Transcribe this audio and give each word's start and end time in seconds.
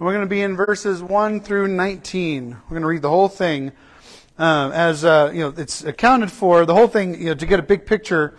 We're 0.00 0.10
going 0.10 0.26
to 0.26 0.30
be 0.30 0.42
in 0.42 0.56
verses 0.56 1.00
1 1.00 1.40
through 1.42 1.68
19. 1.68 2.50
We're 2.50 2.68
going 2.68 2.82
to 2.82 2.88
read 2.88 3.02
the 3.02 3.10
whole 3.10 3.28
thing. 3.28 3.70
Um, 4.36 4.72
as 4.72 5.04
uh, 5.04 5.30
you 5.32 5.38
know, 5.38 5.54
it's 5.56 5.84
accounted 5.84 6.32
for 6.32 6.66
the 6.66 6.74
whole 6.74 6.88
thing 6.88 7.14
you 7.14 7.26
know, 7.26 7.34
to 7.34 7.46
get 7.46 7.60
a 7.60 7.62
big 7.62 7.86
picture, 7.86 8.36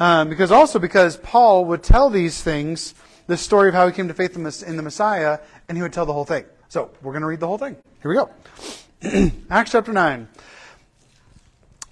um, 0.00 0.28
because 0.28 0.50
also 0.50 0.80
because 0.80 1.16
Paul 1.18 1.66
would 1.66 1.84
tell 1.84 2.10
these 2.10 2.42
things, 2.42 2.96
the 3.28 3.36
story 3.36 3.68
of 3.68 3.74
how 3.74 3.86
he 3.86 3.92
came 3.92 4.08
to 4.08 4.14
faith 4.14 4.34
in 4.34 4.42
the 4.42 4.82
Messiah, 4.82 5.38
and 5.68 5.78
he 5.78 5.82
would 5.82 5.92
tell 5.92 6.04
the 6.04 6.12
whole 6.12 6.24
thing. 6.24 6.44
So 6.68 6.90
we're 7.00 7.12
going 7.12 7.22
to 7.22 7.28
read 7.28 7.38
the 7.38 7.46
whole 7.46 7.58
thing. 7.58 7.76
Here 8.02 8.10
we 8.10 8.16
go. 8.16 9.30
Acts 9.50 9.70
chapter 9.70 9.92
9. 9.92 10.26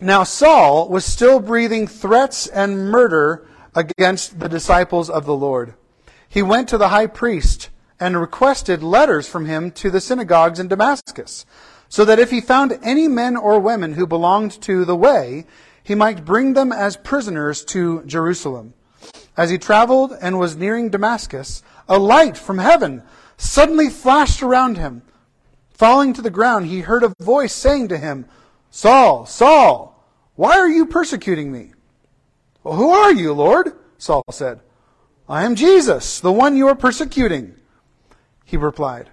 Now 0.01 0.25
Saul 0.25 0.89
was 0.89 1.05
still 1.05 1.39
breathing 1.39 1.87
threats 1.87 2.49
and 2.49 2.91
murder 2.91 3.47
against 3.73 4.41
the 4.41 4.49
disciples 4.49 5.09
of 5.09 5.27
the 5.27 5.37
Lord. 5.37 5.75
He 6.29 6.43
went 6.43 6.69
to 6.71 6.79
the 6.79 6.89
high 6.89 7.07
priest 7.07 7.71
and 7.99 8.21
requested 8.21 8.83
letters 8.83 9.29
from 9.29 9.47
him 9.47 9.71
to 9.73 9.91
the 9.91 10.01
synagogues 10.01 10.59
in 10.59 10.69
Damascus, 10.69 11.47
so 11.89 12.05
that 12.05 12.19
if 12.19 12.31
he 12.31 12.41
found 12.41 12.79
any 12.83 13.09
men 13.09 13.37
or 13.37 13.59
women 13.59 13.95
who 13.95 14.07
belonged 14.07 14.61
to 14.63 14.85
the 14.85 14.97
way, 14.97 15.47
he 15.83 15.95
might 15.95 16.25
bring 16.25 16.55
them 16.55 16.73
as 16.73 16.97
prisoners 16.97 17.65
to 17.65 18.03
Jerusalem. 18.05 18.75
As 19.37 19.51
he 19.51 19.59
traveled 19.59 20.17
and 20.21 20.39
was 20.39 20.57
nearing 20.57 20.91
Damascus, 20.91 21.63
a 21.89 21.99
light 21.99 22.37
from 22.37 22.59
heaven 22.59 23.03
suddenly 23.37 23.89
flashed 23.89 24.43
around 24.43 24.79
him. 24.79 25.03
Falling 25.71 26.13
to 26.15 26.23
the 26.23 26.31
ground, 26.31 26.67
he 26.67 26.81
heard 26.81 27.05
a 27.05 27.15
voice 27.21 27.55
saying 27.55 27.89
to 27.89 27.99
him, 27.99 28.27
Saul, 28.71 29.27
Saul, 29.27 30.05
why 30.35 30.59
are 30.59 30.69
you 30.69 30.87
persecuting 30.87 31.53
me? 31.53 31.73
Well, 32.65 32.77
who 32.77 32.91
are 32.91 33.13
you, 33.13 33.33
Lord? 33.33 33.73
Saul 33.99 34.25
said. 34.31 34.61
I 35.29 35.45
am 35.45 35.55
Jesus, 35.55 36.21
the 36.21 36.33
one 36.33 36.57
you 36.57 36.69
are 36.69 36.75
persecuting. 36.75 37.55
He 38.47 38.57
replied, 38.57 39.11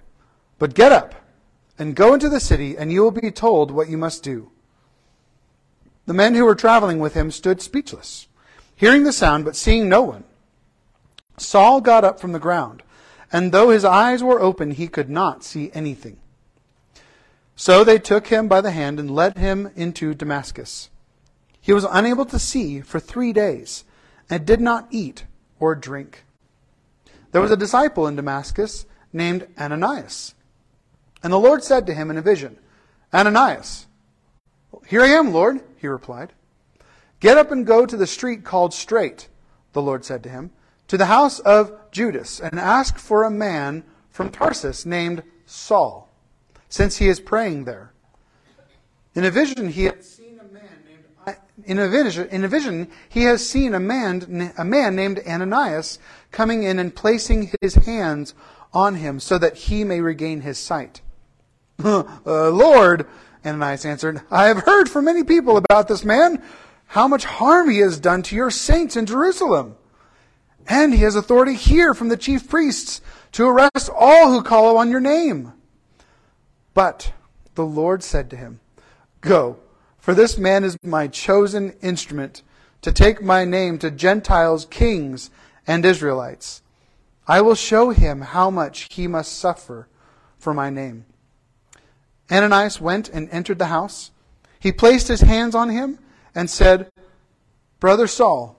But 0.60 0.74
get 0.74 0.92
up 0.92 1.16
and 1.76 1.96
go 1.96 2.14
into 2.14 2.28
the 2.28 2.38
city, 2.38 2.78
and 2.78 2.92
you 2.92 3.02
will 3.02 3.10
be 3.10 3.32
told 3.32 3.72
what 3.72 3.88
you 3.88 3.98
must 3.98 4.22
do. 4.22 4.52
The 6.06 6.14
men 6.14 6.34
who 6.34 6.44
were 6.44 6.54
traveling 6.54 7.00
with 7.00 7.14
him 7.14 7.32
stood 7.32 7.60
speechless, 7.60 8.28
hearing 8.76 9.02
the 9.02 9.12
sound, 9.12 9.44
but 9.44 9.56
seeing 9.56 9.88
no 9.88 10.02
one. 10.02 10.22
Saul 11.36 11.80
got 11.80 12.04
up 12.04 12.20
from 12.20 12.30
the 12.30 12.38
ground, 12.38 12.84
and 13.32 13.50
though 13.50 13.70
his 13.70 13.84
eyes 13.84 14.22
were 14.22 14.40
open, 14.40 14.70
he 14.70 14.86
could 14.86 15.10
not 15.10 15.42
see 15.42 15.72
anything. 15.74 16.18
So 17.56 17.82
they 17.82 17.98
took 17.98 18.28
him 18.28 18.46
by 18.46 18.60
the 18.60 18.70
hand 18.70 19.00
and 19.00 19.10
led 19.10 19.36
him 19.36 19.72
into 19.74 20.14
Damascus. 20.14 20.90
He 21.60 21.72
was 21.72 21.86
unable 21.90 22.26
to 22.26 22.38
see 22.38 22.80
for 22.82 23.00
three 23.00 23.32
days, 23.32 23.82
and 24.30 24.46
did 24.46 24.60
not 24.60 24.86
eat 24.90 25.24
or 25.58 25.74
drink. 25.74 26.24
There 27.32 27.42
was 27.42 27.50
a 27.50 27.56
disciple 27.56 28.06
in 28.06 28.14
Damascus 28.14 28.86
named 29.14 29.46
Ananias. 29.58 30.34
And 31.22 31.32
the 31.32 31.38
Lord 31.38 31.64
said 31.64 31.86
to 31.86 31.94
him 31.94 32.10
in 32.10 32.18
a 32.18 32.22
vision, 32.22 32.58
Ananias. 33.12 33.86
Here 34.86 35.00
I 35.00 35.08
am, 35.08 35.32
Lord, 35.32 35.62
he 35.78 35.86
replied. 35.86 36.32
Get 37.20 37.38
up 37.38 37.50
and 37.50 37.66
go 37.66 37.86
to 37.86 37.96
the 37.96 38.06
street 38.06 38.44
called 38.44 38.74
Straight, 38.74 39.28
the 39.72 39.80
Lord 39.80 40.04
said 40.04 40.22
to 40.24 40.28
him, 40.28 40.50
to 40.88 40.98
the 40.98 41.06
house 41.06 41.38
of 41.38 41.72
Judas, 41.90 42.40
and 42.40 42.58
ask 42.58 42.98
for 42.98 43.22
a 43.22 43.30
man 43.30 43.84
from 44.10 44.30
Tarsus 44.30 44.84
named 44.84 45.22
Saul, 45.46 46.10
since 46.68 46.98
he 46.98 47.08
is 47.08 47.20
praying 47.20 47.64
there. 47.64 47.92
In 49.14 49.24
a 49.24 49.30
vision, 49.30 49.68
he 49.68 49.84
had 49.84 50.04
seen 50.04 50.40
a 50.40 50.52
man 50.52 50.68
named 50.86 51.38
in 51.64 51.78
a 51.78 51.88
vision, 51.88 52.28
in 52.28 52.44
a 52.44 52.48
vision 52.48 52.90
he 53.08 53.22
has 53.22 53.48
seen 53.48 53.74
a 53.74 53.80
man, 53.80 54.52
a 54.58 54.64
man 54.64 54.96
named 54.96 55.22
Ananias 55.26 55.98
coming 56.32 56.64
in 56.64 56.78
and 56.78 56.94
placing 56.94 57.52
his 57.60 57.76
hands 57.76 58.34
on 58.74 58.96
him 58.96 59.20
so 59.20 59.38
that 59.38 59.56
he 59.56 59.84
may 59.84 60.00
regain 60.00 60.40
his 60.40 60.58
sight. 60.58 61.00
uh, 61.84 62.04
Lord, 62.24 63.06
Ananias 63.44 63.84
answered, 63.84 64.22
I 64.30 64.48
have 64.48 64.64
heard 64.64 64.88
from 64.88 65.04
many 65.06 65.24
people 65.24 65.56
about 65.56 65.88
this 65.88 66.04
man, 66.04 66.42
how 66.86 67.08
much 67.08 67.24
harm 67.24 67.70
he 67.70 67.78
has 67.78 67.98
done 67.98 68.22
to 68.24 68.36
your 68.36 68.50
saints 68.50 68.96
in 68.96 69.06
Jerusalem. 69.06 69.76
And 70.66 70.94
he 70.94 71.00
has 71.00 71.14
authority 71.14 71.54
here 71.54 71.94
from 71.94 72.08
the 72.08 72.16
chief 72.16 72.48
priests 72.48 73.00
to 73.32 73.46
arrest 73.46 73.90
all 73.94 74.30
who 74.30 74.42
call 74.42 74.76
on 74.76 74.90
your 74.90 75.00
name. 75.00 75.52
But 76.72 77.12
the 77.54 77.66
Lord 77.66 78.02
said 78.02 78.30
to 78.30 78.36
him, 78.36 78.60
Go, 79.20 79.58
for 79.98 80.14
this 80.14 80.36
man 80.36 80.64
is 80.64 80.76
my 80.82 81.06
chosen 81.06 81.72
instrument 81.82 82.42
to 82.82 82.92
take 82.92 83.22
my 83.22 83.44
name 83.44 83.78
to 83.78 83.90
Gentiles, 83.90 84.66
kings, 84.66 85.30
and 85.66 85.84
Israelites 85.84 86.62
I 87.26 87.40
will 87.40 87.54
show 87.54 87.90
him 87.90 88.20
how 88.20 88.50
much 88.50 88.88
he 88.90 89.06
must 89.06 89.32
suffer 89.38 89.88
for 90.38 90.52
my 90.52 90.70
name. 90.70 91.06
Ananias 92.30 92.80
went 92.80 93.08
and 93.08 93.28
entered 93.30 93.58
the 93.58 93.66
house. 93.66 94.10
He 94.60 94.72
placed 94.72 95.08
his 95.08 95.22
hands 95.22 95.54
on 95.54 95.70
him 95.70 95.98
and 96.34 96.50
said, 96.50 96.90
Brother 97.80 98.06
Saul, 98.06 98.58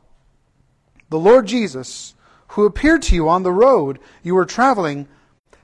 the 1.09 1.19
Lord 1.19 1.45
Jesus, 1.45 2.15
who 2.49 2.65
appeared 2.65 3.01
to 3.03 3.15
you 3.15 3.29
on 3.29 3.43
the 3.43 3.51
road 3.51 3.99
you 4.23 4.33
were 4.35 4.45
traveling, 4.45 5.07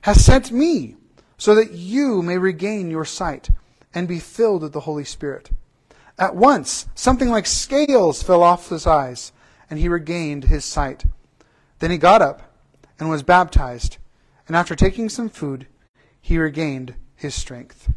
has 0.02 0.24
sent 0.24 0.52
me 0.52 0.96
so 1.38 1.56
that 1.56 1.72
you 1.72 2.22
may 2.22 2.38
regain 2.38 2.92
your 2.92 3.06
sight 3.06 3.50
and 3.94 4.08
be 4.08 4.20
filled 4.20 4.62
with 4.62 4.74
the 4.74 4.82
Holy 4.82 5.04
Spirit. 5.04 5.50
At 6.20 6.36
once, 6.36 6.88
something 6.94 7.30
like 7.30 7.48
scales 7.48 8.22
fell 8.22 8.44
off 8.44 8.70
his 8.70 8.86
eyes, 8.86 9.32
and 9.70 9.80
he 9.80 9.90
regained 9.90 10.46
his 10.46 10.66
sight. 10.66 11.06
Then 11.80 11.90
he 11.90 11.98
got 11.98 12.22
up 12.22 12.51
and 13.02 13.10
was 13.10 13.24
baptized, 13.24 13.98
and 14.48 14.56
after 14.56 14.76
taking 14.76 15.10
some 15.10 15.28
food, 15.28 15.66
he 16.22 16.38
regained 16.38 16.94
his 17.16 17.34
strength. 17.34 17.92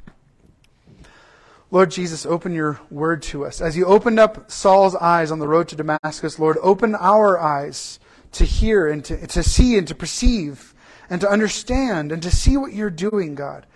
Lord 1.71 1.91
Jesus, 1.91 2.25
open 2.25 2.55
your 2.55 2.81
word 2.91 3.21
to 3.25 3.45
us. 3.45 3.61
As 3.61 3.77
you 3.77 3.85
opened 3.85 4.19
up 4.19 4.51
Saul's 4.51 4.97
eyes 4.97 5.31
on 5.31 5.41
the 5.41 5.47
road 5.47 5.69
to 5.69 5.77
Damascus, 5.77 6.39
Lord, 6.39 6.57
open 6.63 6.95
our 6.95 7.39
eyes 7.39 8.01
to 8.33 8.47
hear 8.47 8.89
and 8.89 9.05
to, 9.05 9.27
to 9.27 9.43
see 9.43 9.77
and 9.77 9.87
to 9.89 9.95
perceive 9.95 10.73
and 11.11 11.21
to 11.21 11.29
understand 11.29 12.11
and 12.11 12.23
to 12.23 12.31
see 12.31 12.57
what 12.57 12.73
you're 12.73 12.89
doing, 12.89 13.35
God. 13.35 13.67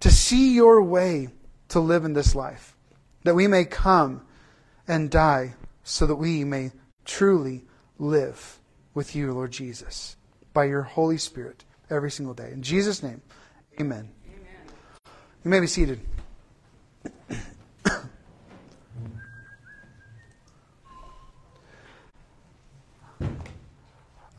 To 0.00 0.10
see 0.10 0.54
your 0.54 0.82
way 0.82 1.28
to 1.68 1.80
live 1.80 2.04
in 2.04 2.12
this 2.12 2.34
life. 2.34 2.76
That 3.22 3.34
we 3.34 3.46
may 3.46 3.64
come 3.64 4.26
and 4.86 5.10
die 5.10 5.54
so 5.82 6.06
that 6.06 6.16
we 6.16 6.44
may 6.44 6.72
truly 7.06 7.64
live 7.98 8.58
with 8.92 9.16
you, 9.16 9.32
Lord 9.32 9.50
Jesus 9.50 10.16
by 10.54 10.64
your 10.64 10.82
Holy 10.82 11.18
Spirit 11.18 11.64
every 11.90 12.10
single 12.10 12.32
day. 12.32 12.50
In 12.50 12.62
Jesus' 12.62 13.02
name, 13.02 13.20
amen. 13.78 14.08
amen. 14.26 14.48
You 15.44 15.50
may 15.50 15.60
be 15.60 15.66
seated. 15.66 16.00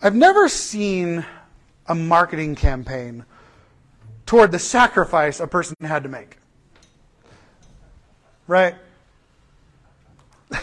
I've 0.02 0.16
never 0.16 0.50
seen 0.50 1.26
a 1.88 1.96
marketing 1.96 2.56
campaign 2.56 3.26
toward 4.28 4.52
the 4.52 4.59
sacrifice 4.59 5.40
a 5.40 5.47
person 5.47 5.76
had 5.82 6.03
to 6.03 6.09
make. 6.09 6.38
Right? 8.47 8.76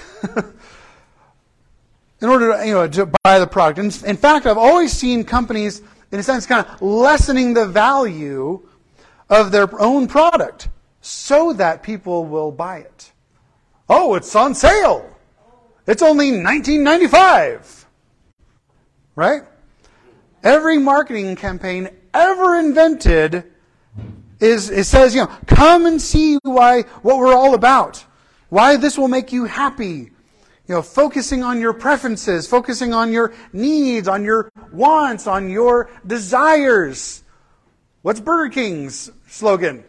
in 2.23 2.29
order 2.29 2.57
to, 2.57 2.67
you 2.67 2.73
know, 2.73 2.87
to 2.87 3.07
buy 3.25 3.41
the 3.41 3.47
product. 3.47 3.79
In, 3.79 4.09
in 4.09 4.17
fact, 4.17 4.47
I've 4.47 4.57
always 4.57 4.93
seen 4.93 5.25
companies, 5.25 5.83
in 6.13 6.21
a 6.21 6.23
sense, 6.23 6.47
kind 6.47 6.65
of 6.65 6.81
lessening 6.81 7.53
the 7.53 7.67
value 7.67 8.67
of 9.29 9.51
their 9.51 9.69
own 9.81 10.07
product 10.07 10.69
so 11.01 11.53
that 11.55 11.83
people 11.83 12.25
will 12.25 12.53
buy 12.53 12.79
it. 12.79 13.13
Oh, 13.89 14.15
it's 14.15 14.35
on 14.37 14.55
sale. 14.55 15.09
It's 15.87 16.01
only 16.01 16.31
1995. 16.31 17.87
Right? 19.17 19.43
Every 20.45 20.79
marketing 20.79 21.35
campaign 21.35 21.91
ever 22.15 22.57
invented 22.57 23.45
is 24.39 24.71
it 24.71 24.85
says, 24.85 25.15
you 25.15 25.23
know, 25.23 25.31
come 25.47 25.87
and 25.87 26.01
see 26.01 26.39
why 26.43 26.83
what 27.03 27.19
we're 27.19 27.35
all 27.35 27.55
about. 27.55 28.05
Why 28.49 28.77
this 28.77 28.97
will 28.97 29.09
make 29.09 29.33
you 29.33 29.45
happy 29.45 30.12
you 30.73 30.79
know, 30.79 30.83
focusing 30.83 31.43
on 31.43 31.61
your 31.61 31.75
preferences, 31.75 32.47
focusing 32.47 32.95
on 32.95 33.13
your 33.13 33.35
needs, 33.53 34.09
on 34.09 34.25
your 34.25 34.51
wants, 34.73 35.27
on 35.27 35.51
your 35.51 35.91
desires. 36.07 37.25
What's 38.01 38.21
Burger 38.21 38.49
King's 38.49 39.11
slogan? 39.29 39.85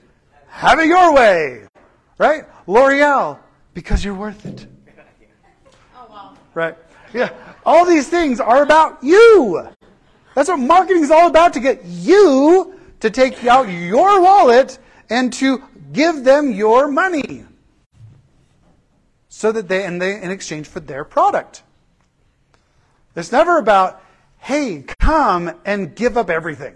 Have 0.47 0.79
it 0.79 0.87
your 0.87 1.15
way. 1.15 1.67
Right? 2.17 2.43
L'Oreal, 2.67 3.39
because 3.73 4.03
you're 4.03 4.13
worth 4.13 4.45
it. 4.45 4.67
Oh, 5.95 6.07
wow. 6.09 6.33
Right? 6.53 6.75
Yeah. 7.13 7.29
All 7.65 7.85
these 7.85 8.09
things 8.09 8.41
are 8.41 8.61
about 8.61 9.01
you. 9.01 9.65
That's 10.35 10.49
what 10.49 10.57
marketing 10.57 11.03
is 11.03 11.11
all 11.11 11.27
about 11.27 11.53
to 11.53 11.61
get 11.61 11.85
you 11.85 12.77
to 12.99 13.09
take 13.09 13.45
out 13.45 13.69
your 13.69 14.21
wallet 14.21 14.77
and 15.09 15.31
to 15.31 15.63
give 15.93 16.25
them 16.25 16.51
your 16.51 16.89
money 16.89 17.45
so 19.43 19.51
that 19.51 19.67
they, 19.67 19.83
and 19.83 20.01
they, 20.01 20.21
in 20.21 20.31
exchange 20.31 20.69
for 20.69 20.79
their 20.79 21.03
product. 21.03 21.63
It's 23.13 23.29
never 23.29 23.57
about, 23.57 24.01
hey, 24.37 24.85
come 25.01 25.51
and 25.65 25.93
give 25.93 26.15
up 26.15 26.29
everything. 26.29 26.75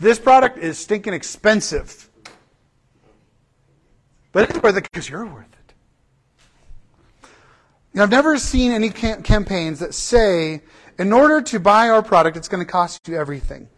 This 0.00 0.18
product 0.18 0.58
is 0.58 0.76
stinking 0.76 1.14
expensive. 1.14 2.10
But 4.32 4.50
it's 4.50 4.60
worth 4.60 4.76
it 4.76 4.82
because 4.82 5.08
you're 5.08 5.24
worth 5.24 5.46
it. 7.92 8.00
I've 8.00 8.10
never 8.10 8.36
seen 8.36 8.72
any 8.72 8.90
cam- 8.90 9.22
campaigns 9.22 9.78
that 9.78 9.94
say, 9.94 10.62
in 10.98 11.12
order 11.12 11.40
to 11.42 11.60
buy 11.60 11.90
our 11.90 12.02
product, 12.02 12.36
it's 12.36 12.48
going 12.48 12.66
to 12.66 12.68
cost 12.68 13.06
you 13.06 13.16
everything. 13.16 13.68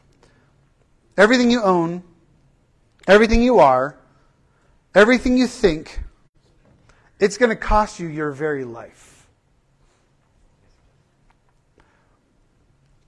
Everything 1.18 1.50
you 1.50 1.62
own, 1.62 2.02
everything 3.06 3.42
you 3.42 3.58
are, 3.58 3.98
everything 4.94 5.36
you 5.36 5.46
think, 5.46 6.00
it's 7.22 7.38
going 7.38 7.50
to 7.50 7.56
cost 7.56 8.00
you 8.00 8.08
your 8.08 8.32
very 8.32 8.64
life. 8.64 9.28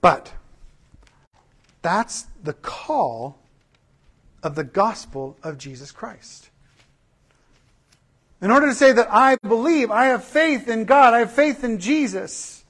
But 0.01 0.33
that's 1.83 2.27
the 2.41 2.53
call 2.53 3.41
of 4.41 4.55
the 4.55 4.63
gospel 4.63 5.37
of 5.43 5.59
Jesus 5.59 5.91
Christ. 5.91 6.51
In 8.41 8.53
order 8.53 8.69
to 8.69 8.75
say 8.75 8.93
that 8.93 9.09
I 9.11 9.37
believe, 9.43 9.91
I 9.91 10.07
have 10.07 10.23
faith 10.23 10.69
in 10.69 10.85
God, 10.85 11.13
I 11.13 11.19
have 11.21 11.33
faith 11.33 11.65
in 11.65 11.81
Jesus, 11.81 12.65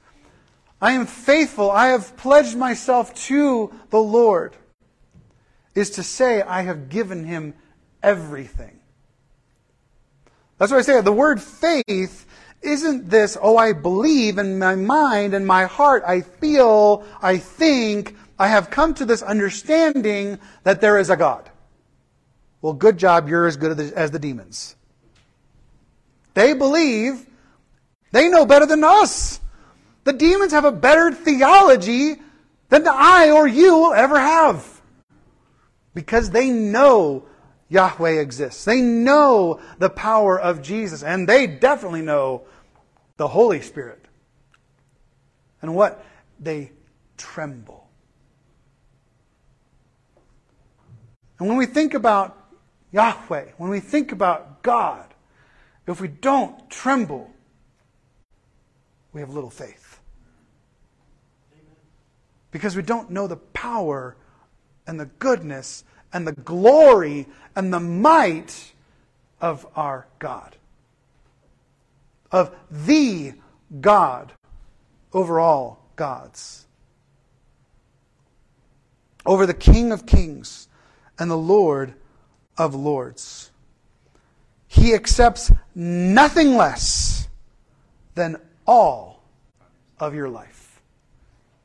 I 0.80 0.92
am 0.92 1.04
faithful, 1.04 1.70
I 1.70 1.88
have 1.88 2.16
pledged 2.16 2.56
myself 2.56 3.12
to 3.26 3.70
the 3.90 4.00
Lord, 4.00 4.56
is 5.74 5.90
to 5.90 6.02
say 6.02 6.40
I 6.40 6.62
have 6.62 6.88
given 6.88 7.26
him 7.26 7.52
everything. 8.02 8.73
That's 10.58 10.70
what 10.70 10.78
I 10.78 10.82
say 10.82 11.00
the 11.00 11.12
word 11.12 11.42
faith 11.42 12.26
isn't 12.64 13.10
this, 13.10 13.36
oh, 13.40 13.56
I 13.56 13.72
believe 13.72 14.38
in 14.38 14.58
my 14.58 14.74
mind 14.74 15.34
and 15.34 15.46
my 15.46 15.64
heart, 15.64 16.02
I 16.06 16.22
feel, 16.22 17.04
I 17.20 17.36
think, 17.36 18.16
I 18.38 18.48
have 18.48 18.70
come 18.70 18.94
to 18.94 19.04
this 19.04 19.22
understanding 19.22 20.38
that 20.64 20.80
there 20.80 20.98
is 20.98 21.10
a 21.10 21.16
God. 21.16 21.50
Well, 22.62 22.72
good 22.72 22.98
job, 22.98 23.28
you're 23.28 23.46
as 23.46 23.56
good 23.56 23.78
as 23.78 24.10
the 24.10 24.18
demons. 24.18 24.76
They 26.32 26.54
believe, 26.54 27.26
they 28.12 28.28
know 28.28 28.46
better 28.46 28.66
than 28.66 28.82
us. 28.82 29.40
The 30.04 30.12
demons 30.12 30.52
have 30.52 30.64
a 30.64 30.72
better 30.72 31.12
theology 31.12 32.16
than 32.70 32.88
I 32.88 33.30
or 33.30 33.46
you 33.46 33.76
will 33.76 33.94
ever 33.94 34.18
have. 34.18 34.80
Because 35.94 36.30
they 36.30 36.50
know 36.50 37.26
Yahweh 37.74 38.20
exists. 38.20 38.64
They 38.64 38.80
know 38.80 39.60
the 39.78 39.90
power 39.90 40.40
of 40.40 40.62
Jesus, 40.62 41.02
and 41.02 41.28
they 41.28 41.46
definitely 41.46 42.02
know 42.02 42.44
the 43.16 43.28
Holy 43.28 43.60
Spirit. 43.60 44.04
And 45.60 45.74
what? 45.74 46.04
They 46.38 46.70
tremble. 47.16 47.88
And 51.38 51.48
when 51.48 51.58
we 51.58 51.66
think 51.66 51.94
about 51.94 52.38
Yahweh, 52.92 53.52
when 53.56 53.70
we 53.70 53.80
think 53.80 54.12
about 54.12 54.62
God, 54.62 55.12
if 55.86 56.00
we 56.00 56.08
don't 56.08 56.70
tremble, 56.70 57.28
we 59.12 59.20
have 59.20 59.30
little 59.30 59.50
faith. 59.50 60.00
Because 62.52 62.76
we 62.76 62.82
don't 62.82 63.10
know 63.10 63.26
the 63.26 63.36
power 63.36 64.16
and 64.86 65.00
the 65.00 65.06
goodness 65.06 65.82
and 66.14 66.26
the 66.26 66.32
glory 66.32 67.26
and 67.56 67.74
the 67.74 67.80
might 67.80 68.72
of 69.40 69.66
our 69.76 70.06
God. 70.20 70.56
Of 72.30 72.54
the 72.70 73.34
God 73.80 74.32
over 75.12 75.38
all 75.40 75.84
gods. 75.96 76.66
Over 79.26 79.44
the 79.44 79.54
King 79.54 79.92
of 79.92 80.06
kings 80.06 80.68
and 81.18 81.30
the 81.30 81.36
Lord 81.36 81.94
of 82.56 82.74
lords. 82.74 83.50
He 84.68 84.94
accepts 84.94 85.52
nothing 85.74 86.56
less 86.56 87.28
than 88.14 88.40
all 88.66 89.22
of 89.98 90.14
your 90.14 90.28
life. 90.28 90.80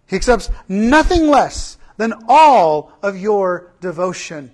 He 0.08 0.16
accepts 0.16 0.50
nothing 0.68 1.28
less 1.28 1.78
than 2.00 2.14
all 2.30 2.94
of 3.04 3.20
your 3.20 3.74
devotion. 3.82 4.50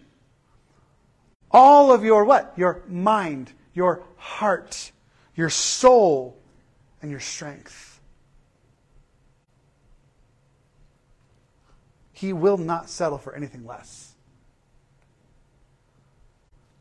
All 1.51 1.91
of 1.91 2.03
your 2.03 2.25
what? 2.25 2.51
Your 2.57 2.81
mind, 2.87 3.51
your 3.75 4.01
heart, 4.17 4.91
your 5.35 5.51
soul, 5.51 6.39
and 7.03 7.11
your 7.11 7.19
strength. 7.19 8.01
He 12.13 12.33
will 12.33 12.57
not 12.57 12.89
settle 12.89 13.19
for 13.19 13.35
anything 13.35 13.63
less. 13.63 14.15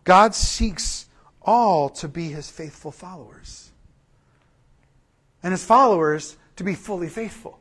God 0.04 0.34
seeks 0.34 1.08
all 1.42 1.90
to 1.90 2.08
be 2.08 2.30
his 2.30 2.50
faithful 2.50 2.90
followers. 2.90 3.70
And 5.42 5.52
his 5.52 5.62
followers 5.62 6.38
to 6.56 6.64
be 6.64 6.74
fully 6.74 7.10
faithful. 7.10 7.60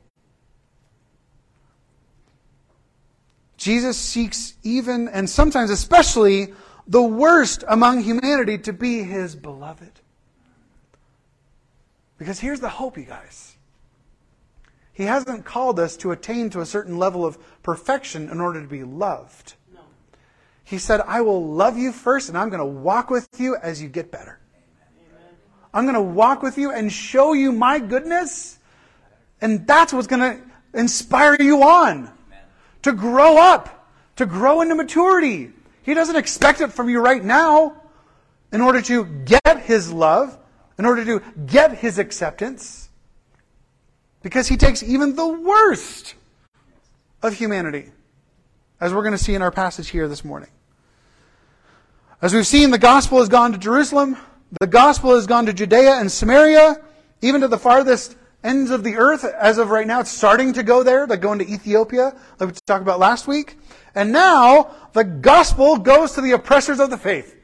Jesus 3.64 3.98
seeks 3.98 4.56
even, 4.64 5.08
and 5.08 5.30
sometimes 5.30 5.70
especially, 5.70 6.54
the 6.86 7.02
worst 7.02 7.64
among 7.70 8.04
humanity 8.04 8.58
to 8.58 8.74
be 8.74 9.04
his 9.04 9.38
beloved. 9.38 10.02
Because 12.18 12.42
here's 12.42 12.60
the 12.60 12.68
hope, 12.68 12.98
you 12.98 13.06
guys. 13.06 13.56
He 14.92 15.04
hasn't 15.04 15.46
called 15.46 15.80
us 15.80 15.96
to 15.98 16.12
attain 16.12 16.50
to 16.50 16.60
a 16.60 16.66
certain 16.66 16.98
level 16.98 17.26
of 17.26 17.38
perfection 17.64 18.30
in 18.30 18.42
order 18.42 18.62
to 18.62 18.68
be 18.68 18.84
loved. 18.84 19.54
No. 19.74 19.80
He 20.66 20.78
said, 20.78 21.00
I 21.00 21.22
will 21.22 21.48
love 21.48 21.78
you 21.78 21.94
first, 21.94 22.28
and 22.28 22.38
I'm 22.38 22.50
going 22.50 22.60
to 22.60 22.66
walk 22.66 23.10
with 23.10 23.30
you 23.38 23.56
as 23.56 23.82
you 23.82 23.88
get 23.88 24.12
better. 24.12 24.40
Amen. 25.10 25.36
I'm 25.74 25.86
going 25.86 25.96
to 25.96 26.02
walk 26.02 26.44
with 26.44 26.58
you 26.58 26.72
and 26.74 26.92
show 26.92 27.32
you 27.32 27.54
my 27.54 27.80
goodness, 27.80 28.60
and 29.40 29.66
that's 29.66 29.94
what's 29.94 30.08
going 30.08 30.20
to 30.20 30.44
inspire 30.78 31.38
you 31.40 31.64
on 31.64 32.13
to 32.84 32.92
grow 32.92 33.38
up, 33.38 33.90
to 34.18 34.26
grow 34.26 34.62
into 34.62 34.76
maturity. 34.76 35.52
He 35.82 35.94
doesn't 35.94 36.16
expect 36.16 36.62
it 36.62 36.72
from 36.72 36.90
you 36.90 37.00
right 37.00 37.24
now 37.24 37.82
in 38.52 38.62
order 38.62 38.82
to 38.84 39.06
get 39.06 39.64
His 39.64 39.92
love, 39.92 40.38
in 40.78 40.86
order 40.86 41.04
to 41.06 41.22
get 41.46 41.78
His 41.78 41.98
acceptance, 41.98 42.90
because 44.22 44.48
He 44.48 44.56
takes 44.56 44.84
even 44.84 45.16
the 45.16 45.28
worst 45.28 46.16
of 47.22 47.34
humanity, 47.34 47.92
as 48.80 48.94
we're 48.94 49.02
going 49.02 49.18
to 49.18 49.24
see 49.24 49.34
in 49.34 49.42
our 49.42 49.52
passage 49.52 49.90
here 49.90 50.08
this 50.08 50.24
morning. 50.24 50.50
As 52.22 52.34
we've 52.34 52.48
seen, 52.48 52.72
the 52.72 52.78
gospel 52.78 53.20
has 53.20 53.28
gone 53.28 53.52
to 53.52 53.58
Jerusalem, 53.58 54.18
the 54.62 54.68
gospel 54.68 55.16
has 55.16 55.26
gone 55.26 55.46
to 55.48 55.54
Judea 55.54 55.96
and 55.96 56.12
Samaria, 56.12 56.82
even 57.22 57.42
to 57.42 57.48
the 57.48 57.58
farthest 57.58 58.16
ends 58.44 58.72
of 58.72 58.84
the 58.84 58.96
earth. 58.96 59.24
As 59.24 59.58
of 59.58 59.70
right 59.70 59.88
now, 59.88 60.02
it's 60.02 60.12
starting 60.12 60.54
to 60.54 60.64
go 60.64 60.84
there, 60.84 61.08
like 61.08 61.22
going 61.22 61.40
to 61.40 61.50
Ethiopia, 61.50 62.16
like 62.40 62.50
we 62.50 62.56
talked 62.66 62.82
about 62.82 63.00
last 63.00 63.28
week. 63.28 63.58
And 63.96 64.12
now, 64.12 64.72
the 64.94 65.04
gospel 65.04 65.78
goes 65.78 66.14
to 66.14 66.22
the 66.22 66.32
oppressors 66.32 66.80
of 66.80 66.90
the 66.90 66.98
faith. 66.98 67.36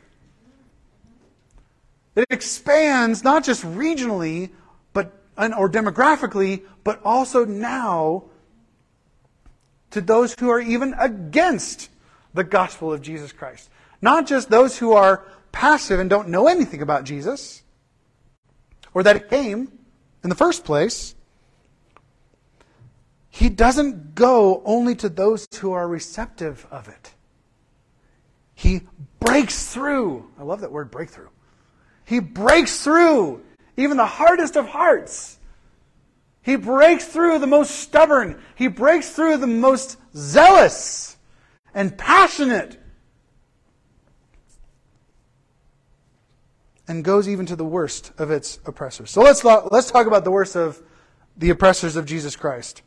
It 2.16 2.26
expands 2.30 3.24
not 3.24 3.44
just 3.44 3.64
regionally, 3.64 4.50
but 4.94 5.14
or 5.38 5.70
demographically, 5.70 6.64
but 6.84 7.00
also 7.06 7.46
now 7.46 8.26
to 9.92 10.02
those 10.02 10.36
who 10.40 10.50
are 10.50 10.60
even 10.60 10.94
against 11.00 11.90
the 12.34 12.44
gospel 12.44 12.92
of 12.92 13.02
Jesus 13.02 13.32
Christ. 13.32 13.70
Not 14.02 14.28
just 14.28 14.50
those 14.50 14.78
who 14.78 14.94
are 14.94 15.26
passive 15.52 16.00
and 16.00 16.10
don't 16.10 16.30
know 16.30 16.48
anything 16.48 16.82
about 16.82 17.04
Jesus, 17.04 17.64
or 18.94 19.04
that 19.04 19.16
it 19.16 19.30
came, 19.30 19.79
in 20.24 20.30
the 20.30 20.36
first 20.36 20.66
place, 20.66 21.16
he 23.30 23.50
doesn't 23.50 24.16
go 24.16 24.62
only 24.66 24.96
to 24.96 25.10
those 25.10 25.48
who 25.60 25.72
are 25.72 25.88
receptive 25.88 26.68
of 26.72 26.88
it. 26.88 27.14
He 28.54 28.82
breaks 29.20 29.72
through. 29.74 30.30
I 30.38 30.44
love 30.44 30.62
that 30.62 30.72
word 30.72 30.92
breakthrough. 30.92 31.30
He 32.04 32.20
breaks 32.20 32.84
through 32.84 33.42
even 33.78 33.98
the 33.98 34.06
hardest 34.06 34.58
of 34.58 34.68
hearts. 34.68 35.38
He 36.42 36.56
breaks 36.56 37.06
through 37.06 37.40
the 37.40 37.48
most 37.48 37.72
stubborn. 37.72 38.42
He 38.56 38.68
breaks 38.68 39.12
through 39.12 39.38
the 39.38 39.48
most 39.48 39.98
zealous 40.16 41.18
and 41.74 41.98
passionate 41.98 42.78
and 46.90 47.06
goes 47.06 47.30
even 47.30 47.46
to 47.46 47.56
the 47.56 47.64
worst 47.64 48.12
of 48.18 48.32
its 48.32 48.60
oppressors. 48.66 49.10
So 49.12 49.22
let's, 49.22 49.46
let's 49.46 49.90
talk 49.90 50.08
about 50.08 50.26
the 50.26 50.32
worst 50.32 50.58
of 50.58 50.82
the 51.38 51.52
oppressors 51.52 51.96
of 51.96 52.06
Jesus 52.06 52.36
Christ. 52.36 52.82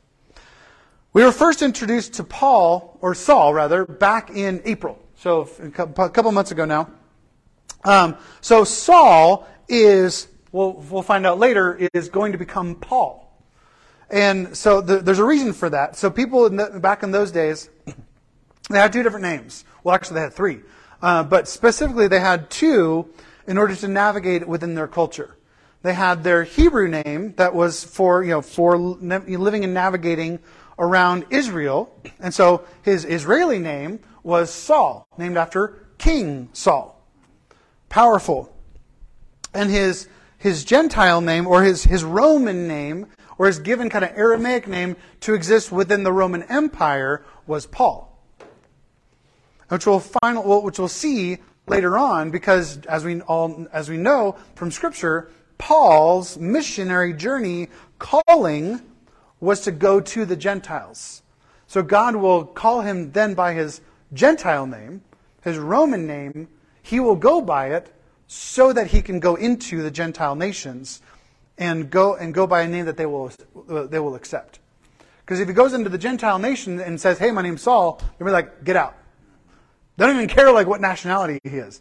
We 1.14 1.24
were 1.24 1.32
first 1.32 1.62
introduced 1.62 2.14
to 2.14 2.24
Paul, 2.24 2.98
or 3.00 3.14
Saul 3.14 3.54
rather, 3.54 3.86
back 3.86 4.28
in 4.28 4.60
April. 4.66 4.98
So 5.14 5.48
a 5.62 5.70
couple 5.70 6.32
months 6.32 6.50
ago 6.50 6.66
now. 6.66 6.90
Um, 7.84 8.16
so 8.42 8.64
Saul 8.64 9.48
is, 9.68 10.28
we'll, 10.52 10.72
we'll 10.90 11.02
find 11.02 11.24
out 11.26 11.38
later, 11.38 11.88
is 11.94 12.10
going 12.10 12.32
to 12.32 12.38
become 12.38 12.74
Paul. 12.74 13.32
And 14.10 14.54
so 14.54 14.82
the, 14.82 14.98
there's 14.98 15.20
a 15.20 15.24
reason 15.24 15.54
for 15.54 15.70
that. 15.70 15.96
So 15.96 16.10
people 16.10 16.44
in 16.44 16.56
the, 16.56 16.80
back 16.80 17.02
in 17.02 17.12
those 17.12 17.30
days, 17.30 17.70
They 18.70 18.78
had 18.78 18.92
two 18.92 19.02
different 19.02 19.24
names. 19.24 19.64
Well, 19.84 19.94
actually, 19.94 20.16
they 20.16 20.20
had 20.22 20.32
three. 20.32 20.60
Uh, 21.00 21.24
but 21.24 21.48
specifically, 21.48 22.08
they 22.08 22.20
had 22.20 22.48
two 22.48 23.12
in 23.46 23.58
order 23.58 23.74
to 23.74 23.88
navigate 23.88 24.46
within 24.46 24.74
their 24.74 24.88
culture. 24.88 25.36
They 25.82 25.94
had 25.94 26.22
their 26.22 26.44
Hebrew 26.44 26.88
name 26.88 27.34
that 27.36 27.54
was 27.54 27.82
for, 27.82 28.22
you 28.22 28.30
know, 28.30 28.42
for 28.42 28.78
living 28.78 29.64
and 29.64 29.74
navigating 29.74 30.38
around 30.78 31.26
Israel. 31.30 31.94
And 32.20 32.32
so 32.32 32.64
his 32.82 33.04
Israeli 33.04 33.58
name 33.58 34.00
was 34.22 34.50
Saul, 34.50 35.06
named 35.18 35.36
after 35.36 35.86
King 35.98 36.48
Saul. 36.52 37.04
Powerful. 37.88 38.54
And 39.52 39.70
his, 39.70 40.08
his 40.38 40.64
Gentile 40.64 41.20
name, 41.20 41.46
or 41.46 41.62
his, 41.62 41.84
his 41.84 42.04
Roman 42.04 42.68
name, 42.68 43.08
or 43.36 43.46
his 43.46 43.58
given 43.58 43.90
kind 43.90 44.04
of 44.04 44.12
Aramaic 44.16 44.68
name 44.68 44.96
to 45.20 45.34
exist 45.34 45.72
within 45.72 46.04
the 46.04 46.12
Roman 46.12 46.44
Empire 46.44 47.24
was 47.46 47.66
Paul. 47.66 48.08
Which 49.68 49.86
we'll, 49.86 50.00
find, 50.00 50.38
which 50.44 50.78
we'll 50.78 50.88
see 50.88 51.38
later 51.66 51.96
on, 51.96 52.30
because 52.30 52.78
as 52.86 53.04
we 53.04 53.20
all 53.22 53.66
as 53.72 53.88
we 53.88 53.96
know 53.96 54.36
from 54.54 54.70
Scripture, 54.70 55.30
Paul's 55.58 56.38
missionary 56.38 57.12
journey 57.12 57.68
calling 57.98 58.80
was 59.40 59.60
to 59.62 59.72
go 59.72 60.00
to 60.00 60.24
the 60.24 60.36
Gentiles. 60.36 61.22
So 61.66 61.82
God 61.82 62.16
will 62.16 62.44
call 62.44 62.82
him 62.82 63.12
then 63.12 63.34
by 63.34 63.54
his 63.54 63.80
Gentile 64.12 64.66
name, 64.66 65.02
his 65.42 65.58
Roman 65.58 66.06
name. 66.06 66.48
He 66.82 67.00
will 67.00 67.16
go 67.16 67.40
by 67.40 67.68
it 67.68 67.92
so 68.26 68.72
that 68.72 68.88
he 68.88 69.02
can 69.02 69.20
go 69.20 69.36
into 69.36 69.82
the 69.82 69.90
Gentile 69.90 70.34
nations 70.34 71.00
and 71.58 71.90
go 71.90 72.14
and 72.14 72.34
go 72.34 72.46
by 72.46 72.62
a 72.62 72.68
name 72.68 72.86
that 72.86 72.96
they 72.96 73.06
will 73.06 73.30
they 73.64 73.98
will 73.98 74.14
accept. 74.14 74.58
Because 75.20 75.38
if 75.38 75.48
he 75.48 75.54
goes 75.54 75.72
into 75.72 75.88
the 75.88 75.98
Gentile 75.98 76.38
nation 76.38 76.80
and 76.80 77.00
says, 77.00 77.18
"Hey, 77.18 77.30
my 77.30 77.42
name's 77.42 77.62
Saul," 77.62 78.00
they'll 78.18 78.26
be 78.26 78.32
like, 78.32 78.64
"Get 78.64 78.76
out." 78.76 78.96
They 79.96 80.06
don't 80.06 80.16
even 80.16 80.28
care 80.28 80.50
like 80.52 80.66
what 80.66 80.80
nationality 80.80 81.38
he 81.44 81.56
is. 81.56 81.80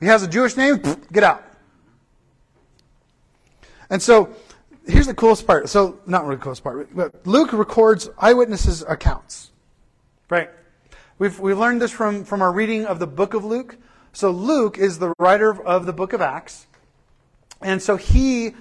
He 0.00 0.06
has 0.06 0.22
a 0.22 0.28
Jewish 0.28 0.56
name, 0.56 0.82
get 1.12 1.22
out. 1.22 1.44
And 3.90 4.02
so 4.02 4.34
here's 4.86 5.06
the 5.06 5.14
coolest 5.14 5.46
part. 5.46 5.68
So 5.68 6.00
not 6.06 6.24
really 6.24 6.36
the 6.36 6.42
coolest 6.42 6.64
part, 6.64 6.94
but 6.94 7.26
Luke 7.26 7.52
records 7.52 8.10
eyewitnesses' 8.18 8.82
accounts. 8.82 9.52
Right? 10.28 10.50
We've 11.18 11.38
we 11.38 11.54
learned 11.54 11.80
this 11.80 11.92
from, 11.92 12.24
from 12.24 12.42
our 12.42 12.52
reading 12.52 12.86
of 12.86 12.98
the 12.98 13.06
book 13.06 13.34
of 13.34 13.44
Luke. 13.44 13.76
So 14.12 14.30
Luke 14.30 14.78
is 14.78 14.98
the 14.98 15.12
writer 15.18 15.62
of 15.62 15.86
the 15.86 15.92
book 15.92 16.12
of 16.12 16.20
Acts. 16.20 16.66
And 17.62 17.80
so 17.80 17.96
he 17.96 18.54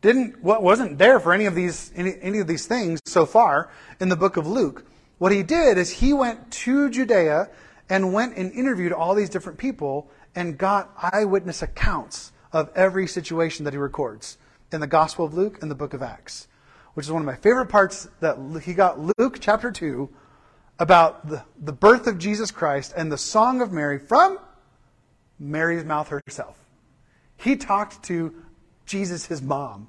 didn't 0.00 0.42
what 0.42 0.62
wasn't 0.62 0.98
there 0.98 1.20
for 1.20 1.32
any 1.32 1.46
of 1.46 1.54
these 1.54 1.92
any, 1.94 2.16
any 2.20 2.40
of 2.40 2.46
these 2.46 2.66
things 2.66 3.00
so 3.06 3.24
far 3.24 3.70
in 4.00 4.08
the 4.08 4.16
book 4.16 4.36
of 4.36 4.46
Luke. 4.46 4.84
What 5.18 5.32
he 5.32 5.42
did 5.42 5.78
is 5.78 5.90
he 5.90 6.12
went 6.12 6.50
to 6.50 6.90
Judea 6.90 7.48
and 7.92 8.10
went 8.10 8.34
and 8.38 8.50
interviewed 8.52 8.90
all 8.90 9.14
these 9.14 9.28
different 9.28 9.58
people 9.58 10.10
and 10.34 10.56
got 10.56 10.90
eyewitness 11.12 11.60
accounts 11.60 12.32
of 12.50 12.70
every 12.74 13.06
situation 13.06 13.66
that 13.66 13.74
he 13.74 13.78
records 13.78 14.38
in 14.72 14.80
the 14.80 14.86
Gospel 14.86 15.26
of 15.26 15.34
Luke 15.34 15.58
and 15.60 15.70
the 15.70 15.74
book 15.74 15.92
of 15.92 16.02
Acts, 16.02 16.48
which 16.94 17.04
is 17.04 17.12
one 17.12 17.20
of 17.20 17.26
my 17.26 17.36
favorite 17.36 17.66
parts 17.66 18.08
that 18.20 18.38
he 18.64 18.72
got 18.72 18.98
Luke 19.18 19.36
chapter 19.40 19.70
2 19.70 20.08
about 20.78 21.28
the, 21.28 21.44
the 21.60 21.72
birth 21.72 22.06
of 22.06 22.16
Jesus 22.16 22.50
Christ 22.50 22.94
and 22.96 23.12
the 23.12 23.18
song 23.18 23.60
of 23.60 23.72
Mary 23.72 23.98
from 23.98 24.38
Mary's 25.38 25.84
mouth 25.84 26.08
herself. 26.08 26.56
He 27.36 27.56
talked 27.56 28.02
to 28.04 28.34
Jesus, 28.86 29.26
his 29.26 29.42
mom. 29.42 29.86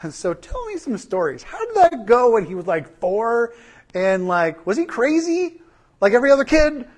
And 0.00 0.14
so 0.14 0.32
tell 0.32 0.64
me 0.66 0.76
some 0.76 0.96
stories. 0.96 1.42
How 1.42 1.58
did 1.66 1.74
that 1.74 2.06
go 2.06 2.34
when 2.34 2.46
he 2.46 2.54
was 2.54 2.68
like 2.68 3.00
four 3.00 3.52
and 3.94 4.28
like, 4.28 4.66
was 4.66 4.76
he 4.76 4.84
crazy? 4.84 5.60
Like 6.00 6.12
every 6.12 6.30
other 6.30 6.44
kid? 6.44 6.86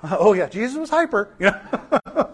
Oh 0.00 0.32
yeah, 0.32 0.46
Jesus 0.48 0.76
was 0.76 0.90
hyper. 0.90 1.34
You 1.40 1.46
know? 1.50 2.30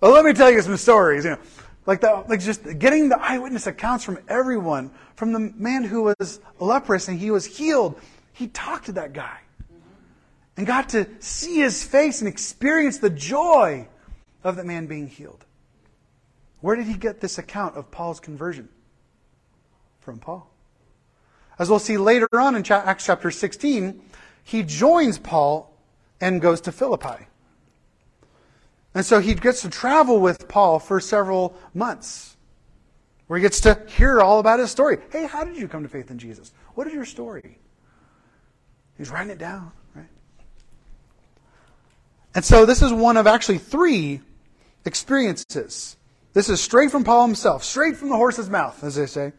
well, 0.00 0.12
let 0.12 0.24
me 0.24 0.32
tell 0.32 0.50
you 0.50 0.62
some 0.62 0.78
stories. 0.78 1.24
You 1.24 1.32
know, 1.32 1.38
like 1.84 2.00
the, 2.00 2.24
like 2.28 2.40
just 2.40 2.78
getting 2.78 3.10
the 3.10 3.20
eyewitness 3.20 3.66
accounts 3.66 4.04
from 4.04 4.18
everyone, 4.26 4.90
from 5.14 5.32
the 5.32 5.38
man 5.38 5.84
who 5.84 6.14
was 6.18 6.40
leprous 6.58 7.08
and 7.08 7.18
he 7.18 7.30
was 7.30 7.44
healed. 7.44 8.00
He 8.32 8.48
talked 8.48 8.86
to 8.86 8.92
that 8.92 9.12
guy 9.12 9.38
and 10.56 10.66
got 10.66 10.88
to 10.90 11.06
see 11.18 11.56
his 11.56 11.84
face 11.84 12.20
and 12.20 12.28
experience 12.28 12.98
the 12.98 13.10
joy 13.10 13.86
of 14.42 14.56
the 14.56 14.64
man 14.64 14.86
being 14.86 15.08
healed. 15.08 15.44
Where 16.60 16.76
did 16.76 16.86
he 16.86 16.94
get 16.94 17.20
this 17.20 17.36
account 17.36 17.76
of 17.76 17.90
Paul's 17.90 18.20
conversion? 18.20 18.68
From 20.00 20.18
Paul. 20.18 20.53
As 21.58 21.70
we'll 21.70 21.78
see 21.78 21.96
later 21.96 22.28
on 22.32 22.56
in 22.56 22.64
Acts 22.70 23.06
chapter 23.06 23.30
16, 23.30 24.00
he 24.42 24.62
joins 24.62 25.18
Paul 25.18 25.72
and 26.20 26.40
goes 26.40 26.60
to 26.62 26.72
Philippi. 26.72 27.26
And 28.94 29.04
so 29.04 29.20
he 29.20 29.34
gets 29.34 29.62
to 29.62 29.70
travel 29.70 30.20
with 30.20 30.48
Paul 30.48 30.78
for 30.78 31.00
several 31.00 31.56
months, 31.74 32.36
where 33.26 33.38
he 33.38 33.42
gets 33.42 33.60
to 33.60 33.80
hear 33.88 34.20
all 34.20 34.38
about 34.38 34.60
his 34.60 34.70
story. 34.70 34.98
Hey, 35.10 35.26
how 35.26 35.44
did 35.44 35.56
you 35.56 35.66
come 35.66 35.82
to 35.82 35.88
faith 35.88 36.10
in 36.10 36.18
Jesus? 36.18 36.52
What 36.74 36.86
is 36.86 36.92
your 36.92 37.04
story? 37.04 37.58
He's 38.96 39.10
writing 39.10 39.30
it 39.30 39.38
down, 39.38 39.72
right? 39.94 40.06
And 42.34 42.44
so 42.44 42.64
this 42.64 42.82
is 42.82 42.92
one 42.92 43.16
of 43.16 43.26
actually 43.26 43.58
three 43.58 44.20
experiences. 44.84 45.96
This 46.32 46.48
is 46.48 46.60
straight 46.60 46.90
from 46.90 47.02
Paul 47.02 47.26
himself, 47.26 47.64
straight 47.64 47.96
from 47.96 48.08
the 48.08 48.16
horse's 48.16 48.50
mouth, 48.50 48.82
as 48.84 48.94
they 48.94 49.06
say. 49.06 49.32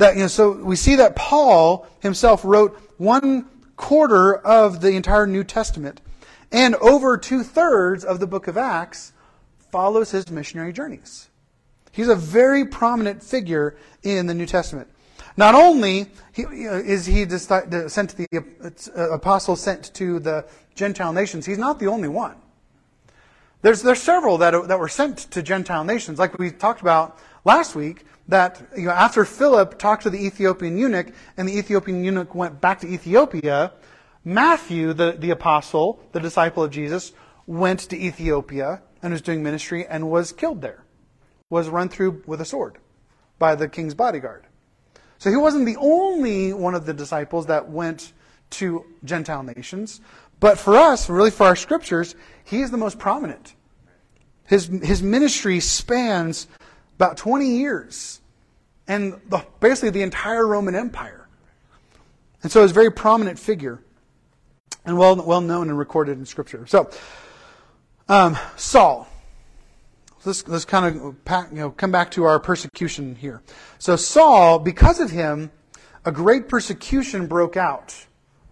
That, 0.00 0.14
you 0.14 0.22
know, 0.22 0.28
so 0.28 0.52
we 0.52 0.76
see 0.76 0.96
that 0.96 1.14
Paul 1.14 1.86
himself 2.00 2.42
wrote 2.42 2.74
one 2.96 3.44
quarter 3.76 4.34
of 4.34 4.80
the 4.80 4.92
entire 4.92 5.26
New 5.26 5.44
Testament, 5.44 6.00
and 6.50 6.74
over 6.76 7.18
two 7.18 7.42
thirds 7.42 8.02
of 8.02 8.18
the 8.18 8.26
book 8.26 8.48
of 8.48 8.56
Acts 8.56 9.12
follows 9.70 10.10
his 10.10 10.30
missionary 10.30 10.72
journeys. 10.72 11.28
He's 11.92 12.08
a 12.08 12.14
very 12.16 12.64
prominent 12.64 13.22
figure 13.22 13.76
in 14.02 14.26
the 14.26 14.32
New 14.32 14.46
Testament. 14.46 14.88
Not 15.36 15.54
only 15.54 16.06
is 16.34 17.04
he 17.04 17.28
sent 17.28 18.10
to 18.10 18.16
the 18.16 18.44
uh, 18.96 19.10
apostle 19.10 19.54
sent 19.54 19.92
to 19.92 20.18
the 20.18 20.46
Gentile 20.74 21.12
nations, 21.12 21.44
he's 21.44 21.58
not 21.58 21.78
the 21.78 21.88
only 21.88 22.08
one. 22.08 22.36
There's, 23.60 23.82
there's 23.82 24.00
several 24.00 24.38
that, 24.38 24.68
that 24.68 24.78
were 24.78 24.88
sent 24.88 25.30
to 25.30 25.42
Gentile 25.42 25.84
nations, 25.84 26.18
like 26.18 26.38
we 26.38 26.50
talked 26.50 26.80
about 26.80 27.18
last 27.44 27.74
week 27.74 28.06
that 28.30 28.62
you 28.76 28.86
know, 28.86 28.92
after 28.92 29.24
Philip 29.24 29.78
talked 29.78 30.04
to 30.04 30.10
the 30.10 30.24
Ethiopian 30.24 30.78
eunuch 30.78 31.12
and 31.36 31.48
the 31.48 31.58
Ethiopian 31.58 32.02
eunuch 32.04 32.34
went 32.34 32.60
back 32.60 32.80
to 32.80 32.88
Ethiopia, 32.88 33.72
Matthew, 34.24 34.92
the, 34.92 35.16
the 35.18 35.30
apostle, 35.30 36.00
the 36.12 36.20
disciple 36.20 36.62
of 36.62 36.70
Jesus, 36.70 37.12
went 37.46 37.80
to 37.80 37.96
Ethiopia 37.96 38.82
and 39.02 39.12
was 39.12 39.22
doing 39.22 39.42
ministry 39.42 39.86
and 39.86 40.10
was 40.10 40.32
killed 40.32 40.62
there, 40.62 40.84
was 41.48 41.68
run 41.68 41.88
through 41.88 42.22
with 42.26 42.40
a 42.40 42.44
sword 42.44 42.78
by 43.38 43.54
the 43.54 43.68
king's 43.68 43.94
bodyguard. 43.94 44.46
So 45.18 45.30
he 45.30 45.36
wasn't 45.36 45.66
the 45.66 45.76
only 45.76 46.52
one 46.52 46.74
of 46.74 46.86
the 46.86 46.94
disciples 46.94 47.46
that 47.46 47.68
went 47.68 48.12
to 48.50 48.84
Gentile 49.04 49.42
nations, 49.42 50.00
but 50.38 50.58
for 50.58 50.76
us, 50.76 51.08
really 51.08 51.30
for 51.30 51.46
our 51.46 51.56
scriptures, 51.56 52.14
he 52.44 52.62
is 52.62 52.70
the 52.70 52.76
most 52.76 52.98
prominent. 52.98 53.54
His, 54.46 54.66
his 54.66 55.02
ministry 55.02 55.60
spans 55.60 56.46
about 57.00 57.16
20 57.16 57.56
years 57.56 58.20
and 58.86 59.18
the, 59.30 59.42
basically 59.58 59.88
the 59.88 60.02
entire 60.02 60.46
Roman 60.46 60.74
Empire. 60.74 61.26
And 62.42 62.52
so 62.52 62.60
he's 62.60 62.72
a 62.72 62.74
very 62.74 62.92
prominent 62.92 63.38
figure 63.38 63.82
and 64.84 64.98
well, 64.98 65.16
well 65.16 65.40
known 65.40 65.70
and 65.70 65.78
recorded 65.78 66.18
in 66.18 66.26
Scripture. 66.26 66.66
So, 66.66 66.90
um, 68.06 68.36
Saul. 68.56 69.08
Let's, 70.26 70.46
let's 70.46 70.66
kind 70.66 71.00
of 71.00 71.24
pack, 71.24 71.48
you 71.50 71.56
know, 71.56 71.70
come 71.70 71.90
back 71.90 72.10
to 72.10 72.24
our 72.24 72.38
persecution 72.38 73.14
here. 73.14 73.40
So 73.78 73.96
Saul, 73.96 74.58
because 74.58 75.00
of 75.00 75.10
him, 75.10 75.50
a 76.04 76.12
great 76.12 76.50
persecution 76.50 77.26
broke 77.26 77.56
out 77.56 77.96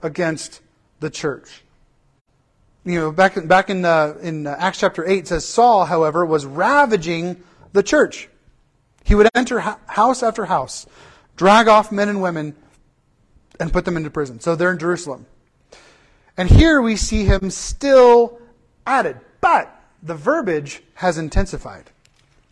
against 0.02 0.62
the 1.00 1.10
church. 1.10 1.64
You 2.86 2.98
know, 2.98 3.12
back 3.12 3.46
back 3.46 3.68
in, 3.68 3.84
uh, 3.84 4.14
in 4.22 4.46
Acts 4.46 4.80
chapter 4.80 5.06
8, 5.06 5.18
it 5.18 5.28
says, 5.28 5.44
Saul, 5.44 5.84
however, 5.84 6.24
was 6.24 6.46
ravaging 6.46 7.42
the 7.74 7.82
church. 7.82 8.30
He 9.08 9.14
would 9.14 9.30
enter 9.34 9.58
house 9.60 10.22
after 10.22 10.44
house, 10.44 10.84
drag 11.34 11.66
off 11.66 11.90
men 11.90 12.10
and 12.10 12.20
women, 12.20 12.54
and 13.58 13.72
put 13.72 13.86
them 13.86 13.96
into 13.96 14.10
prison. 14.10 14.38
So 14.38 14.54
they're 14.54 14.70
in 14.70 14.78
Jerusalem. 14.78 15.24
And 16.36 16.46
here 16.46 16.82
we 16.82 16.94
see 16.96 17.24
him 17.24 17.48
still 17.48 18.38
added, 18.86 19.18
but 19.40 19.74
the 20.02 20.14
verbiage 20.14 20.82
has 20.92 21.16
intensified. 21.16 21.84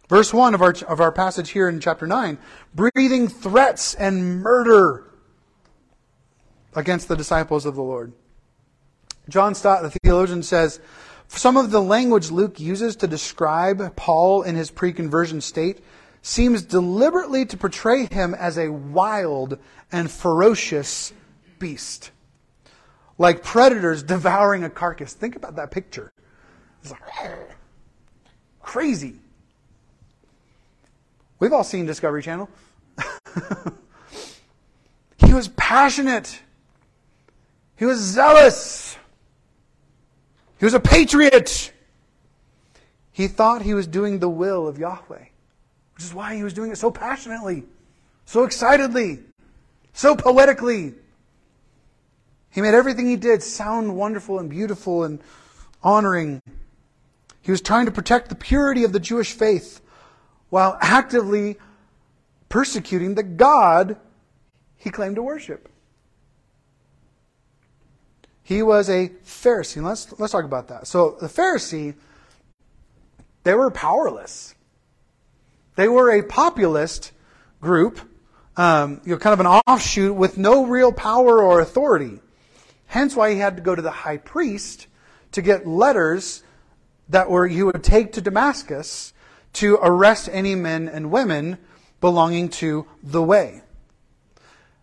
Verse 0.08 0.32
1 0.32 0.54
of 0.54 0.62
our, 0.62 0.74
of 0.88 0.98
our 0.98 1.12
passage 1.12 1.50
here 1.50 1.68
in 1.68 1.78
chapter 1.78 2.06
9 2.06 2.38
breathing 2.74 3.28
threats 3.28 3.92
and 3.92 4.40
murder 4.40 5.04
against 6.74 7.08
the 7.08 7.16
disciples 7.16 7.66
of 7.66 7.74
the 7.74 7.82
Lord. 7.82 8.14
John 9.28 9.54
Stott, 9.54 9.82
the 9.82 9.90
theologian, 9.90 10.42
says 10.42 10.80
some 11.28 11.58
of 11.58 11.70
the 11.70 11.82
language 11.82 12.30
Luke 12.30 12.58
uses 12.58 12.96
to 12.96 13.06
describe 13.06 13.94
Paul 13.94 14.42
in 14.42 14.54
his 14.54 14.70
pre 14.70 14.94
conversion 14.94 15.42
state 15.42 15.82
seems 16.26 16.62
deliberately 16.62 17.46
to 17.46 17.56
portray 17.56 18.06
him 18.06 18.34
as 18.34 18.58
a 18.58 18.68
wild 18.68 19.58
and 19.92 20.10
ferocious 20.10 21.12
beast. 21.60 22.10
like 23.16 23.44
predators 23.44 24.02
devouring 24.14 24.64
a 24.64 24.70
carcass. 24.70 25.14
Think 25.14 25.36
about 25.36 25.56
that 25.56 25.70
picture. 25.70 26.10
It's 26.82 26.90
like 26.90 27.00
crazy. 28.60 29.14
We've 31.38 31.52
all 31.52 31.64
seen 31.64 31.86
Discovery 31.86 32.22
Channel. 32.22 32.50
he 35.18 35.32
was 35.32 35.48
passionate. 35.48 36.40
He 37.76 37.84
was 37.84 38.00
zealous. 38.00 38.96
He 40.58 40.64
was 40.64 40.74
a 40.74 40.80
patriot. 40.80 41.72
He 43.12 43.28
thought 43.28 43.62
he 43.62 43.74
was 43.74 43.86
doing 43.86 44.18
the 44.18 44.28
will 44.28 44.66
of 44.66 44.76
Yahweh, 44.78 45.25
which 45.96 46.04
is 46.04 46.12
why 46.12 46.34
he 46.34 46.44
was 46.44 46.52
doing 46.52 46.70
it 46.70 46.76
so 46.76 46.90
passionately, 46.90 47.64
so 48.26 48.44
excitedly, 48.44 49.20
so 49.94 50.14
poetically. 50.14 50.92
He 52.50 52.60
made 52.60 52.74
everything 52.74 53.06
he 53.06 53.16
did 53.16 53.42
sound 53.42 53.96
wonderful 53.96 54.38
and 54.38 54.50
beautiful 54.50 55.04
and 55.04 55.20
honoring. 55.82 56.42
He 57.40 57.50
was 57.50 57.62
trying 57.62 57.86
to 57.86 57.92
protect 57.92 58.28
the 58.28 58.34
purity 58.34 58.84
of 58.84 58.92
the 58.92 59.00
Jewish 59.00 59.32
faith 59.32 59.80
while 60.50 60.76
actively 60.82 61.56
persecuting 62.50 63.14
the 63.14 63.22
God 63.22 63.96
he 64.76 64.90
claimed 64.90 65.16
to 65.16 65.22
worship. 65.22 65.66
He 68.42 68.62
was 68.62 68.90
a 68.90 69.08
Pharisee. 69.24 69.82
Let's, 69.82 70.12
let's 70.18 70.32
talk 70.32 70.44
about 70.44 70.68
that. 70.68 70.86
So, 70.86 71.16
the 71.20 71.26
Pharisee, 71.26 71.94
they 73.44 73.54
were 73.54 73.70
powerless. 73.70 74.55
They 75.76 75.88
were 75.88 76.10
a 76.10 76.22
populist 76.22 77.12
group, 77.60 78.00
um, 78.56 79.00
you 79.04 79.12
know, 79.12 79.18
kind 79.18 79.34
of 79.34 79.40
an 79.40 79.46
offshoot 79.46 80.14
with 80.14 80.38
no 80.38 80.66
real 80.66 80.92
power 80.92 81.42
or 81.42 81.60
authority. 81.60 82.20
Hence 82.86 83.14
why 83.14 83.32
he 83.32 83.38
had 83.38 83.56
to 83.56 83.62
go 83.62 83.74
to 83.74 83.82
the 83.82 83.90
high 83.90 84.16
priest 84.16 84.86
to 85.32 85.42
get 85.42 85.66
letters 85.66 86.42
that 87.08 87.30
were 87.30 87.46
he 87.46 87.62
would 87.62 87.84
take 87.84 88.12
to 88.12 88.20
Damascus 88.20 89.12
to 89.54 89.78
arrest 89.82 90.28
any 90.32 90.54
men 90.54 90.88
and 90.88 91.10
women 91.10 91.58
belonging 92.00 92.48
to 92.48 92.86
the 93.02 93.22
way. 93.22 93.62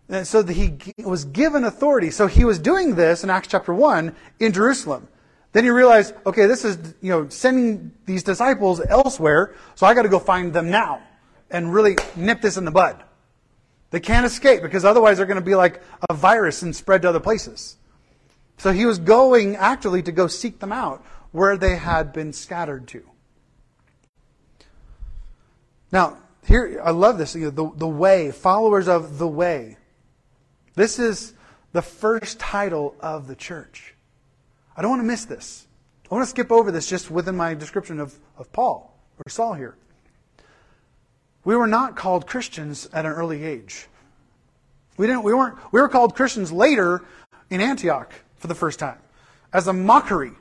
And 0.08 0.26
so 0.26 0.44
he 0.44 0.78
was 0.98 1.24
given 1.24 1.64
authority. 1.64 2.10
So 2.10 2.26
he 2.26 2.44
was 2.44 2.58
doing 2.58 2.94
this 2.94 3.24
in 3.24 3.30
Acts 3.30 3.48
chapter 3.48 3.72
1 3.72 4.14
in 4.38 4.52
Jerusalem. 4.52 5.08
Then 5.54 5.64
you 5.64 5.72
realize, 5.72 6.12
okay, 6.26 6.46
this 6.46 6.64
is, 6.64 6.94
you 7.00 7.10
know, 7.10 7.28
sending 7.28 7.92
these 8.06 8.24
disciples 8.24 8.82
elsewhere, 8.88 9.54
so 9.76 9.86
I 9.86 9.94
got 9.94 10.02
to 10.02 10.08
go 10.08 10.18
find 10.18 10.52
them 10.52 10.68
now 10.68 11.00
and 11.48 11.72
really 11.72 11.96
nip 12.16 12.40
this 12.40 12.56
in 12.56 12.64
the 12.64 12.72
bud. 12.72 13.00
They 13.90 14.00
can't 14.00 14.26
escape 14.26 14.62
because 14.62 14.84
otherwise 14.84 15.16
they're 15.16 15.26
going 15.26 15.38
to 15.38 15.46
be 15.46 15.54
like 15.54 15.80
a 16.10 16.14
virus 16.14 16.62
and 16.62 16.74
spread 16.74 17.02
to 17.02 17.08
other 17.08 17.20
places. 17.20 17.76
So 18.58 18.72
he 18.72 18.84
was 18.84 18.98
going 18.98 19.54
actually 19.54 20.02
to 20.02 20.10
go 20.10 20.26
seek 20.26 20.58
them 20.58 20.72
out 20.72 21.04
where 21.30 21.56
they 21.56 21.76
had 21.76 22.12
been 22.12 22.32
scattered 22.32 22.88
to. 22.88 23.08
Now, 25.92 26.18
here, 26.48 26.82
I 26.84 26.90
love 26.90 27.16
this. 27.16 27.36
You 27.36 27.44
know, 27.44 27.50
the, 27.50 27.70
the 27.76 27.88
way, 27.88 28.32
followers 28.32 28.88
of 28.88 29.18
the 29.18 29.28
way. 29.28 29.76
This 30.74 30.98
is 30.98 31.32
the 31.70 31.82
first 31.82 32.40
title 32.40 32.96
of 32.98 33.28
the 33.28 33.36
church. 33.36 33.93
I 34.76 34.82
don't 34.82 34.90
want 34.90 35.02
to 35.02 35.06
miss 35.06 35.24
this. 35.24 35.66
I 36.10 36.14
want 36.14 36.24
to 36.24 36.30
skip 36.30 36.50
over 36.52 36.70
this 36.70 36.88
just 36.88 37.10
within 37.10 37.36
my 37.36 37.54
description 37.54 38.00
of, 38.00 38.18
of 38.36 38.52
Paul 38.52 38.94
or 39.24 39.30
Saul 39.30 39.54
here. 39.54 39.76
We 41.44 41.56
were 41.56 41.66
not 41.66 41.96
called 41.96 42.26
Christians 42.26 42.88
at 42.92 43.04
an 43.04 43.12
early 43.12 43.44
age. 43.44 43.86
We 44.96 45.06
didn't 45.06 45.24
we 45.24 45.34
weren't 45.34 45.58
we 45.72 45.80
were 45.80 45.88
called 45.88 46.14
Christians 46.14 46.52
later 46.52 47.02
in 47.50 47.60
Antioch 47.60 48.12
for 48.36 48.46
the 48.46 48.54
first 48.54 48.78
time 48.78 48.98
as 49.52 49.68
a 49.68 49.72
mockery. 49.72 50.32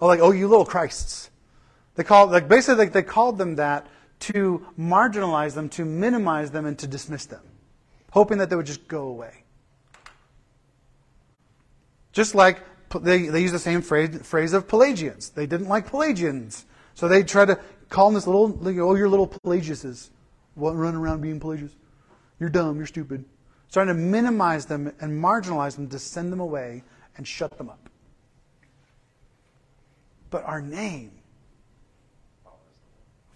Oh, 0.00 0.06
like, 0.06 0.20
oh, 0.20 0.32
you 0.32 0.48
little 0.48 0.66
Christs. 0.66 1.30
They 1.94 2.04
called, 2.04 2.30
like, 2.30 2.48
basically, 2.48 2.84
like, 2.84 2.92
they 2.92 3.02
called 3.02 3.38
them 3.38 3.56
that 3.56 3.86
to 4.20 4.66
marginalize 4.78 5.54
them, 5.54 5.68
to 5.70 5.84
minimize 5.84 6.50
them, 6.50 6.66
and 6.66 6.78
to 6.78 6.86
dismiss 6.86 7.26
them, 7.26 7.42
hoping 8.10 8.38
that 8.38 8.50
they 8.50 8.56
would 8.56 8.66
just 8.66 8.88
go 8.88 9.08
away. 9.08 9.44
Just 12.12 12.34
like 12.34 12.60
they, 12.98 13.28
they 13.28 13.40
use 13.40 13.52
the 13.52 13.58
same 13.58 13.82
phrase, 13.82 14.20
phrase 14.22 14.52
of 14.52 14.66
Pelagians. 14.66 15.30
They 15.30 15.46
didn't 15.46 15.68
like 15.68 15.86
Pelagians. 15.86 16.66
So 16.94 17.08
they 17.08 17.22
try 17.22 17.44
to 17.44 17.58
call 17.88 18.06
them 18.06 18.14
this 18.14 18.26
little, 18.26 18.58
oh, 18.64 18.94
you're 18.94 19.08
little 19.08 19.26
Pelagiuses. 19.26 20.10
What, 20.54 20.74
run 20.74 20.94
around 20.94 21.20
being 21.20 21.38
Pelagius? 21.38 21.72
You're 22.40 22.50
dumb, 22.50 22.76
you're 22.76 22.86
stupid. 22.86 23.24
Trying 23.70 23.86
to 23.86 23.94
minimize 23.94 24.66
them 24.66 24.92
and 25.00 25.22
marginalize 25.22 25.76
them 25.76 25.88
to 25.90 25.98
send 25.98 26.32
them 26.32 26.40
away 26.40 26.82
and 27.16 27.26
shut 27.26 27.56
them 27.56 27.68
up. 27.68 27.88
But 30.30 30.44
our 30.44 30.60
name, 30.60 31.12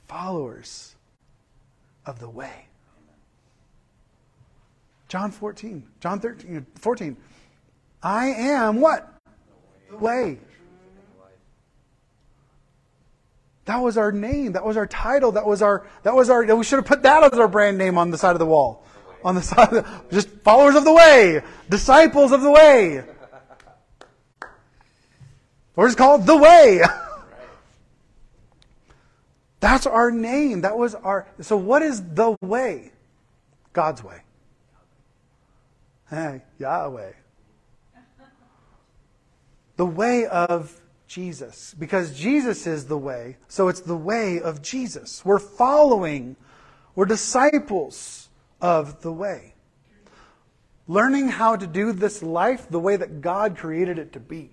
followers 0.08 0.94
of 2.06 2.18
the 2.18 2.28
way. 2.28 2.66
John 5.08 5.30
14, 5.30 5.84
John 6.00 6.18
13, 6.18 6.66
14. 6.76 7.16
I 8.02 8.26
am 8.26 8.80
what? 8.80 9.13
Way. 10.00 10.38
That 13.66 13.78
was 13.78 13.96
our 13.96 14.12
name. 14.12 14.52
That 14.52 14.64
was 14.64 14.76
our 14.76 14.86
title. 14.86 15.32
That 15.32 15.46
was 15.46 15.62
our, 15.62 15.86
that 16.02 16.14
was 16.14 16.28
our, 16.28 16.44
we 16.54 16.64
should 16.64 16.76
have 16.76 16.84
put 16.84 17.02
that 17.02 17.32
as 17.32 17.38
our 17.38 17.48
brand 17.48 17.78
name 17.78 17.96
on 17.96 18.10
the 18.10 18.18
side 18.18 18.32
of 18.32 18.38
the 18.38 18.46
wall. 18.46 18.84
On 19.24 19.34
the 19.34 19.42
side 19.50 19.72
of 19.72 19.84
the, 19.84 20.14
just 20.14 20.28
followers 20.42 20.74
of 20.74 20.84
the 20.84 20.92
way. 20.92 21.42
Disciples 21.70 22.32
of 22.32 22.42
the 22.42 22.50
way. 22.50 23.04
Or 25.76 25.86
it's 25.86 25.96
called 25.96 26.26
The 26.26 26.36
Way. 26.36 26.82
That's 29.60 29.86
our 29.86 30.10
name. 30.10 30.60
That 30.60 30.76
was 30.76 30.94
our. 30.94 31.26
So, 31.40 31.56
what 31.56 31.80
is 31.82 32.02
the 32.02 32.36
way? 32.42 32.92
God's 33.72 34.04
way. 34.04 34.20
Hey, 36.10 36.42
Yahweh. 36.58 37.12
The 39.76 39.86
way 39.86 40.26
of 40.26 40.80
Jesus. 41.06 41.74
Because 41.78 42.18
Jesus 42.18 42.66
is 42.66 42.86
the 42.86 42.98
way, 42.98 43.36
so 43.48 43.68
it's 43.68 43.80
the 43.80 43.96
way 43.96 44.40
of 44.40 44.62
Jesus. 44.62 45.24
We're 45.24 45.38
following, 45.38 46.36
we're 46.94 47.04
disciples 47.06 48.28
of 48.60 49.02
the 49.02 49.12
way. 49.12 49.54
Learning 50.86 51.28
how 51.28 51.56
to 51.56 51.66
do 51.66 51.92
this 51.92 52.22
life 52.22 52.68
the 52.68 52.80
way 52.80 52.96
that 52.96 53.20
God 53.20 53.56
created 53.56 53.98
it 53.98 54.12
to 54.12 54.20
be. 54.20 54.50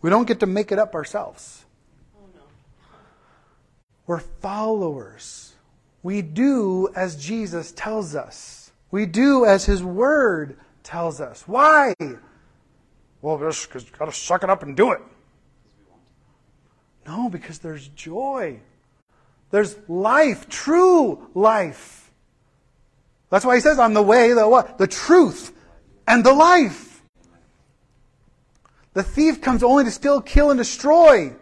We 0.00 0.10
don't 0.10 0.28
get 0.28 0.40
to 0.40 0.46
make 0.46 0.70
it 0.70 0.78
up 0.78 0.94
ourselves. 0.94 1.64
Oh, 2.16 2.26
no. 2.34 2.42
We're 4.06 4.20
followers. 4.20 5.54
We 6.02 6.22
do 6.22 6.88
as 6.94 7.16
Jesus 7.16 7.72
tells 7.72 8.14
us. 8.14 8.67
We 8.90 9.06
do 9.06 9.44
as 9.44 9.64
His 9.64 9.82
Word 9.82 10.58
tells 10.82 11.20
us. 11.20 11.44
Why? 11.46 11.94
Well, 13.20 13.38
just 13.38 13.68
because 13.68 13.84
you've 13.84 13.98
got 13.98 14.06
to 14.06 14.12
suck 14.12 14.42
it 14.42 14.50
up 14.50 14.62
and 14.62 14.76
do 14.76 14.92
it. 14.92 15.00
No, 17.06 17.28
because 17.28 17.58
there's 17.58 17.88
joy. 17.88 18.60
There's 19.50 19.76
life, 19.88 20.48
true 20.48 21.28
life. 21.34 22.10
That's 23.30 23.44
why 23.44 23.56
he 23.56 23.60
says, 23.60 23.78
I'm 23.78 23.94
the 23.94 24.02
way, 24.02 24.32
the 24.32 24.48
what? 24.48 24.78
The 24.78 24.86
truth 24.86 25.52
and 26.06 26.24
the 26.24 26.32
life. 26.32 27.02
The 28.94 29.02
thief 29.02 29.40
comes 29.40 29.62
only 29.62 29.84
to 29.84 29.90
steal, 29.90 30.20
kill, 30.20 30.50
and 30.50 30.58
destroy. 30.58 31.34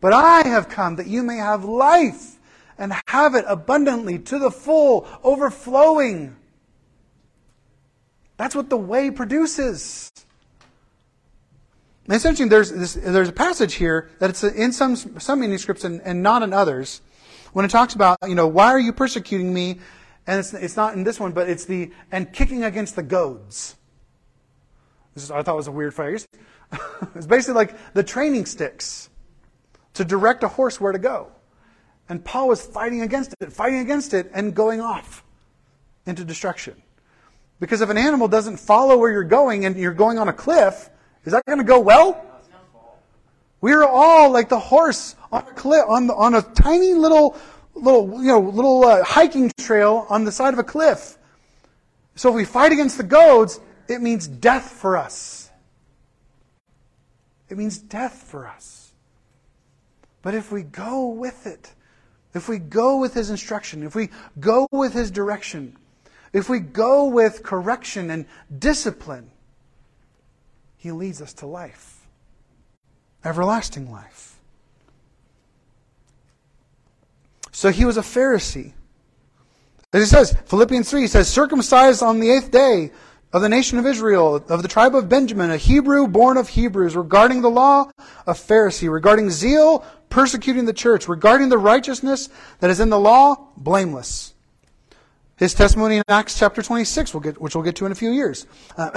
But 0.00 0.12
I 0.12 0.46
have 0.46 0.68
come 0.68 0.96
that 0.96 1.06
you 1.06 1.22
may 1.22 1.36
have 1.36 1.64
life 1.64 2.36
and 2.78 2.94
have 3.08 3.34
it 3.34 3.44
abundantly 3.46 4.18
to 4.18 4.38
the 4.38 4.50
full, 4.50 5.06
overflowing. 5.22 6.36
That's 8.40 8.54
what 8.54 8.70
the 8.70 8.78
way 8.78 9.10
produces. 9.10 10.10
And 12.06 12.14
interesting, 12.14 12.48
there's, 12.48 12.72
this, 12.72 12.94
there's 12.94 13.28
a 13.28 13.32
passage 13.32 13.74
here 13.74 14.08
that 14.18 14.30
it's 14.30 14.42
in 14.42 14.72
some, 14.72 14.96
some 14.96 15.40
manuscripts 15.40 15.84
and, 15.84 16.00
and 16.06 16.22
not 16.22 16.42
in 16.42 16.54
others 16.54 17.02
when 17.52 17.66
it 17.66 17.70
talks 17.70 17.92
about, 17.92 18.16
you 18.26 18.34
know, 18.34 18.46
why 18.46 18.68
are 18.68 18.78
you 18.78 18.94
persecuting 18.94 19.52
me? 19.52 19.78
And 20.26 20.40
it's, 20.40 20.54
it's 20.54 20.74
not 20.74 20.94
in 20.94 21.04
this 21.04 21.20
one, 21.20 21.32
but 21.32 21.50
it's 21.50 21.66
the, 21.66 21.90
and 22.10 22.32
kicking 22.32 22.64
against 22.64 22.96
the 22.96 23.02
goads. 23.02 23.76
This 25.12 25.24
is, 25.24 25.30
I 25.30 25.42
thought 25.42 25.56
was 25.56 25.66
a 25.66 25.72
weird 25.72 25.92
phrase. 25.92 26.26
it's 27.14 27.26
basically 27.26 27.56
like 27.56 27.92
the 27.92 28.02
training 28.02 28.46
sticks 28.46 29.10
to 29.92 30.02
direct 30.02 30.42
a 30.44 30.48
horse 30.48 30.80
where 30.80 30.92
to 30.92 30.98
go. 30.98 31.30
And 32.08 32.24
Paul 32.24 32.48
was 32.48 32.64
fighting 32.64 33.02
against 33.02 33.34
it, 33.38 33.52
fighting 33.52 33.80
against 33.80 34.14
it, 34.14 34.30
and 34.32 34.54
going 34.54 34.80
off 34.80 35.24
into 36.06 36.24
destruction. 36.24 36.82
Because 37.60 37.82
if 37.82 37.90
an 37.90 37.98
animal 37.98 38.26
doesn't 38.26 38.56
follow 38.56 38.96
where 38.96 39.12
you're 39.12 39.22
going 39.22 39.66
and 39.66 39.76
you're 39.76 39.92
going 39.92 40.18
on 40.18 40.28
a 40.28 40.32
cliff, 40.32 40.88
is 41.24 41.32
that 41.32 41.44
going 41.44 41.58
to 41.58 41.64
go 41.64 41.78
well? 41.78 42.26
We 43.60 43.72
are 43.72 43.84
all 43.84 44.30
like 44.30 44.48
the 44.48 44.58
horse 44.58 45.14
on 45.30 45.42
a 45.42 45.52
cliff, 45.52 45.84
on, 45.86 46.10
on 46.10 46.34
a 46.34 46.40
tiny 46.40 46.94
little, 46.94 47.36
little, 47.74 48.22
you 48.22 48.28
know, 48.28 48.40
little 48.40 48.82
uh, 48.84 49.04
hiking 49.04 49.52
trail 49.60 50.06
on 50.08 50.24
the 50.24 50.32
side 50.32 50.54
of 50.54 50.58
a 50.58 50.64
cliff. 50.64 51.18
So 52.14 52.30
if 52.30 52.34
we 52.34 52.46
fight 52.46 52.72
against 52.72 52.96
the 52.96 53.04
goads, 53.04 53.60
it 53.86 54.00
means 54.00 54.26
death 54.26 54.70
for 54.70 54.96
us. 54.96 55.50
It 57.50 57.58
means 57.58 57.78
death 57.78 58.24
for 58.26 58.46
us. 58.46 58.92
But 60.22 60.34
if 60.34 60.50
we 60.50 60.62
go 60.62 61.08
with 61.08 61.46
it, 61.46 61.74
if 62.32 62.48
we 62.48 62.58
go 62.58 62.98
with 62.98 63.12
his 63.12 63.28
instruction, 63.28 63.82
if 63.82 63.94
we 63.94 64.08
go 64.38 64.66
with 64.70 64.94
his 64.94 65.10
direction, 65.10 65.76
if 66.32 66.48
we 66.48 66.60
go 66.60 67.06
with 67.06 67.42
correction 67.42 68.10
and 68.10 68.26
discipline, 68.56 69.30
he 70.76 70.92
leads 70.92 71.20
us 71.20 71.32
to 71.34 71.46
life, 71.46 72.06
everlasting 73.24 73.90
life. 73.90 74.38
So 77.52 77.70
he 77.70 77.84
was 77.84 77.96
a 77.96 78.02
Pharisee. 78.02 78.72
As 79.92 80.02
he 80.02 80.06
says, 80.06 80.36
Philippians 80.46 80.88
3, 80.88 81.02
he 81.02 81.06
says, 81.08 81.28
circumcised 81.28 82.02
on 82.02 82.20
the 82.20 82.30
eighth 82.30 82.50
day 82.50 82.92
of 83.32 83.42
the 83.42 83.48
nation 83.48 83.78
of 83.78 83.86
Israel, 83.86 84.36
of 84.36 84.62
the 84.62 84.68
tribe 84.68 84.94
of 84.94 85.08
Benjamin, 85.08 85.50
a 85.50 85.56
Hebrew 85.56 86.08
born 86.08 86.36
of 86.36 86.48
Hebrews, 86.48 86.96
regarding 86.96 87.42
the 87.42 87.50
law, 87.50 87.90
a 88.26 88.32
Pharisee, 88.32 88.90
regarding 88.90 89.30
zeal, 89.30 89.84
persecuting 90.08 90.64
the 90.64 90.72
church, 90.72 91.08
regarding 91.08 91.48
the 91.48 91.58
righteousness 91.58 92.28
that 92.60 92.70
is 92.70 92.80
in 92.80 92.88
the 92.88 92.98
law, 92.98 93.48
blameless. 93.56 94.34
His 95.40 95.54
testimony 95.54 95.96
in 95.96 96.02
Acts 96.06 96.38
chapter 96.38 96.60
26, 96.60 97.14
we'll 97.14 97.22
get, 97.22 97.40
which 97.40 97.54
we'll 97.54 97.64
get 97.64 97.74
to 97.76 97.86
in 97.86 97.92
a 97.92 97.94
few 97.94 98.10
years. 98.10 98.46
Uh, 98.76 98.90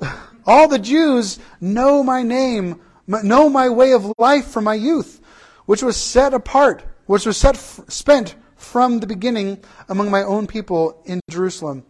all 0.46 0.68
the 0.68 0.78
Jews 0.78 1.38
know 1.60 2.02
my 2.02 2.22
name, 2.22 2.80
know 3.06 3.50
my 3.50 3.68
way 3.68 3.92
of 3.92 4.10
life 4.16 4.46
from 4.46 4.64
my 4.64 4.72
youth, 4.72 5.20
which 5.66 5.82
was 5.82 5.98
set 5.98 6.32
apart, 6.32 6.82
which 7.04 7.26
was 7.26 7.36
set, 7.36 7.56
spent 7.56 8.36
from 8.56 9.00
the 9.00 9.06
beginning 9.06 9.62
among 9.90 10.10
my 10.10 10.22
own 10.22 10.46
people 10.46 11.02
in 11.04 11.20
Jerusalem. 11.28 11.84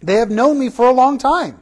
They 0.00 0.14
have 0.14 0.30
known 0.30 0.60
me 0.60 0.70
for 0.70 0.88
a 0.88 0.92
long 0.92 1.18
time. 1.18 1.58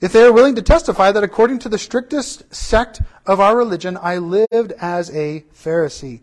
If 0.00 0.12
they 0.12 0.24
are 0.24 0.32
willing 0.32 0.56
to 0.56 0.62
testify 0.62 1.12
that 1.12 1.22
according 1.22 1.60
to 1.60 1.68
the 1.68 1.78
strictest 1.78 2.52
sect 2.52 3.00
of 3.26 3.38
our 3.38 3.56
religion, 3.56 3.96
I 4.02 4.18
lived 4.18 4.72
as 4.80 5.08
a 5.14 5.44
Pharisee. 5.54 6.22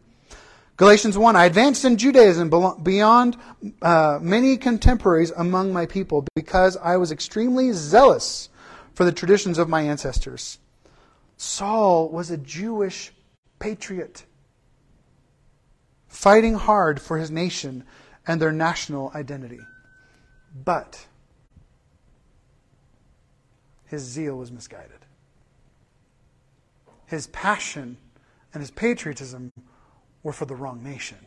Galatians 0.78 1.18
1 1.18 1.38
I 1.38 1.46
advanced 1.46 1.86
in 1.86 1.96
Judaism 1.96 2.50
beyond 2.84 3.38
uh, 3.82 4.20
many 4.22 4.58
contemporaries 4.58 5.32
among 5.32 5.72
my 5.72 5.86
people 5.86 6.28
because 6.36 6.76
I 6.76 6.98
was 6.98 7.14
extremely 7.14 7.72
zealous 7.72 8.50
for 8.94 9.06
the 9.06 9.14
traditions 9.14 9.58
of 9.58 9.70
my 9.70 9.84
ancestors. 9.84 10.60
Saul 11.38 12.10
was 12.10 12.30
a 12.30 12.38
Jewish 12.38 13.14
patriot, 13.58 14.26
fighting 16.08 16.56
hard 16.56 17.02
for 17.02 17.18
his 17.18 17.32
nation 17.32 17.86
and 18.28 18.42
their 18.42 18.52
national 18.52 19.12
identity. 19.16 19.60
But 20.66 21.08
his 23.86 24.02
zeal 24.02 24.36
was 24.36 24.52
misguided. 24.52 25.06
His 27.06 27.28
passion 27.28 27.98
and 28.54 28.62
his 28.62 28.72
patriotism 28.72 29.52
were 30.26 30.34
for 30.34 30.46
the 30.46 30.56
wrong 30.56 30.84
nation. 30.84 31.20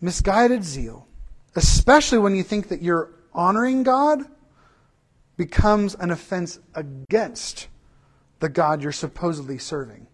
Misguided 0.00 0.62
zeal, 0.62 1.08
especially 1.56 2.18
when 2.18 2.36
you 2.36 2.44
think 2.44 2.68
that 2.68 2.80
you're 2.80 3.10
honoring 3.34 3.82
God, 3.82 4.20
becomes 5.36 5.96
an 5.96 6.12
offense 6.12 6.60
against 6.76 7.66
the 8.38 8.48
God 8.48 8.80
you're 8.80 8.92
supposedly 8.92 9.58
serving. 9.58 10.06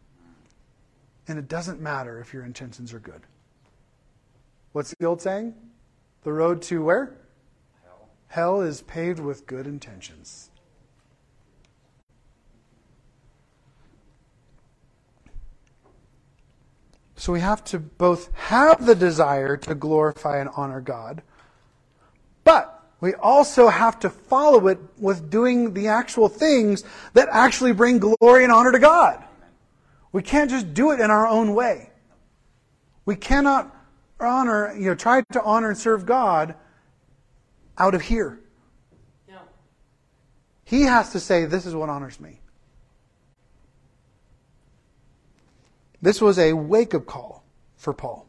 And 1.27 1.39
it 1.39 1.49
doesn't 1.49 1.83
matter 1.83 2.19
if 2.19 2.33
your 2.33 2.47
intentions 2.47 2.95
are 2.95 2.99
good. 2.99 3.21
What's 4.73 4.95
the 4.99 5.05
old 5.05 5.21
saying? 5.21 5.55
The 6.23 6.33
road 6.33 6.63
to 6.63 6.83
where? 6.83 7.15
Hell. 7.83 8.09
Hell 8.29 8.61
is 8.63 8.81
paved 8.81 9.21
with 9.21 9.47
good 9.47 9.67
intentions. 9.67 10.49
So 17.19 17.33
we 17.33 17.41
have 17.41 17.65
to 17.65 17.81
both 17.81 18.33
have 18.35 18.87
the 18.87 18.95
desire 18.95 19.57
to 19.57 19.75
glorify 19.75 20.39
and 20.39 20.49
honor 20.57 20.81
God, 20.81 21.21
but 22.45 22.81
we 23.01 23.13
also 23.15 23.67
have 23.67 23.99
to 24.01 24.11
follow 24.11 24.69
it 24.69 24.79
with 24.97 25.29
doing 25.29 25.75
the 25.75 25.89
actual 25.89 26.29
things 26.29 26.85
that 27.15 27.29
actually 27.33 27.73
bring 27.73 27.99
glory 27.99 28.45
and 28.45 28.53
honor 28.53 28.71
to 28.71 28.79
God. 28.79 29.25
We 30.13 30.23
can't 30.23 30.49
just 30.49 30.73
do 30.75 30.93
it 30.93 31.01
in 31.01 31.11
our 31.11 31.27
own 31.27 31.55
way. 31.55 31.91
We 33.05 33.17
cannot 33.17 33.75
honor, 34.21 34.73
you 34.77 34.87
know, 34.87 34.95
try 34.95 35.23
to 35.33 35.43
honor 35.43 35.71
and 35.71 35.79
serve 35.79 36.07
God 36.07 36.55
out 37.77 37.97
of 37.97 38.03
here. 38.03 38.39
No. 39.29 39.39
He 40.65 40.83
has 40.83 41.11
to 41.13 41.21
say, 41.21 41.47
This 41.47 41.67
is 41.67 41.75
what 41.75 41.89
honors 41.89 42.21
me. 42.21 42.41
This 46.01 46.21
was 46.21 46.39
a 46.39 46.53
wake 46.53 46.95
up 46.95 47.07
call 47.07 47.45
for 47.77 47.93
Paul. 47.93 48.27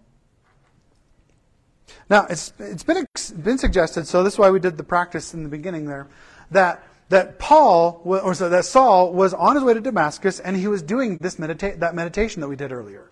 Now, 2.09 2.25
it's, 2.29 2.53
it's 2.59 2.83
been, 2.83 3.05
been 3.43 3.57
suggested, 3.57 4.07
so 4.07 4.23
this 4.23 4.33
is 4.33 4.39
why 4.39 4.49
we 4.49 4.59
did 4.59 4.77
the 4.77 4.83
practice 4.83 5.33
in 5.33 5.43
the 5.43 5.49
beginning 5.49 5.85
there, 5.85 6.07
that, 6.51 6.83
that 7.09 7.37
Paul, 7.37 8.01
or 8.03 8.33
so 8.33 8.49
that 8.49 8.65
Saul 8.65 9.13
was 9.13 9.33
on 9.33 9.55
his 9.55 9.63
way 9.63 9.75
to 9.75 9.81
Damascus 9.81 10.39
and 10.39 10.57
he 10.57 10.67
was 10.67 10.81
doing 10.81 11.17
this 11.17 11.35
medita- 11.35 11.79
that 11.79 11.93
meditation 11.93 12.41
that 12.41 12.47
we 12.47 12.55
did 12.55 12.71
earlier. 12.71 13.11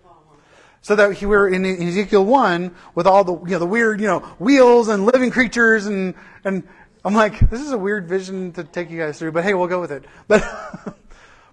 So 0.80 0.96
that 0.96 1.14
he, 1.14 1.26
we 1.26 1.36
were 1.36 1.48
in 1.48 1.64
Ezekiel 1.64 2.24
1 2.24 2.74
with 2.94 3.06
all 3.06 3.24
the, 3.24 3.34
you 3.40 3.52
know, 3.52 3.58
the 3.58 3.66
weird, 3.66 4.00
you 4.00 4.06
know, 4.06 4.20
wheels 4.38 4.88
and 4.88 5.04
living 5.04 5.30
creatures 5.30 5.86
and, 5.86 6.14
and 6.44 6.66
I'm 7.04 7.14
like, 7.14 7.50
this 7.50 7.60
is 7.60 7.72
a 7.72 7.78
weird 7.78 8.08
vision 8.08 8.52
to 8.52 8.64
take 8.64 8.90
you 8.90 8.98
guys 8.98 9.18
through, 9.18 9.32
but 9.32 9.44
hey, 9.44 9.54
we'll 9.54 9.68
go 9.68 9.80
with 9.80 9.92
it. 9.92 10.04
But, 10.26 10.42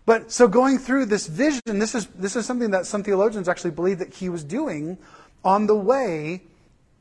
but 0.06 0.32
so 0.32 0.48
going 0.48 0.78
through 0.78 1.06
this 1.06 1.28
vision, 1.28 1.62
this 1.80 1.96
is, 1.96 2.08
this 2.08 2.36
is 2.36 2.46
something 2.46 2.72
that 2.72 2.86
some 2.86 3.04
theologians 3.04 3.50
actually 3.50 3.72
believe 3.72 4.00
that 4.00 4.14
he 4.14 4.30
was 4.30 4.44
doing 4.44 4.98
on 5.44 5.68
the 5.68 5.76
way 5.76 6.44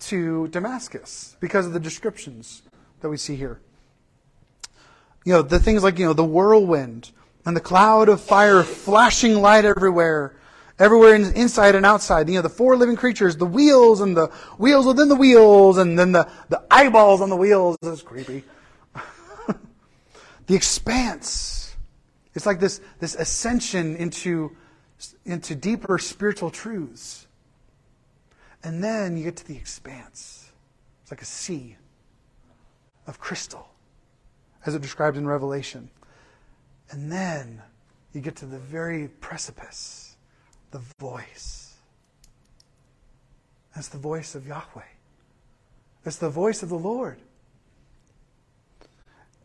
to 0.00 0.48
Damascus 0.48 1.36
because 1.40 1.66
of 1.66 1.72
the 1.72 1.80
descriptions 1.80 2.62
that 3.00 3.08
we 3.08 3.16
see 3.16 3.36
here. 3.36 3.60
You 5.24 5.34
know, 5.34 5.42
the 5.42 5.58
things 5.58 5.82
like, 5.82 5.98
you 5.98 6.06
know, 6.06 6.12
the 6.12 6.24
whirlwind 6.24 7.10
and 7.46 7.56
the 7.56 7.60
cloud 7.60 8.08
of 8.08 8.20
fire 8.20 8.62
flashing 8.62 9.40
light 9.40 9.64
everywhere 9.64 10.34
everywhere 10.78 11.14
in, 11.14 11.32
inside 11.34 11.74
and 11.74 11.86
outside. 11.86 12.28
You 12.28 12.36
know, 12.36 12.42
the 12.42 12.48
four 12.48 12.76
living 12.76 12.96
creatures, 12.96 13.36
the 13.36 13.46
wheels 13.46 14.00
and 14.00 14.16
the 14.16 14.26
wheels 14.58 14.86
within 14.86 15.08
the 15.08 15.14
wheels, 15.14 15.78
and 15.78 15.98
then 15.98 16.12
the, 16.12 16.28
the 16.48 16.62
eyeballs 16.70 17.20
on 17.20 17.30
the 17.30 17.36
wheels. 17.36 17.76
This 17.80 17.94
is 17.94 18.02
creepy. 18.02 18.44
the 20.46 20.54
expanse. 20.54 21.63
It's 22.34 22.46
like 22.46 22.60
this, 22.60 22.80
this 23.00 23.14
ascension 23.14 23.96
into, 23.96 24.56
into 25.24 25.54
deeper 25.54 25.98
spiritual 25.98 26.50
truths. 26.50 27.26
And 28.62 28.82
then 28.82 29.16
you 29.16 29.24
get 29.24 29.36
to 29.36 29.46
the 29.46 29.56
expanse. 29.56 30.50
It's 31.02 31.10
like 31.10 31.22
a 31.22 31.26
sea 31.26 31.76
of 33.06 33.20
crystal, 33.20 33.68
as 34.64 34.74
it 34.74 34.82
described 34.82 35.16
in 35.16 35.26
Revelation. 35.26 35.90
And 36.90 37.12
then 37.12 37.62
you 38.12 38.20
get 38.20 38.36
to 38.36 38.46
the 38.46 38.58
very 38.58 39.08
precipice 39.20 40.16
the 40.70 40.80
voice. 40.98 41.74
That's 43.76 43.88
the 43.88 43.98
voice 43.98 44.34
of 44.34 44.46
Yahweh. 44.46 44.82
That's 46.02 46.16
the 46.16 46.28
voice 46.28 46.64
of 46.64 46.68
the 46.68 46.78
Lord. 46.78 47.18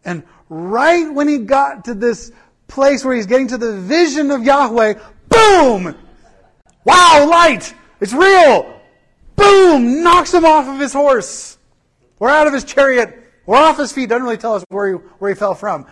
And 0.03 0.23
right 0.49 1.13
when 1.13 1.27
he 1.27 1.37
got 1.37 1.85
to 1.85 1.93
this 1.93 2.31
place 2.69 3.03
where 3.03 3.15
he's 3.15 3.25
getting 3.25 3.47
to 3.49 3.57
the 3.57 3.73
vision 3.73 4.31
of 4.31 4.43
Yahweh, 4.43 4.93
boom! 5.27 5.95
Wow, 6.85 7.27
light! 7.29 7.73
It's 7.99 8.13
real! 8.13 8.79
Boom! 9.35 10.03
Knocks 10.03 10.33
him 10.33 10.45
off 10.45 10.67
of 10.67 10.79
his 10.79 10.93
horse. 10.93 11.57
Or 12.19 12.29
out 12.29 12.47
of 12.47 12.53
his 12.53 12.63
chariot. 12.63 13.15
Or 13.45 13.57
off 13.57 13.77
his 13.77 13.91
feet. 13.91 14.09
Doesn't 14.09 14.23
really 14.23 14.37
tell 14.37 14.55
us 14.55 14.63
where 14.69 14.93
he, 14.93 14.93
where 15.19 15.29
he 15.29 15.35
fell 15.35 15.55
from. 15.55 15.85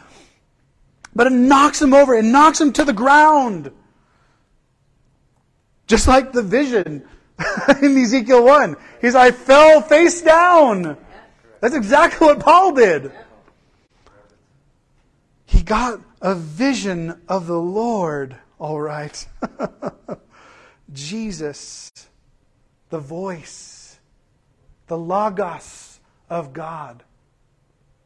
But 1.15 1.27
it 1.27 1.33
knocks 1.33 1.81
him 1.81 1.93
over. 1.93 2.13
It 2.13 2.25
knocks 2.25 2.61
him 2.61 2.73
to 2.73 2.83
the 2.83 2.93
ground. 2.93 3.71
Just 5.87 6.07
like 6.07 6.33
the 6.33 6.43
vision 6.43 7.07
in 7.81 7.97
Ezekiel 7.97 8.43
1. 8.43 8.75
He's, 9.01 9.15
I 9.15 9.31
fell 9.31 9.81
face 9.81 10.21
down. 10.21 10.97
That's 11.61 11.75
exactly 11.75 12.27
what 12.27 12.39
Paul 12.39 12.73
did. 12.73 13.11
He 15.45 15.63
got 15.63 16.01
a 16.21 16.35
vision 16.35 17.21
of 17.27 17.47
the 17.47 17.59
Lord, 17.59 18.37
all 18.59 18.79
right. 18.79 19.27
Jesus, 20.93 21.91
the 22.89 22.99
voice, 22.99 23.99
the 24.87 24.97
Logos 24.97 25.99
of 26.29 26.53
God, 26.53 27.03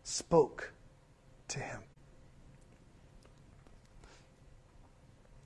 spoke 0.04 0.74
to 1.50 1.60
him. 1.60 1.80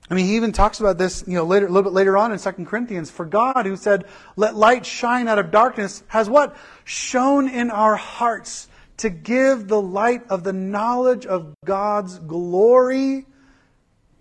I 0.08 0.14
mean, 0.14 0.26
he 0.26 0.36
even 0.36 0.52
talks 0.52 0.78
about 0.78 0.98
this, 0.98 1.24
you 1.26 1.34
know, 1.34 1.44
later, 1.44 1.66
a 1.66 1.68
little 1.68 1.90
bit 1.90 1.92
later 1.92 2.16
on 2.16 2.30
in 2.30 2.38
2 2.38 2.50
Corinthians. 2.64 3.10
For 3.10 3.24
God, 3.24 3.66
who 3.66 3.76
said, 3.76 4.04
let 4.36 4.54
light 4.54 4.86
shine 4.86 5.26
out 5.26 5.38
of 5.38 5.50
darkness, 5.50 6.04
has 6.08 6.30
what? 6.30 6.56
Shone 6.84 7.48
in 7.48 7.70
our 7.70 7.96
hearts 7.96 8.68
to 8.98 9.10
give 9.10 9.68
the 9.68 9.80
light 9.80 10.22
of 10.28 10.44
the 10.44 10.52
knowledge 10.52 11.26
of 11.26 11.54
God's 11.64 12.18
glory 12.18 13.26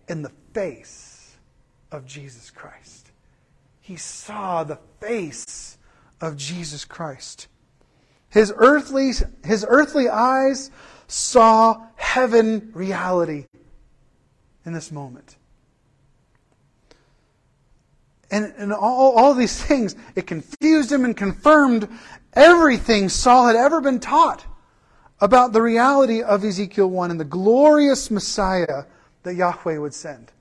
in 0.07 0.21
the 0.21 0.31
face 0.53 1.35
of 1.91 2.05
Jesus 2.05 2.51
Christ. 2.51 3.11
He 3.79 3.95
saw 3.95 4.63
the 4.63 4.79
face 4.99 5.77
of 6.19 6.35
Jesus 6.35 6.85
Christ. 6.85 7.47
His 8.29 8.51
earthly, 8.55 9.13
his 9.43 9.65
earthly 9.67 10.09
eyes 10.09 10.71
saw 11.07 11.87
heaven 11.95 12.71
reality 12.73 13.45
in 14.65 14.73
this 14.73 14.91
moment. 14.91 15.37
And, 18.31 18.53
and 18.57 18.73
all, 18.73 19.13
all 19.15 19.33
these 19.35 19.63
things, 19.63 19.95
it 20.15 20.27
confused 20.27 20.91
him 20.91 21.05
and 21.05 21.15
confirmed 21.15 21.87
everything 22.33 23.07
Saul 23.07 23.47
had 23.47 23.55
ever 23.55 23.79
been 23.79 23.99
taught 23.99 24.45
about 25.19 25.53
the 25.53 25.61
reality 25.61 26.21
of 26.21 26.43
Ezekiel 26.43 26.89
1 26.89 27.11
and 27.11 27.19
the 27.19 27.25
glorious 27.25 28.11
Messiah 28.11 28.83
that 29.23 29.35
Yahweh 29.35 29.77
would 29.77 29.93
send. 29.93 30.31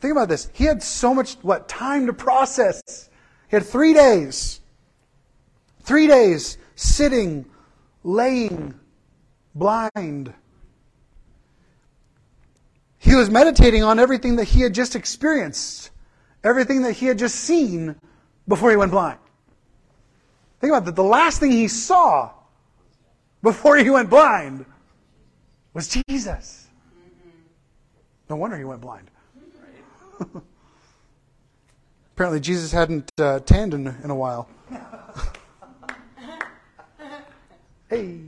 Think 0.00 0.12
about 0.12 0.28
this. 0.28 0.48
He 0.52 0.64
had 0.64 0.82
so 0.82 1.12
much, 1.12 1.34
what, 1.42 1.68
time 1.68 2.06
to 2.06 2.12
process. 2.12 3.10
He 3.50 3.56
had 3.56 3.66
three 3.66 3.94
days. 3.94 4.60
Three 5.82 6.06
days 6.06 6.58
sitting, 6.76 7.46
laying, 8.04 8.74
blind 9.54 10.34
he 12.98 13.14
was 13.14 13.30
meditating 13.30 13.82
on 13.82 13.98
everything 13.98 14.36
that 14.36 14.44
he 14.44 14.60
had 14.60 14.74
just 14.74 14.96
experienced, 14.96 15.90
everything 16.42 16.82
that 16.82 16.92
he 16.92 17.06
had 17.06 17.18
just 17.18 17.36
seen 17.36 17.96
before 18.46 18.70
he 18.70 18.76
went 18.76 18.90
blind. 18.90 19.18
Think 20.60 20.72
about 20.72 20.84
that. 20.86 20.96
The 20.96 21.04
last 21.04 21.40
thing 21.40 21.52
he 21.52 21.68
saw 21.68 22.30
before 23.42 23.76
he 23.76 23.90
went 23.90 24.10
blind 24.10 24.64
was 25.72 25.88
Jesus. 26.08 26.66
No 28.28 28.36
wonder 28.36 28.56
he 28.56 28.64
went 28.64 28.80
blind. 28.80 29.10
Apparently, 32.14 32.40
Jesus 32.40 32.72
hadn't 32.72 33.12
uh, 33.18 33.38
tanned 33.40 33.74
in, 33.74 33.86
in 34.02 34.10
a 34.10 34.14
while. 34.14 34.48
hey. 37.88 38.18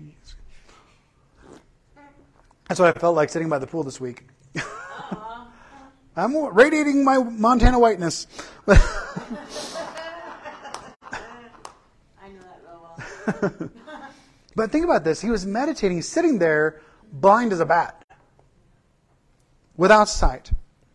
That's 2.68 2.78
what 2.78 2.96
I 2.96 2.98
felt 3.00 3.16
like 3.16 3.30
sitting 3.30 3.48
by 3.48 3.58
the 3.58 3.66
pool 3.66 3.82
this 3.82 4.00
week. 4.00 4.28
I'm 6.16 6.36
radiating 6.54 7.04
my 7.04 7.18
Montana 7.18 7.80
whiteness. 7.80 8.28
I 8.68 8.74
know 8.74 8.80
that 12.40 12.60
real 12.62 12.80
well. 12.80 12.96
but 14.56 14.70
think 14.70 14.84
about 14.84 15.04
this. 15.04 15.20
He 15.20 15.30
was 15.30 15.46
meditating, 15.46 16.02
sitting 16.02 16.38
there, 16.38 16.80
blind 17.12 17.52
as 17.52 17.60
a 17.60 17.66
bat, 17.66 18.04
without 19.76 20.08
sight, 20.08 20.50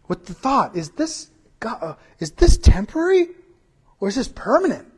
with 0.07 0.25
the 0.25 0.33
thought: 0.33 0.75
Is 0.75 0.91
this 0.91 1.29
God, 1.59 1.77
uh, 1.81 1.95
is 2.19 2.31
this 2.31 2.57
temporary, 2.57 3.29
or 3.99 4.07
is 4.07 4.15
this 4.15 4.27
permanent? 4.27 4.91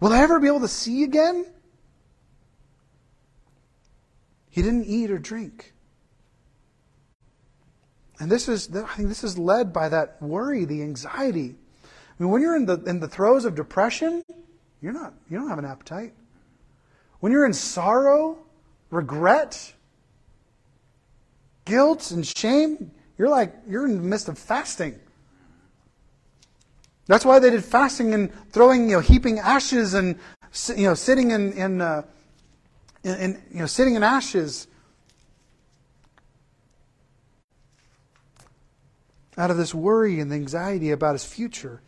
Will 0.00 0.12
I 0.12 0.20
ever 0.20 0.38
be 0.38 0.46
able 0.46 0.60
to 0.60 0.68
see 0.68 1.02
again? 1.02 1.46
He 4.50 4.62
didn't 4.62 4.84
eat 4.86 5.10
or 5.10 5.18
drink. 5.18 5.72
And 8.20 8.30
this 8.30 8.48
is, 8.48 8.74
I 8.74 8.82
think 8.96 9.08
this 9.08 9.22
is 9.22 9.38
led 9.38 9.72
by 9.72 9.88
that 9.88 10.20
worry, 10.20 10.64
the 10.64 10.82
anxiety. 10.82 11.54
I 11.84 12.22
mean, 12.22 12.30
when 12.30 12.42
you're 12.42 12.56
in 12.56 12.66
the, 12.66 12.82
in 12.84 12.98
the 12.98 13.08
throes 13.08 13.44
of 13.44 13.54
depression, 13.54 14.24
you're 14.80 14.92
not, 14.92 15.14
you 15.28 15.38
don't 15.38 15.48
have 15.48 15.58
an 15.58 15.64
appetite. 15.64 16.14
When 17.20 17.32
you're 17.32 17.46
in 17.46 17.52
sorrow, 17.52 18.38
regret, 18.90 19.72
guilt, 21.64 22.10
and 22.10 22.26
shame, 22.26 22.90
you're 23.16 23.28
like, 23.28 23.54
you're 23.68 23.84
in 23.84 23.96
the 23.96 24.02
midst 24.02 24.28
of 24.28 24.38
fasting. 24.38 24.98
That's 27.06 27.24
why 27.24 27.38
they 27.38 27.50
did 27.50 27.64
fasting 27.64 28.14
and 28.14 28.32
throwing, 28.50 28.88
you 28.88 28.96
know, 28.96 29.00
heaping 29.00 29.38
ashes 29.38 29.94
and, 29.94 30.16
you 30.76 30.84
know, 30.84 30.94
sitting 30.94 31.30
in, 31.30 31.52
in, 31.54 31.80
uh, 31.80 32.02
in, 33.02 33.14
in 33.14 33.42
you 33.50 33.58
know, 33.60 33.66
sitting 33.66 33.94
in 33.94 34.02
ashes 34.02 34.68
out 39.36 39.50
of 39.50 39.56
this 39.56 39.74
worry 39.74 40.20
and 40.20 40.32
anxiety 40.32 40.90
about 40.90 41.14
his 41.14 41.24
future 41.24 41.80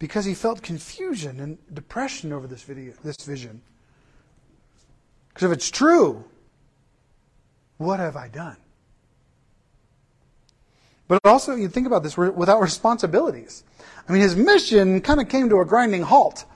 because 0.00 0.24
he 0.24 0.34
felt 0.34 0.62
confusion 0.62 1.38
and 1.38 1.58
depression 1.72 2.32
over 2.32 2.48
this 2.48 2.62
video, 2.62 2.94
this 3.04 3.18
vision. 3.18 3.60
Because 5.28 5.44
if 5.44 5.52
it's 5.52 5.70
true, 5.70 6.24
what 7.76 8.00
have 8.00 8.16
I 8.16 8.28
done? 8.28 8.56
But 11.06 11.20
also, 11.24 11.54
you 11.54 11.68
think 11.68 11.86
about 11.86 12.02
this 12.02 12.16
without 12.16 12.60
responsibilities. 12.60 13.62
I 14.08 14.12
mean, 14.12 14.22
his 14.22 14.36
mission 14.36 15.00
kind 15.02 15.20
of 15.20 15.28
came 15.28 15.48
to 15.50 15.60
a 15.60 15.66
grinding 15.66 16.02
halt. 16.02 16.46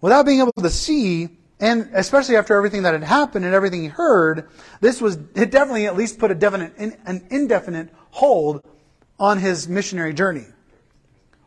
Without 0.00 0.24
being 0.24 0.40
able 0.40 0.52
to 0.52 0.70
see, 0.70 1.28
and 1.60 1.90
especially 1.92 2.36
after 2.36 2.56
everything 2.56 2.84
that 2.84 2.94
had 2.94 3.02
happened 3.02 3.44
and 3.44 3.54
everything 3.54 3.82
he 3.82 3.88
heard, 3.88 4.48
this 4.80 5.00
was, 5.00 5.16
it 5.34 5.50
definitely 5.50 5.86
at 5.86 5.96
least 5.96 6.18
put 6.18 6.30
a 6.30 6.34
definite, 6.34 6.72
an 6.78 7.26
indefinite 7.30 7.90
hold 8.12 8.64
on 9.18 9.38
his 9.38 9.68
missionary 9.68 10.14
journey, 10.14 10.46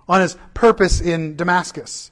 on 0.08 0.22
his 0.22 0.38
purpose 0.54 1.02
in 1.02 1.36
Damascus. 1.36 2.12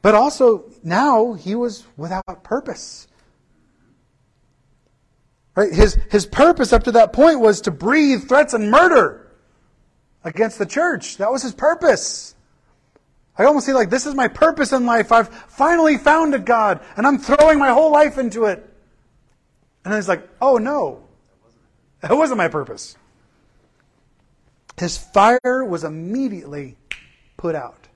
But 0.00 0.14
also, 0.14 0.64
now 0.82 1.34
he 1.34 1.54
was 1.54 1.84
without 1.96 2.42
purpose. 2.42 3.06
Right? 5.54 5.72
His, 5.72 5.94
his 6.10 6.26
purpose 6.26 6.72
up 6.72 6.84
to 6.84 6.92
that 6.92 7.12
point 7.12 7.40
was 7.40 7.60
to 7.62 7.70
breathe 7.70 8.28
threats 8.28 8.54
and 8.54 8.70
murder 8.70 9.30
against 10.24 10.58
the 10.58 10.66
church. 10.66 11.18
That 11.18 11.30
was 11.30 11.42
his 11.42 11.54
purpose. 11.54 12.34
I 13.36 13.44
almost 13.44 13.66
see 13.66 13.72
like 13.72 13.90
this 13.90 14.06
is 14.06 14.14
my 14.14 14.28
purpose 14.28 14.72
in 14.72 14.86
life. 14.86 15.12
I've 15.12 15.28
finally 15.28 15.98
found 15.98 16.34
a 16.34 16.38
God, 16.38 16.80
and 16.96 17.06
I'm 17.06 17.18
throwing 17.18 17.58
my 17.58 17.70
whole 17.70 17.92
life 17.92 18.18
into 18.18 18.44
it. 18.44 18.58
And 19.84 19.92
then 19.92 20.00
he's 20.00 20.08
like, 20.08 20.28
oh 20.40 20.58
no, 20.58 21.04
that 22.00 22.16
wasn't 22.16 22.38
my 22.38 22.48
purpose. 22.48 22.96
His 24.78 24.96
fire 24.96 25.64
was 25.64 25.84
immediately 25.84 26.76
put 27.42 27.56
out, 27.56 27.88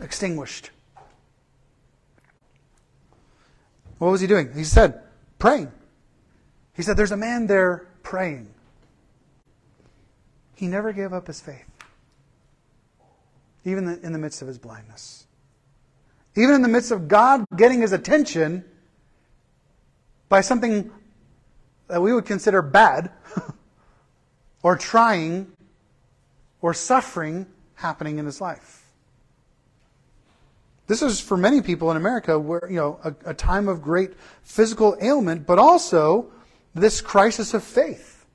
extinguished. 0.00 0.70
What 3.98 4.12
was 4.12 4.22
he 4.22 4.26
doing? 4.26 4.50
He 4.54 4.64
said, 4.64 5.02
praying. 5.38 5.70
He 6.72 6.82
said, 6.82 6.96
There's 6.96 7.12
a 7.12 7.18
man 7.18 7.48
there 7.48 7.86
praying. 8.02 8.48
He 10.56 10.68
never 10.68 10.94
gave 10.94 11.12
up 11.12 11.26
his 11.26 11.38
faith, 11.38 11.68
even 13.66 13.86
in 14.02 14.14
the 14.14 14.18
midst 14.18 14.40
of 14.40 14.48
his 14.48 14.56
blindness. 14.56 15.26
Even 16.34 16.54
in 16.54 16.62
the 16.62 16.68
midst 16.68 16.92
of 16.92 17.08
God 17.08 17.44
getting 17.54 17.82
his 17.82 17.92
attention 17.92 18.64
by 20.30 20.40
something 20.40 20.90
that 21.88 22.00
we 22.00 22.14
would 22.14 22.24
consider 22.24 22.62
bad, 22.62 23.10
or 24.62 24.78
trying, 24.78 25.52
or 26.62 26.72
suffering 26.72 27.46
happening 27.74 28.18
in 28.18 28.24
his 28.24 28.40
life. 28.40 28.78
This 30.86 31.02
is 31.02 31.20
for 31.20 31.36
many 31.36 31.60
people 31.60 31.90
in 31.90 31.96
America 31.96 32.38
where, 32.38 32.66
you 32.68 32.76
know, 32.76 32.98
a, 33.04 33.30
a 33.30 33.34
time 33.34 33.68
of 33.68 33.82
great 33.82 34.12
physical 34.42 34.96
ailment, 35.00 35.46
but 35.46 35.58
also 35.58 36.30
this 36.74 37.00
crisis 37.00 37.54
of 37.54 37.62
faith 37.62 38.26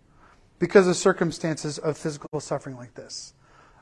because 0.60 0.88
of 0.88 0.96
circumstances 0.96 1.78
of 1.78 1.98
physical 1.98 2.40
suffering 2.40 2.76
like 2.76 2.94
this. 2.96 3.34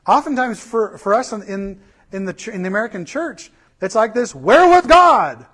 Oftentimes, 0.06 0.60
for, 0.60 0.98
for 0.98 1.14
us 1.14 1.32
in, 1.32 1.80
in, 2.12 2.24
the, 2.24 2.50
in 2.52 2.62
the 2.62 2.68
American 2.68 3.04
church, 3.04 3.50
it's 3.80 3.94
like 3.94 4.14
this 4.14 4.34
where 4.34 4.68
with 4.68 4.88
God? 4.88 5.46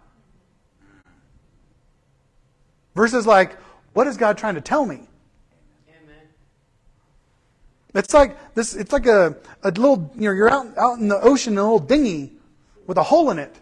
Versus 2.94 3.26
like, 3.26 3.57
what 3.94 4.07
is 4.07 4.16
God 4.16 4.37
trying 4.37 4.55
to 4.57 4.61
tell 4.61 4.85
me? 4.85 5.09
It's 7.94 8.14
like 8.14 8.55
this. 8.55 8.74
It's 8.74 8.92
like 8.92 9.07
a, 9.07 9.37
a 9.62 9.70
little. 9.70 10.11
You 10.14 10.28
know, 10.28 10.33
you're 10.33 10.50
out 10.50 10.76
out 10.78 10.98
in 10.98 11.09
the 11.09 11.20
ocean 11.20 11.55
in 11.55 11.59
a 11.59 11.62
little 11.62 11.78
dinghy 11.78 12.33
with 12.87 12.96
a 12.96 13.02
hole 13.02 13.31
in 13.31 13.38
it, 13.38 13.55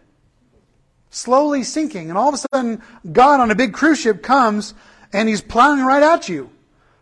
slowly 1.10 1.62
sinking, 1.62 2.08
and 2.08 2.18
all 2.18 2.28
of 2.28 2.34
a 2.34 2.38
sudden, 2.54 2.82
God 3.12 3.40
on 3.40 3.50
a 3.50 3.54
big 3.54 3.72
cruise 3.72 4.00
ship 4.00 4.22
comes 4.22 4.74
and 5.12 5.28
He's 5.28 5.40
plowing 5.40 5.84
right 5.84 6.02
at 6.02 6.28
you, 6.28 6.50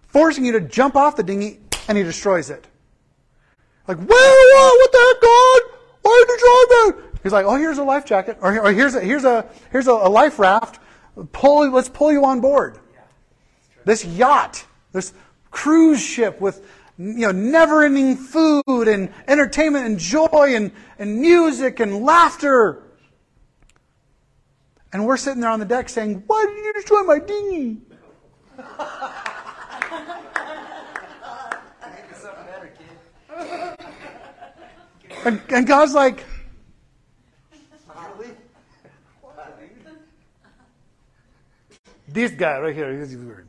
forcing 0.07 0.45
you 0.45 0.53
to 0.53 0.61
jump 0.61 0.97
off 0.97 1.17
the 1.17 1.23
dinghy, 1.23 1.61
and 1.89 1.99
He 1.99 2.05
destroys 2.05 2.49
it. 2.49 2.67
Like, 3.87 3.99
where, 3.99 4.07
what 4.09 4.93
the 4.93 4.99
heck, 4.99 5.23
God? 5.23 5.63
Why 6.03 6.25
did 6.27 6.33
you 6.33 6.39
try 6.39 6.67
that? 6.69 7.21
He's 7.23 7.33
like, 7.33 7.47
oh, 7.47 7.57
here's 7.57 7.79
a 7.79 7.85
life 7.85 8.07
jacket, 8.07 8.39
or, 8.41 8.59
or 8.59 8.73
here's 8.73 8.95
a 8.95 9.01
here's 9.01 9.25
a 9.25 9.47
here's 9.71 9.87
a, 9.87 9.93
a 9.93 10.09
life 10.09 10.39
raft 10.39 10.81
Pull, 11.33 11.71
let's 11.71 11.89
pull 11.89 12.13
you 12.13 12.25
on 12.25 12.41
board. 12.41 12.79
This 13.85 14.05
yacht, 14.05 14.65
this 14.93 15.13
cruise 15.51 16.01
ship 16.01 16.41
with 16.41 16.65
you 16.99 17.27
know, 17.27 17.31
never-ending 17.31 18.17
food 18.17 18.89
and 18.89 19.13
entertainment 19.29 19.87
and 19.87 19.99
joy 19.99 20.55
and, 20.55 20.73
and 20.99 21.21
music 21.21 21.79
and 21.79 22.03
laughter. 22.03 22.83
And 24.93 25.07
we're 25.07 25.17
sitting 25.17 25.41
there 25.41 25.51
on 25.51 25.61
the 25.61 25.65
deck 25.65 25.89
saying, 25.89 26.25
Why 26.27 26.45
did 26.47 26.65
you 26.65 26.73
destroy 26.73 27.03
my 27.05 27.21
dinghy? 27.21 27.83
and, 35.25 35.41
and 35.51 35.67
God's 35.67 35.95
like, 35.95 36.25
This 42.09 42.33
guy 42.33 42.59
right 42.59 42.75
here, 42.75 42.99
he's 42.99 43.15
weird. 43.17 43.47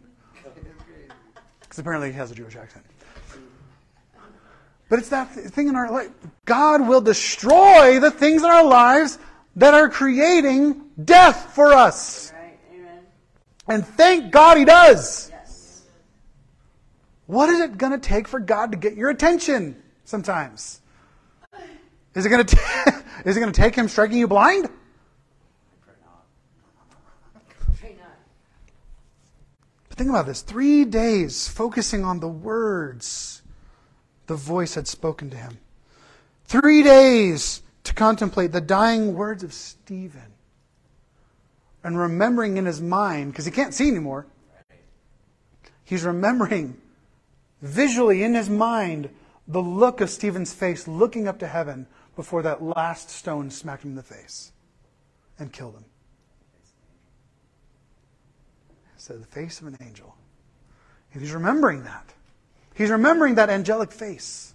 Because 1.61 1.79
apparently 1.79 2.11
he 2.11 2.17
has 2.17 2.29
a 2.29 2.35
Jewish 2.35 2.57
accent. 2.57 2.85
But 4.89 4.97
it's 4.99 5.09
that 5.09 5.31
thing 5.31 5.67
in 5.67 5.75
our 5.75 5.91
life. 5.91 6.09
God 6.45 6.87
will 6.87 7.01
destroy 7.01 7.99
the 7.99 8.09
things 8.09 8.41
in 8.41 8.49
our 8.49 8.65
lives 8.65 9.19
that 9.55 9.75
are 9.75 9.87
creating 9.87 10.81
death 11.03 11.53
for 11.53 11.73
us. 11.73 12.33
Right. 12.33 12.57
And 13.67 13.85
thank 13.85 14.31
God 14.31 14.57
he 14.57 14.65
does. 14.65 15.29
Yes. 15.29 15.83
What 17.27 17.49
is 17.49 17.59
it 17.59 17.77
going 17.77 17.91
to 17.91 17.99
take 17.99 18.27
for 18.27 18.39
God 18.39 18.71
to 18.71 18.77
get 18.77 18.95
your 18.95 19.11
attention 19.11 19.75
sometimes? 20.05 20.81
Is 22.15 22.25
it 22.25 22.29
going 22.29 22.45
to 22.45 22.57
is 23.25 23.37
it 23.37 23.39
going 23.39 23.53
to 23.53 23.61
take 23.61 23.75
him 23.75 23.87
striking 23.87 24.17
you 24.17 24.27
blind? 24.27 24.69
But 29.87 29.97
think 29.97 30.09
about 30.09 30.25
this. 30.25 30.41
3 30.41 30.85
days 30.85 31.47
focusing 31.47 32.03
on 32.03 32.19
the 32.19 32.27
words 32.27 33.43
the 34.29 34.35
voice 34.35 34.75
had 34.75 34.87
spoken 34.87 35.29
to 35.31 35.35
him. 35.35 35.57
3 36.45 36.83
days 36.83 37.63
to 37.83 37.93
contemplate 37.93 38.51
the 38.51 38.61
dying 38.61 39.15
words 39.15 39.43
of 39.43 39.51
Stephen. 39.51 40.33
And 41.83 41.97
remembering 41.97 42.57
in 42.57 42.65
his 42.65 42.79
mind 42.81 43.31
because 43.31 43.45
he 43.45 43.51
can't 43.51 43.73
see 43.73 43.87
anymore. 43.87 44.27
He's 45.83 46.03
remembering 46.03 46.79
visually 47.61 48.21
in 48.21 48.35
his 48.35 48.49
mind 48.49 49.09
the 49.47 49.61
look 49.61 49.99
of 49.99 50.11
Stephen's 50.11 50.53
face 50.53 50.87
looking 50.87 51.27
up 51.27 51.39
to 51.39 51.47
heaven 51.47 51.87
before 52.15 52.43
that 52.43 52.61
last 52.61 53.09
stone 53.09 53.49
smacked 53.49 53.83
him 53.83 53.91
in 53.91 53.95
the 53.95 54.03
face 54.03 54.51
and 55.39 55.51
killed 55.51 55.73
him. 55.73 55.85
So 58.97 59.17
the 59.17 59.25
face 59.25 59.59
of 59.59 59.67
an 59.67 59.77
angel. 59.81 60.15
And 61.13 61.21
He's 61.23 61.33
remembering 61.33 61.83
that. 61.85 62.13
He's 62.79 62.91
remembering 62.91 63.35
that 63.35 63.49
angelic 63.49 63.91
face. 63.91 64.53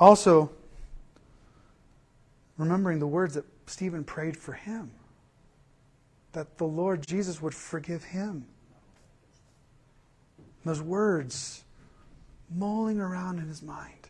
Also, 0.00 0.50
remembering 2.58 2.98
the 2.98 3.06
words 3.06 3.34
that 3.34 3.44
Stephen 3.66 4.02
prayed 4.02 4.36
for 4.36 4.54
him 4.54 4.90
that 6.32 6.58
the 6.58 6.64
Lord 6.64 7.06
Jesus 7.06 7.40
would 7.40 7.54
forgive 7.54 8.02
him. 8.02 8.46
Those 10.64 10.82
words 10.82 11.62
mulling 12.52 12.98
around 12.98 13.38
in 13.38 13.46
his 13.46 13.62
mind. 13.62 14.08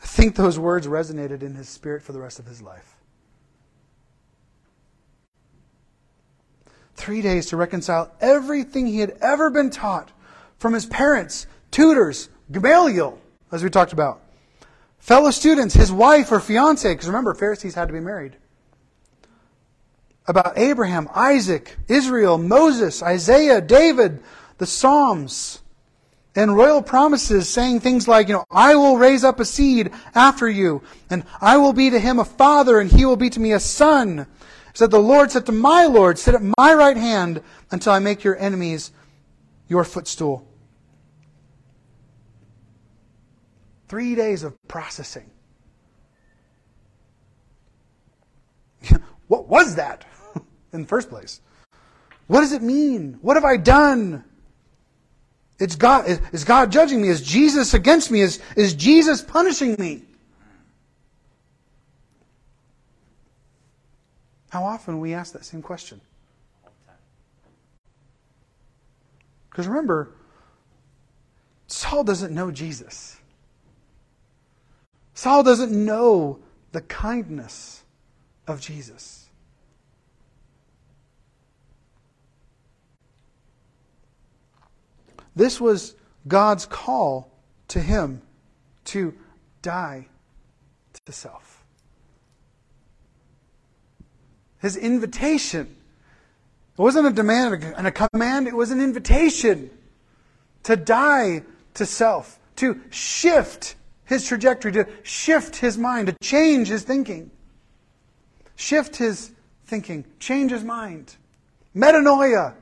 I 0.00 0.06
think 0.06 0.36
those 0.36 0.60
words 0.60 0.86
resonated 0.86 1.42
in 1.42 1.56
his 1.56 1.68
spirit 1.68 2.04
for 2.04 2.12
the 2.12 2.20
rest 2.20 2.38
of 2.38 2.46
his 2.46 2.62
life. 2.62 2.99
Three 7.00 7.22
days 7.22 7.46
to 7.46 7.56
reconcile 7.56 8.12
everything 8.20 8.86
he 8.86 8.98
had 8.98 9.16
ever 9.22 9.48
been 9.48 9.70
taught 9.70 10.12
from 10.58 10.74
his 10.74 10.84
parents, 10.84 11.46
tutors, 11.70 12.28
Gamaliel, 12.52 13.18
as 13.50 13.64
we 13.64 13.70
talked 13.70 13.94
about, 13.94 14.20
fellow 14.98 15.30
students, 15.30 15.74
his 15.74 15.90
wife 15.90 16.30
or 16.30 16.40
fiance, 16.40 16.92
because 16.92 17.06
remember, 17.06 17.32
Pharisees 17.32 17.74
had 17.74 17.88
to 17.88 17.94
be 17.94 18.00
married 18.00 18.36
about 20.26 20.58
Abraham, 20.58 21.08
Isaac, 21.14 21.78
Israel, 21.88 22.36
Moses, 22.36 23.02
Isaiah, 23.02 23.62
David, 23.62 24.22
the 24.58 24.66
Psalms, 24.66 25.62
and 26.36 26.54
royal 26.54 26.82
promises 26.82 27.48
saying 27.48 27.80
things 27.80 28.08
like, 28.08 28.28
you 28.28 28.34
know, 28.34 28.44
I 28.50 28.76
will 28.76 28.98
raise 28.98 29.24
up 29.24 29.40
a 29.40 29.46
seed 29.46 29.90
after 30.14 30.50
you, 30.50 30.82
and 31.08 31.24
I 31.40 31.56
will 31.56 31.72
be 31.72 31.88
to 31.88 31.98
him 31.98 32.18
a 32.18 32.26
father, 32.26 32.78
and 32.78 32.92
he 32.92 33.06
will 33.06 33.16
be 33.16 33.30
to 33.30 33.40
me 33.40 33.52
a 33.52 33.58
son. 33.58 34.26
Said 34.80 34.90
the 34.90 34.98
Lord 34.98 35.30
said 35.30 35.44
to 35.44 35.52
my 35.52 35.84
Lord, 35.84 36.18
Sit 36.18 36.34
at 36.34 36.40
my 36.40 36.72
right 36.72 36.96
hand 36.96 37.42
until 37.70 37.92
I 37.92 37.98
make 37.98 38.24
your 38.24 38.38
enemies 38.38 38.92
your 39.68 39.84
footstool. 39.84 40.48
Three 43.88 44.14
days 44.14 44.42
of 44.42 44.56
processing. 44.68 45.30
what 49.26 49.48
was 49.48 49.74
that? 49.74 50.06
in 50.72 50.80
the 50.80 50.88
first 50.88 51.10
place? 51.10 51.42
What 52.26 52.40
does 52.40 52.52
it 52.52 52.62
mean? 52.62 53.18
What 53.20 53.36
have 53.36 53.44
I 53.44 53.58
done? 53.58 54.24
It's 55.58 55.76
God, 55.76 56.08
is 56.32 56.44
God 56.44 56.72
judging 56.72 57.02
me? 57.02 57.08
Is 57.08 57.20
Jesus 57.20 57.74
against 57.74 58.10
me? 58.10 58.22
Is, 58.22 58.40
is 58.56 58.72
Jesus 58.72 59.20
punishing 59.20 59.76
me? 59.78 60.04
How 64.50 64.64
often 64.64 65.00
we 65.00 65.14
ask 65.14 65.32
that 65.32 65.44
same 65.44 65.62
question? 65.62 66.00
Because 69.48 69.66
remember, 69.66 70.12
Saul 71.66 72.04
doesn't 72.04 72.32
know 72.34 72.50
Jesus. 72.50 73.18
Saul 75.14 75.42
doesn't 75.42 75.72
know 75.72 76.38
the 76.72 76.80
kindness 76.82 77.82
of 78.46 78.60
Jesus. 78.60 79.28
This 85.36 85.60
was 85.60 85.94
God's 86.26 86.66
call 86.66 87.30
to 87.68 87.80
him 87.80 88.22
to 88.86 89.14
die 89.62 90.08
to 91.06 91.12
self. 91.12 91.49
His 94.60 94.76
invitation. 94.76 95.76
It 96.78 96.82
wasn't 96.82 97.06
a 97.06 97.12
demand 97.12 97.64
and 97.64 97.86
a 97.86 97.90
command, 97.90 98.46
it 98.46 98.54
was 98.54 98.70
an 98.70 98.80
invitation 98.80 99.70
to 100.62 100.76
die 100.76 101.42
to 101.74 101.86
self, 101.86 102.38
to 102.56 102.80
shift 102.90 103.74
his 104.04 104.26
trajectory, 104.26 104.72
to 104.72 104.86
shift 105.02 105.56
his 105.56 105.78
mind, 105.78 106.08
to 106.08 106.16
change 106.22 106.68
his 106.68 106.82
thinking. 106.82 107.30
Shift 108.56 108.96
his 108.96 109.32
thinking, 109.66 110.04
change 110.18 110.50
his 110.50 110.64
mind. 110.64 111.16
Metanoia, 111.74 112.54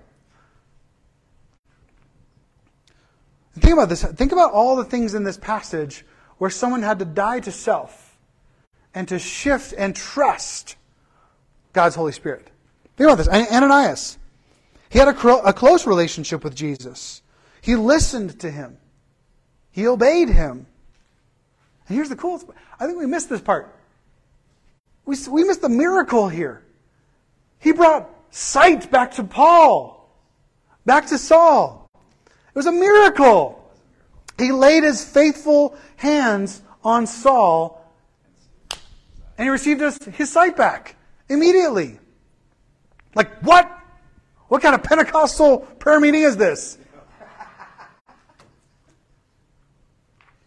Think 3.61 3.73
about 3.73 3.89
this. 3.89 4.05
Think 4.05 4.33
about 4.33 4.53
all 4.53 4.77
the 4.77 4.85
things 4.85 5.15
in 5.15 5.25
this 5.25 5.37
passage 5.37 6.05
where 6.39 6.51
someone 6.51 6.83
had 6.83 6.99
to 7.01 7.05
die 7.05 7.41
to 7.41 7.53
self 7.53 8.17
and 8.95 9.09
to 9.09 9.19
shift 9.19 9.75
and 9.77 9.95
trust 9.95 10.77
God's 11.73 11.95
Holy 11.95 12.13
Spirit. 12.13 12.51
Think 12.97 13.11
about 13.11 13.19
this. 13.19 13.29
Ananias, 13.29 14.19
he 14.89 14.99
had 14.99 15.09
a, 15.09 15.29
a 15.45 15.53
close 15.53 15.87
relationship 15.87 16.45
with 16.45 16.55
Jesus. 16.55 17.23
He 17.61 17.77
listened 17.77 18.41
to 18.41 18.51
him. 18.51 18.79
He 19.71 19.87
obeyed 19.87 20.29
him. 20.29 20.67
And 21.87 21.97
here's 21.97 22.09
the 22.09 22.17
cool 22.17 22.43
I 22.81 22.87
think 22.87 22.99
we 22.99 23.07
missed 23.07 23.29
this 23.29 23.41
part. 23.41 23.75
We, 25.05 25.17
we 25.31 25.45
missed 25.45 25.63
the 25.63 25.69
miracle 25.69 26.29
here. 26.29 26.63
He 27.59 27.73
brought 27.73 28.09
sight 28.31 28.91
back 28.91 29.13
to 29.13 29.25
Paul, 29.25 30.09
back 30.85 31.07
to 31.07 31.19
Saul. 31.19 31.89
It 31.95 32.55
was 32.55 32.67
a 32.67 32.73
miracle. 32.73 33.73
He 34.39 34.53
laid 34.53 34.85
his 34.85 35.05
faithful 35.05 35.77
hands 35.97 36.63
on 36.85 37.07
Saul 37.07 37.79
and 39.39 39.45
he 39.45 39.51
received 39.51 39.81
his, 39.81 39.99
his 40.05 40.31
sight 40.31 40.57
back 40.57 40.97
immediately. 41.29 41.99
Like, 43.15 43.43
what? 43.43 43.71
What 44.49 44.63
kind 44.63 44.75
of 44.75 44.83
Pentecostal 44.83 45.59
prayer 45.59 46.01
meeting 46.01 46.23
is 46.23 46.37
this? 46.37 46.79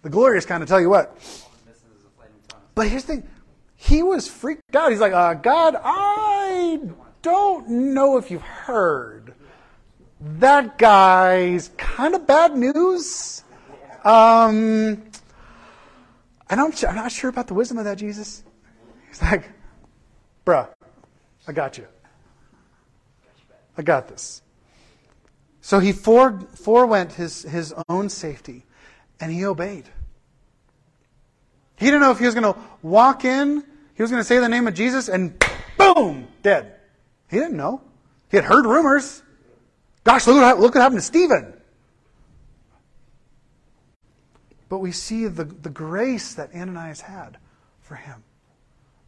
The 0.02 0.10
glorious 0.10 0.46
kind 0.46 0.64
of 0.64 0.70
tell 0.70 0.82
you 0.82 0.90
what. 0.90 1.16
But 2.74 2.88
here's 2.88 3.04
the 3.04 3.16
thing 3.16 3.28
he 3.76 4.04
was 4.04 4.28
freaked 4.28 4.76
out. 4.76 4.92
He's 4.92 5.00
like, 5.00 5.14
uh, 5.14 5.36
God, 5.36 5.76
I 5.84 6.80
don't 7.22 7.70
know 7.70 8.18
if 8.18 8.32
you've 8.32 8.42
heard 8.42 9.34
that 10.40 10.78
guy's 10.78 11.70
kind 11.78 12.14
of 12.14 12.28
bad 12.28 12.56
news. 12.56 13.44
Um, 14.04 15.04
and 16.50 16.60
I'm, 16.60 16.72
I'm 16.88 16.96
not 16.96 17.12
sure 17.12 17.30
about 17.30 17.48
the 17.48 17.54
wisdom 17.54 17.78
of 17.78 17.86
that, 17.86 17.98
Jesus. 17.98 18.44
He's 19.10 19.22
like, 19.22 19.50
bruh, 20.46 20.68
I 21.48 21.52
got 21.52 21.78
you. 21.78 21.88
I 23.78 23.82
got 23.82 24.08
this. 24.08 24.42
So 25.62 25.80
he 25.80 25.92
fore, 25.92 26.40
forewent 26.56 27.14
his, 27.14 27.44
his 27.44 27.74
own 27.88 28.10
safety 28.10 28.66
and 29.20 29.32
he 29.32 29.46
obeyed. 29.46 29.86
He 31.78 31.86
didn't 31.86 32.02
know 32.02 32.12
if 32.12 32.20
he 32.20 32.26
was 32.26 32.36
going 32.36 32.54
to 32.54 32.60
walk 32.82 33.26
in, 33.26 33.64
he 33.96 34.04
was 34.04 34.12
going 34.12 34.20
to 34.20 34.28
say 34.28 34.40
the 34.40 34.50
name 34.50 34.68
of 34.68 34.74
Jesus, 34.74 35.10
and 35.10 35.44
boom, 35.78 36.28
dead. 36.42 36.76
He 37.30 37.38
didn't 37.38 37.58
know. 37.58 37.82
He 38.30 38.38
had 38.38 38.46
heard 38.46 38.66
rumors. 38.66 39.22
Gosh, 40.04 40.26
look 40.28 40.38
what, 40.38 40.60
look 40.60 40.76
what 40.76 40.82
happened 40.82 41.00
to 41.00 41.06
Stephen. 41.06 41.54
But 44.70 44.80
we 44.80 44.92
see 44.92 45.28
the, 45.28 45.44
the 45.44 45.70
grace 45.70 46.34
that 46.36 46.54
Ananias 46.56 47.02
had 47.02 47.38
for 47.82 47.96
him, 47.96 48.24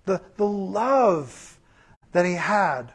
the, 0.05 0.21
the 0.37 0.45
love 0.45 1.59
that 2.11 2.25
he 2.25 2.33
had. 2.33 2.93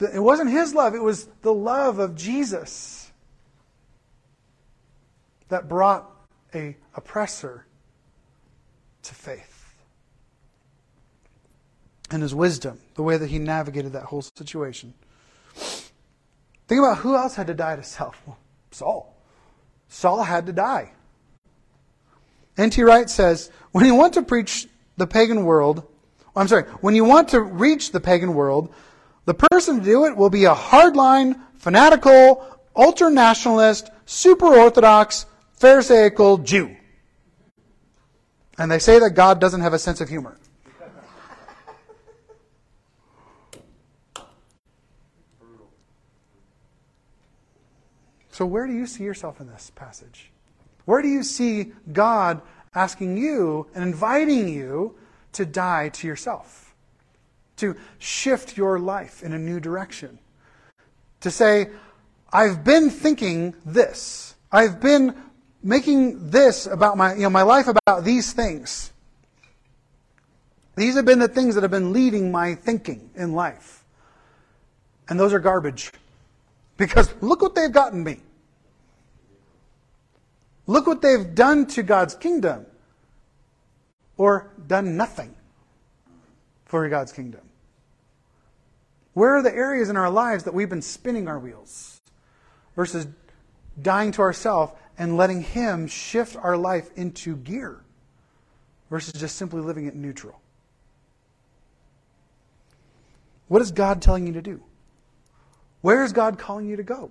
It 0.00 0.22
wasn't 0.22 0.50
his 0.50 0.74
love, 0.74 0.94
it 0.94 1.02
was 1.02 1.28
the 1.42 1.54
love 1.54 1.98
of 1.98 2.14
Jesus 2.14 3.12
that 5.48 5.68
brought 5.68 6.10
a 6.54 6.76
oppressor 6.94 7.66
to 9.02 9.14
faith. 9.14 9.74
And 12.10 12.22
his 12.22 12.34
wisdom, 12.34 12.80
the 12.94 13.02
way 13.02 13.16
that 13.16 13.28
he 13.28 13.38
navigated 13.38 13.92
that 13.92 14.04
whole 14.04 14.22
situation. 14.22 14.94
Think 15.54 16.80
about 16.80 16.98
who 16.98 17.14
else 17.14 17.34
had 17.34 17.46
to 17.48 17.54
die 17.54 17.76
to 17.76 17.82
self. 17.82 18.20
Well, 18.26 18.38
Saul. 18.70 19.14
Saul 19.88 20.22
had 20.22 20.46
to 20.46 20.52
die. 20.52 20.92
N.T. 22.56 22.82
Wright 22.82 23.10
says, 23.10 23.50
when 23.72 23.84
he 23.84 23.90
went 23.90 24.14
to 24.14 24.22
preach 24.22 24.68
the 24.96 25.06
pagan 25.06 25.44
world, 25.44 25.86
I'm 26.36 26.48
sorry, 26.48 26.64
when 26.80 26.94
you 26.94 27.04
want 27.04 27.28
to 27.28 27.40
reach 27.40 27.92
the 27.92 28.00
pagan 28.00 28.34
world, 28.34 28.74
the 29.24 29.34
person 29.34 29.78
to 29.78 29.84
do 29.84 30.04
it 30.06 30.16
will 30.16 30.30
be 30.30 30.44
a 30.44 30.54
hardline, 30.54 31.40
fanatical, 31.58 32.44
ultra 32.74 33.10
nationalist, 33.10 33.90
super 34.04 34.46
orthodox, 34.46 35.26
Pharisaical 35.54 36.38
Jew. 36.38 36.76
And 38.58 38.70
they 38.70 38.78
say 38.78 38.98
that 38.98 39.10
God 39.10 39.40
doesn't 39.40 39.60
have 39.60 39.72
a 39.72 39.78
sense 39.78 40.00
of 40.00 40.08
humor. 40.08 40.38
So, 48.30 48.44
where 48.44 48.66
do 48.66 48.72
you 48.72 48.86
see 48.86 49.04
yourself 49.04 49.40
in 49.40 49.46
this 49.46 49.70
passage? 49.76 50.32
Where 50.86 51.00
do 51.00 51.08
you 51.08 51.22
see 51.22 51.72
God 51.92 52.42
asking 52.74 53.16
you 53.16 53.68
and 53.74 53.84
inviting 53.84 54.48
you 54.48 54.96
to 55.34 55.46
die 55.46 55.90
to 55.90 56.06
yourself? 56.06 56.74
To 57.58 57.76
shift 57.98 58.56
your 58.56 58.78
life 58.78 59.22
in 59.22 59.32
a 59.32 59.38
new 59.38 59.60
direction? 59.60 60.18
To 61.20 61.30
say, 61.30 61.70
I've 62.32 62.64
been 62.64 62.90
thinking 62.90 63.54
this. 63.64 64.34
I've 64.50 64.80
been 64.80 65.14
making 65.62 66.30
this 66.30 66.66
about 66.66 66.96
my, 66.96 67.14
you 67.14 67.22
know, 67.22 67.30
my 67.30 67.42
life 67.42 67.68
about 67.68 68.04
these 68.04 68.32
things. 68.32 68.92
These 70.76 70.96
have 70.96 71.04
been 71.04 71.20
the 71.20 71.28
things 71.28 71.54
that 71.54 71.62
have 71.62 71.70
been 71.70 71.92
leading 71.92 72.32
my 72.32 72.54
thinking 72.54 73.10
in 73.14 73.32
life. 73.32 73.84
And 75.08 75.18
those 75.18 75.32
are 75.32 75.38
garbage. 75.38 75.92
Because 76.76 77.12
look 77.20 77.40
what 77.40 77.54
they've 77.54 77.72
gotten 77.72 78.02
me. 78.02 78.18
Look 80.66 80.86
what 80.86 81.02
they've 81.02 81.34
done 81.34 81.66
to 81.68 81.82
God's 81.82 82.14
kingdom. 82.14 82.66
Or 84.16 84.50
done 84.66 84.96
nothing 84.96 85.34
for 86.64 86.88
God's 86.88 87.12
kingdom. 87.12 87.40
Where 89.12 89.36
are 89.36 89.42
the 89.42 89.54
areas 89.54 89.88
in 89.88 89.96
our 89.96 90.10
lives 90.10 90.44
that 90.44 90.54
we've 90.54 90.68
been 90.68 90.82
spinning 90.82 91.28
our 91.28 91.38
wheels 91.38 92.00
versus 92.74 93.06
dying 93.80 94.12
to 94.12 94.22
ourselves 94.22 94.72
and 94.98 95.16
letting 95.16 95.42
Him 95.42 95.86
shift 95.86 96.36
our 96.36 96.56
life 96.56 96.90
into 96.96 97.36
gear 97.36 97.80
versus 98.90 99.12
just 99.12 99.36
simply 99.36 99.60
living 99.60 99.86
it 99.86 99.94
neutral? 99.94 100.40
What 103.46 103.62
is 103.62 103.70
God 103.70 104.02
telling 104.02 104.26
you 104.26 104.32
to 104.32 104.42
do? 104.42 104.62
Where 105.80 106.02
is 106.02 106.12
God 106.12 106.38
calling 106.38 106.66
you 106.66 106.76
to 106.76 106.82
go? 106.82 107.10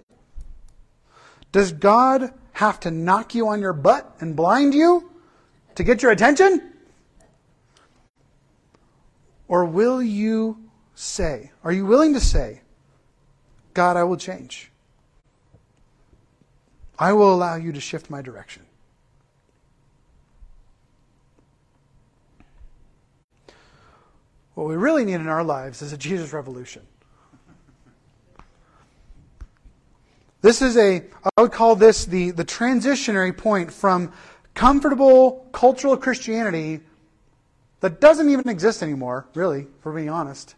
Does 1.53 1.71
God 1.71 2.33
have 2.53 2.79
to 2.81 2.91
knock 2.91 3.35
you 3.35 3.47
on 3.47 3.61
your 3.61 3.73
butt 3.73 4.15
and 4.19 4.35
blind 4.35 4.73
you 4.73 5.09
to 5.75 5.83
get 5.83 6.01
your 6.01 6.11
attention? 6.11 6.72
Or 9.47 9.65
will 9.65 10.01
you 10.01 10.57
say, 10.95 11.51
are 11.63 11.71
you 11.71 11.85
willing 11.85 12.13
to 12.13 12.19
say, 12.19 12.61
God, 13.73 13.97
I 13.97 14.03
will 14.03 14.17
change? 14.17 14.71
I 16.97 17.13
will 17.13 17.33
allow 17.33 17.55
you 17.55 17.71
to 17.71 17.79
shift 17.79 18.09
my 18.09 18.21
direction. 18.21 18.63
What 24.53 24.67
we 24.67 24.75
really 24.75 25.03
need 25.03 25.15
in 25.15 25.27
our 25.27 25.43
lives 25.43 25.81
is 25.81 25.93
a 25.93 25.97
Jesus 25.97 26.31
revolution. 26.31 26.83
This 30.41 30.61
is 30.61 30.77
a, 30.77 31.03
I 31.37 31.41
would 31.41 31.51
call 31.51 31.75
this 31.75 32.05
the, 32.05 32.31
the 32.31 32.45
transitionary 32.45 33.35
point 33.35 33.71
from 33.71 34.11
comfortable 34.53 35.47
cultural 35.53 35.97
Christianity 35.97 36.81
that 37.83 37.99
doesn't 37.99 38.29
even 38.29 38.49
exist 38.49 38.81
anymore, 38.81 39.27
really, 39.35 39.67
for 39.81 39.91
being 39.91 40.09
honest, 40.09 40.55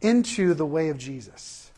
into 0.00 0.54
the 0.54 0.66
way 0.66 0.88
of 0.88 0.98
Jesus 0.98 1.70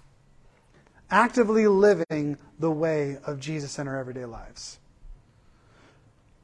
actively 1.13 1.67
living 1.67 2.39
the 2.59 2.71
way 2.71 3.19
of 3.25 3.39
Jesus 3.39 3.79
in 3.79 3.87
our 3.87 3.99
everyday 3.99 4.25
lives. 4.25 4.79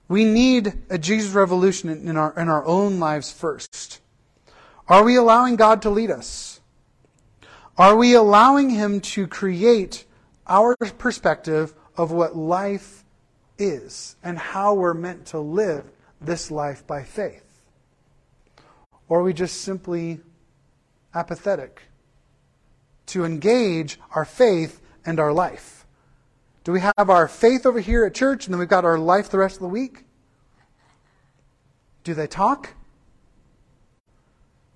We 0.09 0.25
need 0.25 0.75
a 0.91 0.99
Jesus 0.99 1.33
revolution 1.33 1.89
in 1.89 2.17
our, 2.17 2.39
in 2.39 2.49
our 2.49 2.65
own 2.67 3.01
lives 3.01 3.33
first. 3.33 4.01
Are 4.87 5.05
we 5.05 5.17
allowing 5.17 5.57
God 5.57 5.83
to 5.83 5.91
lead 5.91 6.11
us? 6.11 6.61
Are 7.79 7.97
we 7.97 8.15
allowing 8.15 8.71
Him 8.71 9.01
to 9.01 9.27
create 9.27 10.05
our 10.47 10.77
perspective 10.77 11.75
of 11.97 12.13
what 12.13 12.37
life 12.37 13.05
is 13.57 14.17
and 14.23 14.39
how 14.39 14.75
we're 14.75 14.95
meant 14.95 15.27
to 15.27 15.39
live 15.39 15.85
this 16.21 16.51
life 16.51 16.87
by 16.87 17.03
faith? 17.03 17.45
Or 19.09 19.21
are 19.21 19.23
we 19.23 19.33
just 19.33 19.62
simply 19.62 20.21
apathetic 21.14 21.83
to 23.07 23.25
engage 23.25 23.99
our 24.14 24.25
faith 24.25 24.81
and 25.05 25.19
our 25.19 25.33
life? 25.33 25.87
Do 26.64 26.73
we 26.73 26.81
have 26.81 27.09
our 27.09 27.29
faith 27.29 27.64
over 27.64 27.81
here 27.81 28.05
at 28.05 28.14
church 28.14 28.45
and 28.47 28.53
then 28.53 28.59
we've 28.59 28.69
got 28.69 28.85
our 28.85 28.99
life 28.99 29.31
the 29.31 29.39
rest 29.39 29.57
of 29.57 29.62
the 29.62 29.69
week? 29.69 30.05
Do 32.05 32.14
they 32.14 32.27
talk? 32.27 32.75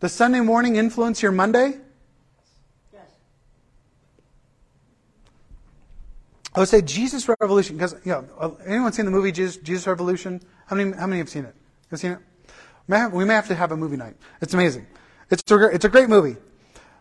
Does 0.00 0.12
Sunday 0.12 0.40
morning 0.40 0.76
influence 0.76 1.22
your 1.22 1.32
Monday? 1.32 1.78
Yes. 2.92 3.06
I 6.54 6.60
would 6.60 6.68
say 6.68 6.82
Jesus 6.82 7.28
Revolution 7.28 7.76
because 7.76 7.94
you 8.04 8.12
know 8.12 8.56
anyone 8.66 8.92
seen 8.92 9.04
the 9.04 9.10
movie 9.10 9.32
Jesus, 9.32 9.58
Jesus 9.58 9.86
Revolution? 9.86 10.40
How 10.72 10.76
many 10.76 10.96
how 10.96 11.06
many 11.06 11.18
have 11.18 11.28
seen 11.28 11.44
it? 11.44 11.54
Have 11.90 12.00
seen 12.00 12.12
it? 12.12 12.18
May 12.88 12.96
have, 12.96 13.12
we 13.12 13.26
may 13.26 13.34
have 13.34 13.46
to 13.48 13.54
have 13.54 13.72
a 13.72 13.76
movie 13.76 13.98
night. 13.98 14.16
It's 14.40 14.54
amazing. 14.54 14.86
It's 15.28 15.42
a, 15.52 15.64
it's 15.66 15.84
a 15.84 15.88
great 15.90 16.08
movie. 16.08 16.36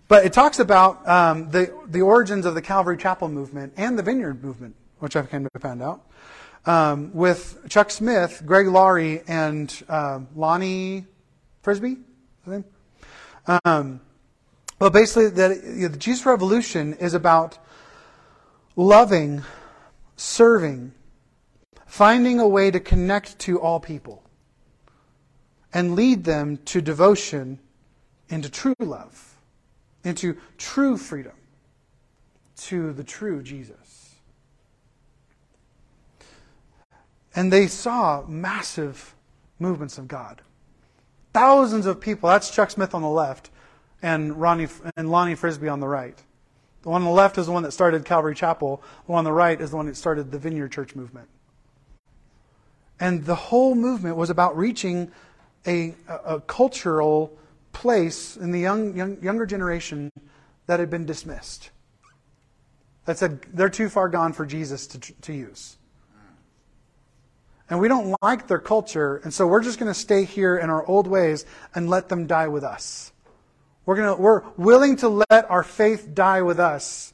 But 0.09 0.25
it 0.25 0.33
talks 0.33 0.59
about 0.59 1.07
um, 1.07 1.49
the, 1.51 1.73
the 1.87 2.01
origins 2.01 2.45
of 2.45 2.53
the 2.53 2.61
Calvary 2.61 2.97
Chapel 2.97 3.29
movement 3.29 3.71
and 3.77 3.97
the 3.97 4.03
Vineyard 4.03 4.43
movement, 4.43 4.75
which 4.99 5.15
I've 5.15 5.29
come 5.29 5.45
to 5.45 5.59
find 5.61 5.81
out, 5.81 6.05
um, 6.65 7.13
with 7.13 7.59
Chuck 7.69 7.91
Smith, 7.91 8.43
Greg 8.45 8.67
Laurie, 8.67 9.21
and 9.25 9.73
um, 9.87 10.27
Lonnie 10.35 11.05
Frisbee. 11.61 11.95
Name? 12.45 12.65
Um, 13.63 14.01
well, 14.79 14.89
basically, 14.89 15.29
that 15.29 15.63
you 15.63 15.83
know, 15.83 15.87
the 15.87 15.97
Jesus 15.97 16.25
Revolution 16.25 16.95
is 16.95 17.13
about 17.13 17.57
loving, 18.75 19.43
serving, 20.17 20.91
finding 21.91 22.39
a 22.39 22.47
way 22.47 22.71
to 22.71 22.79
connect 22.79 23.37
to 23.37 23.59
all 23.59 23.77
people, 23.77 24.23
and 25.73 25.93
lead 25.93 26.23
them 26.23 26.55
to 26.63 26.81
devotion 26.81 27.59
into 28.29 28.49
true 28.49 28.73
love 28.79 29.31
into 30.03 30.37
true 30.57 30.97
freedom 30.97 31.33
to 32.55 32.93
the 32.93 33.03
true 33.03 33.43
Jesus. 33.43 34.15
And 37.35 37.51
they 37.51 37.67
saw 37.67 38.23
massive 38.25 39.13
movements 39.59 39.97
of 39.97 40.07
God. 40.07 40.41
Thousands 41.33 41.85
of 41.85 42.01
people. 42.01 42.29
That's 42.29 42.49
Chuck 42.49 42.71
Smith 42.71 42.95
on 42.95 43.01
the 43.01 43.09
left 43.09 43.49
and 44.01 44.39
Ronnie 44.39 44.67
and 44.97 45.11
Lonnie 45.11 45.35
Frisbee 45.35 45.67
on 45.67 45.81
the 45.81 45.87
right. 45.87 46.17
The 46.83 46.89
one 46.89 47.01
on 47.01 47.07
the 47.07 47.13
left 47.13 47.37
is 47.37 47.45
the 47.45 47.51
one 47.51 47.63
that 47.63 47.71
started 47.71 48.05
Calvary 48.05 48.33
Chapel. 48.33 48.81
The 49.05 49.11
one 49.11 49.19
on 49.19 49.25
the 49.25 49.33
right 49.33 49.59
is 49.59 49.71
the 49.71 49.77
one 49.77 49.85
that 49.85 49.95
started 49.95 50.31
the 50.31 50.39
Vineyard 50.39 50.71
Church 50.71 50.95
movement. 50.95 51.29
And 53.01 53.25
the 53.25 53.35
whole 53.35 53.73
movement 53.73 54.15
was 54.15 54.29
about 54.29 54.55
reaching 54.55 55.11
a, 55.65 55.95
a, 56.07 56.15
a 56.35 56.41
cultural 56.41 57.35
place 57.73 58.37
in 58.37 58.51
the 58.51 58.59
young, 58.59 58.95
young, 58.95 59.21
younger 59.23 59.47
generation 59.47 60.11
that 60.67 60.79
had 60.79 60.91
been 60.91 61.07
dismissed. 61.07 61.71
That 63.05 63.17
said, 63.17 63.41
they're 63.53 63.69
too 63.69 63.89
far 63.89 64.07
gone 64.07 64.33
for 64.33 64.45
Jesus 64.45 64.85
to, 64.87 64.99
to 64.99 65.33
use. 65.33 65.77
And 67.71 67.79
we 67.79 67.87
don't 67.87 68.15
like 68.21 68.47
their 68.47 68.59
culture, 68.59 69.21
and 69.23 69.33
so 69.33 69.47
we're 69.47 69.63
just 69.63 69.79
going 69.79 69.91
to 69.91 69.97
stay 69.97 70.25
here 70.25 70.57
in 70.57 70.69
our 70.69 70.85
old 70.85 71.07
ways 71.07 71.45
and 71.73 71.89
let 71.89 72.07
them 72.07 72.27
die 72.27 72.49
with 72.49 72.63
us. 72.63 73.13
We're, 73.85 73.95
gonna, 73.95 74.15
we're 74.15 74.43
willing 74.57 74.97
to 74.97 75.25
let 75.31 75.49
our 75.49 75.63
faith 75.63 76.09
die 76.13 76.43
with 76.43 76.59
us 76.59 77.13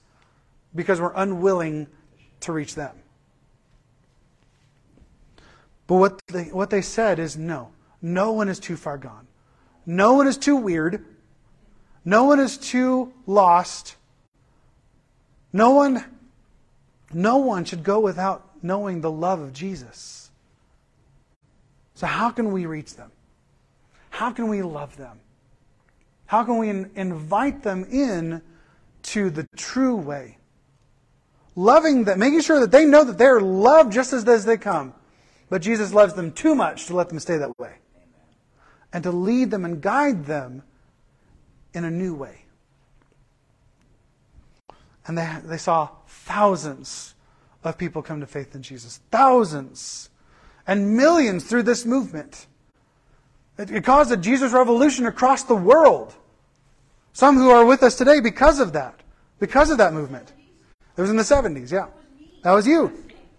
because 0.76 1.00
we're 1.00 1.14
unwilling 1.16 1.88
to 2.42 2.52
reach 2.52 2.76
them. 2.76 2.98
But 5.88 5.96
what 5.96 6.22
they, 6.28 6.44
what 6.46 6.70
they 6.70 6.82
said 6.82 7.18
is 7.18 7.38
no. 7.38 7.72
No 8.02 8.34
one 8.34 8.50
is 8.50 8.60
too 8.60 8.76
far 8.76 8.98
gone. 8.98 9.28
No 9.86 10.14
one 10.14 10.28
is 10.28 10.38
too 10.38 10.58
weird. 10.58 11.04
No 12.04 12.26
one 12.26 12.40
is 12.40 12.58
too 12.58 13.14
lost. 13.26 13.96
No 15.54 15.72
one, 15.72 16.04
no 17.14 17.38
one 17.38 17.66
should 17.66 17.84
go 17.84 18.00
without 18.00 18.50
knowing 18.62 19.02
the 19.02 19.12
love 19.12 19.40
of 19.40 19.54
Jesus. 19.54 20.30
So, 21.96 22.06
how 22.06 22.30
can 22.30 22.52
we 22.52 22.66
reach 22.66 22.96
them? 22.96 23.12
How 24.10 24.32
can 24.32 24.50
we 24.50 24.62
love 24.62 24.98
them? 24.98 25.20
How 26.28 26.44
can 26.44 26.58
we 26.58 26.70
in, 26.70 26.92
invite 26.96 27.64
them 27.64 27.86
in 27.90 28.42
to 29.04 29.30
the 29.30 29.48
true 29.56 29.96
way? 29.96 30.38
Loving 31.56 32.04
them, 32.04 32.20
making 32.20 32.42
sure 32.42 32.60
that 32.60 32.72
they 32.72 32.86
know 32.86 33.04
that 33.04 33.18
they're 33.18 33.42
loved 33.42 33.94
just 33.94 34.14
as, 34.14 34.28
as 34.28 34.46
they 34.46 34.58
come. 34.58 34.94
But 35.50 35.62
Jesus 35.62 35.94
loves 35.94 36.14
them 36.14 36.32
too 36.32 36.56
much 36.56 36.88
to 36.88 36.96
let 36.96 37.10
them 37.10 37.20
stay 37.20 37.38
that 37.38 37.58
way. 37.58 37.76
And 38.92 39.04
to 39.04 39.12
lead 39.12 39.52
them 39.52 39.66
and 39.66 39.82
guide 39.82 40.26
them 40.26 40.64
in 41.74 41.86
a 41.86 41.92
new 41.92 42.14
way. 42.14 42.46
And 45.06 45.18
they, 45.18 45.38
they 45.44 45.58
saw 45.58 45.90
thousands 46.08 47.16
of 47.64 47.78
people 47.78 48.02
come 48.02 48.20
to 48.20 48.28
faith 48.28 48.56
in 48.56 48.62
Jesus. 48.62 49.00
Thousands. 49.12 50.10
And 50.66 50.96
millions 50.98 51.46
through 51.46 51.64
this 51.64 51.86
movement. 51.86 52.48
It, 53.58 53.72
it 53.72 53.84
caused 53.84 54.12
a 54.12 54.18
Jesus 54.18 54.52
revolution 54.52 55.06
across 55.06 55.44
the 55.44 55.56
world. 55.56 56.14
Some 57.14 57.38
who 57.38 57.50
are 57.50 57.66
with 57.66 57.84
us 57.84 57.96
today 57.96 58.20
because 58.20 58.60
of 58.60 58.74
that. 58.74 59.02
Because 59.40 59.70
of 59.70 59.78
that 59.78 59.94
movement. 59.94 60.34
It 60.98 61.02
was 61.02 61.10
in 61.10 61.16
the 61.16 61.24
70s, 61.24 61.72
yeah. 61.72 61.88
That 62.44 62.52
was 62.52 62.68
you. 62.68 62.92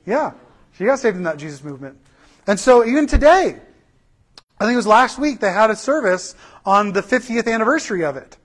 Yeah. 0.07 0.33
She 0.79 0.85
got 0.85 1.01
saved 1.01 1.17
in 1.17 1.25
that 1.25 1.39
Jesus 1.39 1.65
movement. 1.65 1.99
And 2.47 2.59
so 2.59 2.87
even 2.87 3.09
today, 3.09 3.59
I 4.61 4.65
think 4.65 4.73
it 4.73 4.77
was 4.77 4.87
last 4.87 5.19
week, 5.19 5.41
they 5.41 5.51
had 5.51 5.71
a 5.71 5.77
service 5.77 6.37
on 6.65 6.93
the 6.93 7.03
50th 7.03 7.53
anniversary 7.53 8.05
of 8.05 8.17
it 8.17 8.39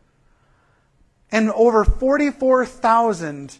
and 1.33 1.51
over 1.51 1.83
44,000, 1.83 3.57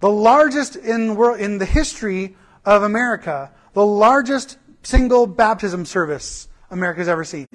the 0.00 0.10
largest 0.10 0.76
in, 0.76 1.16
world, 1.16 1.40
in 1.40 1.56
the 1.56 1.64
history 1.64 2.36
of 2.64 2.82
America, 2.82 3.50
the 3.72 3.84
largest 3.84 4.58
single 4.82 5.26
baptism 5.26 5.86
service 5.86 6.46
America's 6.70 7.08
ever 7.08 7.24
seen. 7.24 7.46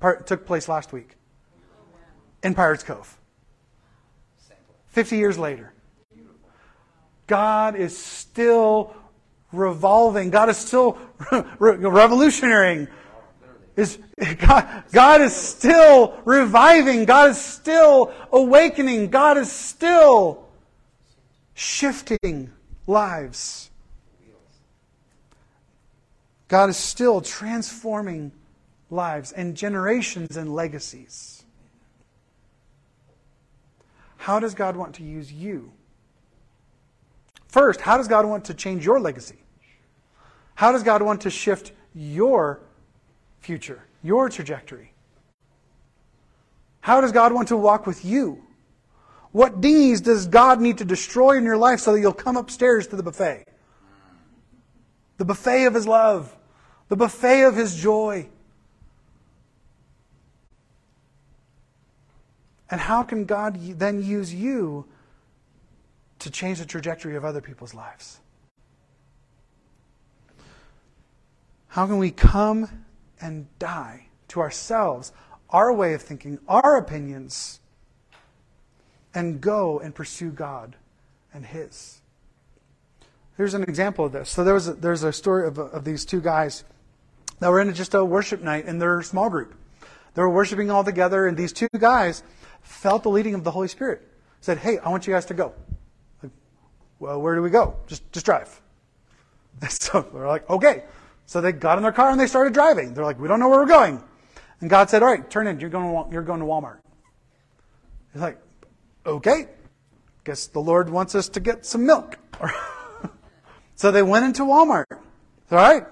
Part, 0.00 0.26
took 0.26 0.46
place 0.46 0.68
last 0.68 0.92
week 0.92 1.14
in 2.42 2.54
Pirates 2.54 2.82
Cove. 2.82 3.16
50 4.88 5.16
years 5.16 5.38
later. 5.38 5.72
God 7.28 7.76
is 7.76 7.96
still 7.96 8.96
revolving. 9.52 10.30
God 10.30 10.48
is 10.48 10.56
still 10.56 10.98
revolutionary 11.58 12.88
is 13.78 13.96
God, 14.38 14.82
God 14.90 15.20
is 15.20 15.34
still 15.34 16.18
reviving. 16.24 17.04
God 17.04 17.30
is 17.30 17.40
still 17.40 18.12
awakening. 18.32 19.08
God 19.08 19.38
is 19.38 19.50
still 19.52 20.48
shifting 21.54 22.50
lives. 22.88 23.70
God 26.48 26.70
is 26.70 26.76
still 26.76 27.20
transforming 27.20 28.32
lives 28.90 29.30
and 29.30 29.56
generations 29.56 30.36
and 30.36 30.52
legacies. 30.52 31.44
How 34.16 34.40
does 34.40 34.54
God 34.54 34.76
want 34.76 34.96
to 34.96 35.04
use 35.04 35.32
you? 35.32 35.70
First, 37.48 37.80
how 37.80 37.96
does 37.96 38.08
God 38.08 38.26
want 38.26 38.44
to 38.46 38.54
change 38.54 38.84
your 38.84 39.00
legacy? 39.00 39.38
How 40.54 40.70
does 40.70 40.82
God 40.82 41.02
want 41.02 41.22
to 41.22 41.30
shift 41.30 41.72
your 41.94 42.60
future, 43.40 43.82
your 44.02 44.28
trajectory? 44.28 44.92
How 46.80 47.00
does 47.00 47.12
God 47.12 47.32
want 47.32 47.48
to 47.48 47.56
walk 47.56 47.86
with 47.86 48.04
you? 48.04 48.44
What 49.32 49.60
dinghies 49.60 50.00
does 50.00 50.26
God 50.26 50.60
need 50.60 50.78
to 50.78 50.84
destroy 50.84 51.36
in 51.36 51.44
your 51.44 51.56
life 51.56 51.80
so 51.80 51.92
that 51.92 52.00
you'll 52.00 52.12
come 52.12 52.36
upstairs 52.36 52.86
to 52.88 52.96
the 52.96 53.02
buffet? 53.02 53.44
The 55.16 55.24
buffet 55.24 55.64
of 55.64 55.74
His 55.74 55.86
love, 55.86 56.34
the 56.88 56.96
buffet 56.96 57.42
of 57.42 57.56
His 57.56 57.76
joy. 57.76 58.28
And 62.70 62.80
how 62.80 63.02
can 63.02 63.24
God 63.24 63.58
then 63.78 64.02
use 64.02 64.32
you 64.32 64.86
to 66.20 66.30
change 66.30 66.58
the 66.58 66.66
trajectory 66.66 67.16
of 67.16 67.24
other 67.24 67.40
people's 67.40 67.74
lives? 67.74 68.20
How 71.68 71.86
can 71.86 71.98
we 71.98 72.10
come 72.10 72.84
and 73.20 73.46
die 73.58 74.06
to 74.28 74.40
ourselves, 74.40 75.12
our 75.50 75.72
way 75.72 75.94
of 75.94 76.02
thinking, 76.02 76.38
our 76.48 76.76
opinions, 76.76 77.60
and 79.14 79.40
go 79.40 79.80
and 79.80 79.94
pursue 79.94 80.30
God 80.30 80.76
and 81.32 81.44
His. 81.46 82.00
Here's 83.36 83.54
an 83.54 83.62
example 83.62 84.04
of 84.04 84.12
this. 84.12 84.28
So 84.30 84.44
there 84.44 84.54
was 84.54 84.68
a, 84.68 84.74
there's 84.74 85.02
a 85.02 85.12
story 85.12 85.46
of, 85.46 85.58
of 85.58 85.84
these 85.84 86.04
two 86.04 86.20
guys 86.20 86.64
that 87.40 87.48
were 87.48 87.60
in 87.60 87.72
just 87.74 87.94
a 87.94 88.04
worship 88.04 88.42
night 88.42 88.66
in 88.66 88.78
their 88.78 89.00
small 89.02 89.30
group. 89.30 89.54
They 90.14 90.22
were 90.22 90.30
worshiping 90.30 90.70
all 90.70 90.82
together, 90.82 91.26
and 91.26 91.36
these 91.36 91.52
two 91.52 91.68
guys 91.78 92.22
felt 92.62 93.04
the 93.04 93.10
leading 93.10 93.34
of 93.34 93.44
the 93.44 93.52
Holy 93.52 93.68
Spirit. 93.68 94.02
Said, 94.40 94.58
"Hey, 94.58 94.78
I 94.78 94.88
want 94.88 95.06
you 95.06 95.12
guys 95.12 95.26
to 95.26 95.34
go." 95.34 95.54
Well, 96.98 97.20
where 97.20 97.34
do 97.34 97.42
we 97.42 97.50
go? 97.50 97.76
Just 97.86 98.10
just 98.12 98.26
drive. 98.26 98.60
So 99.68 100.06
they're 100.12 100.28
like, 100.28 100.48
"Okay." 100.48 100.84
So 101.28 101.42
they 101.42 101.52
got 101.52 101.76
in 101.76 101.82
their 101.82 101.92
car 101.92 102.10
and 102.10 102.18
they 102.18 102.26
started 102.26 102.54
driving. 102.54 102.94
They're 102.94 103.04
like, 103.04 103.20
we 103.20 103.28
don't 103.28 103.38
know 103.38 103.50
where 103.50 103.58
we're 103.58 103.66
going. 103.66 104.02
And 104.62 104.70
God 104.70 104.88
said, 104.88 105.02
all 105.02 105.10
right, 105.10 105.28
turn 105.28 105.46
in. 105.46 105.60
You're 105.60 105.68
going 105.68 106.06
to, 106.06 106.10
you're 106.10 106.22
going 106.22 106.40
to 106.40 106.46
Walmart. 106.46 106.78
He's 108.14 108.22
like, 108.22 108.38
okay. 109.04 109.46
Guess 110.24 110.46
the 110.48 110.60
Lord 110.60 110.88
wants 110.88 111.14
us 111.14 111.28
to 111.30 111.40
get 111.40 111.66
some 111.66 111.84
milk. 111.84 112.16
so 113.74 113.90
they 113.90 114.02
went 114.02 114.24
into 114.24 114.42
Walmart. 114.42 114.86
All 114.90 115.58
right, 115.58 115.84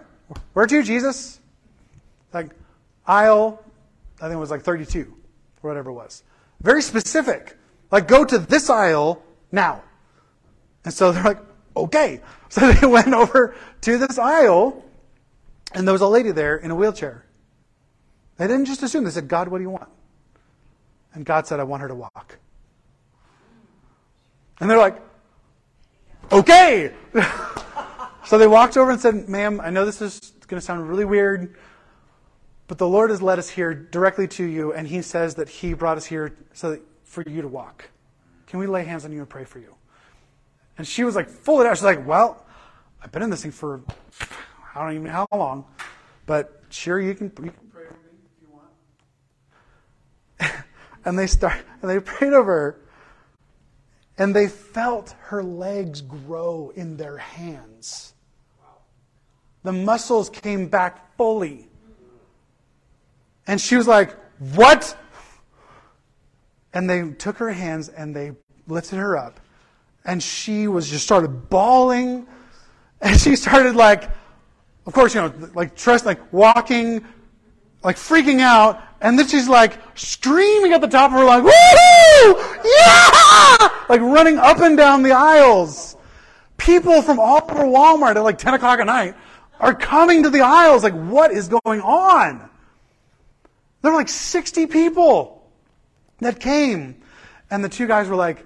where 0.52 0.66
to, 0.66 0.82
Jesus? 0.82 1.40
Like, 2.34 2.50
aisle, 3.06 3.62
I 4.18 4.24
think 4.24 4.34
it 4.34 4.38
was 4.38 4.50
like 4.50 4.62
32 4.62 5.14
or 5.62 5.70
whatever 5.70 5.90
it 5.90 5.94
was. 5.94 6.22
Very 6.60 6.82
specific. 6.82 7.56
Like, 7.90 8.08
go 8.08 8.24
to 8.24 8.38
this 8.38 8.68
aisle 8.68 9.22
now. 9.52 9.82
And 10.86 10.94
so 10.94 11.12
they're 11.12 11.22
like, 11.22 11.40
okay. 11.76 12.22
So 12.48 12.72
they 12.72 12.86
went 12.86 13.12
over 13.12 13.56
to 13.80 13.98
this 13.98 14.18
aisle 14.18 14.84
and 15.72 15.86
there 15.86 15.92
was 15.92 16.00
a 16.00 16.06
lady 16.06 16.30
there 16.30 16.56
in 16.56 16.70
a 16.70 16.76
wheelchair. 16.76 17.26
They 18.36 18.46
didn't 18.46 18.66
just 18.66 18.84
assume, 18.84 19.02
they 19.02 19.10
said, 19.10 19.26
God, 19.26 19.48
what 19.48 19.58
do 19.58 19.64
you 19.64 19.70
want? 19.70 19.88
And 21.12 21.26
God 21.26 21.48
said, 21.48 21.58
I 21.58 21.64
want 21.64 21.82
her 21.82 21.88
to 21.88 21.94
walk. 21.96 22.38
And 24.60 24.70
they're 24.70 24.78
like, 24.78 25.02
okay. 26.30 26.94
so 28.24 28.38
they 28.38 28.46
walked 28.46 28.76
over 28.76 28.92
and 28.92 29.00
said, 29.00 29.28
Ma'am, 29.28 29.60
I 29.60 29.70
know 29.70 29.84
this 29.84 30.00
is 30.00 30.32
going 30.46 30.60
to 30.60 30.64
sound 30.64 30.88
really 30.88 31.04
weird, 31.04 31.56
but 32.68 32.78
the 32.78 32.88
Lord 32.88 33.10
has 33.10 33.20
led 33.20 33.40
us 33.40 33.50
here 33.50 33.74
directly 33.74 34.28
to 34.28 34.44
you, 34.44 34.72
and 34.72 34.86
He 34.86 35.02
says 35.02 35.34
that 35.34 35.48
He 35.48 35.74
brought 35.74 35.96
us 35.96 36.06
here 36.06 36.36
so 36.52 36.70
that, 36.70 36.82
for 37.04 37.24
you 37.26 37.42
to 37.42 37.48
walk. 37.48 37.90
Can 38.46 38.60
we 38.60 38.66
lay 38.66 38.84
hands 38.84 39.04
on 39.04 39.12
you 39.12 39.18
and 39.18 39.28
pray 39.28 39.44
for 39.44 39.58
you? 39.58 39.75
And 40.78 40.86
she 40.86 41.04
was 41.04 41.16
like, 41.16 41.28
full 41.28 41.60
of 41.60 41.66
doubt. 41.66 41.76
She's 41.76 41.84
like, 41.84 42.06
Well, 42.06 42.44
I've 43.02 43.12
been 43.12 43.22
in 43.22 43.30
this 43.30 43.42
thing 43.42 43.52
for 43.52 43.82
I 44.74 44.82
don't 44.82 44.92
even 44.92 45.04
know 45.04 45.26
how 45.30 45.38
long, 45.38 45.64
but 46.26 46.62
sure 46.68 47.00
you 47.00 47.14
can, 47.14 47.28
you 47.28 47.50
can 47.50 47.70
pray 47.72 47.84
over 47.84 47.94
me 47.94 48.18
if 48.24 48.42
you 48.42 48.48
want. 48.52 48.68
and 51.04 51.18
they 51.18 51.26
start 51.26 51.56
and 51.80 51.90
they 51.90 51.98
prayed 52.00 52.34
over 52.34 52.52
her, 52.52 52.80
and 54.18 54.34
they 54.34 54.48
felt 54.48 55.14
her 55.20 55.42
legs 55.42 56.02
grow 56.02 56.72
in 56.74 56.96
their 56.96 57.16
hands. 57.16 58.12
The 59.62 59.72
muscles 59.72 60.30
came 60.30 60.68
back 60.68 61.16
fully. 61.16 61.68
And 63.46 63.60
she 63.60 63.76
was 63.76 63.88
like, 63.88 64.14
What? 64.54 64.96
And 66.74 66.90
they 66.90 67.10
took 67.12 67.38
her 67.38 67.50
hands 67.50 67.88
and 67.88 68.14
they 68.14 68.32
lifted 68.66 68.96
her 68.96 69.16
up. 69.16 69.40
And 70.06 70.22
she 70.22 70.68
was 70.68 70.88
just 70.88 71.04
started 71.04 71.50
bawling. 71.50 72.26
And 73.02 73.20
she 73.20 73.36
started 73.36 73.76
like, 73.76 74.08
of 74.86 74.92
course, 74.94 75.14
you 75.14 75.20
know, 75.20 75.32
like 75.54 75.76
trust, 75.76 76.06
like 76.06 76.32
walking, 76.32 77.04
like 77.82 77.96
freaking 77.96 78.40
out, 78.40 78.82
and 79.00 79.18
then 79.18 79.26
she's 79.28 79.48
like 79.48 79.78
screaming 79.94 80.72
at 80.72 80.80
the 80.80 80.88
top 80.88 81.10
of 81.10 81.18
her 81.18 81.24
lungs, 81.24 81.44
woohoo! 81.44 82.60
Yeah! 82.64 83.68
Like 83.88 84.00
running 84.00 84.38
up 84.38 84.60
and 84.60 84.76
down 84.76 85.02
the 85.02 85.12
aisles. 85.12 85.96
People 86.56 87.02
from 87.02 87.18
all 87.18 87.42
over 87.42 87.64
Walmart 87.64 88.16
at 88.16 88.22
like 88.22 88.38
10 88.38 88.54
o'clock 88.54 88.80
at 88.80 88.86
night 88.86 89.14
are 89.60 89.74
coming 89.74 90.22
to 90.22 90.30
the 90.30 90.40
aisles. 90.40 90.82
Like, 90.82 90.94
what 90.94 91.30
is 91.30 91.48
going 91.48 91.80
on? 91.80 92.48
There 93.82 93.92
were 93.92 93.98
like 93.98 94.08
60 94.08 94.66
people 94.66 95.48
that 96.20 96.40
came. 96.40 97.02
And 97.50 97.62
the 97.62 97.68
two 97.68 97.86
guys 97.86 98.08
were 98.08 98.16
like, 98.16 98.44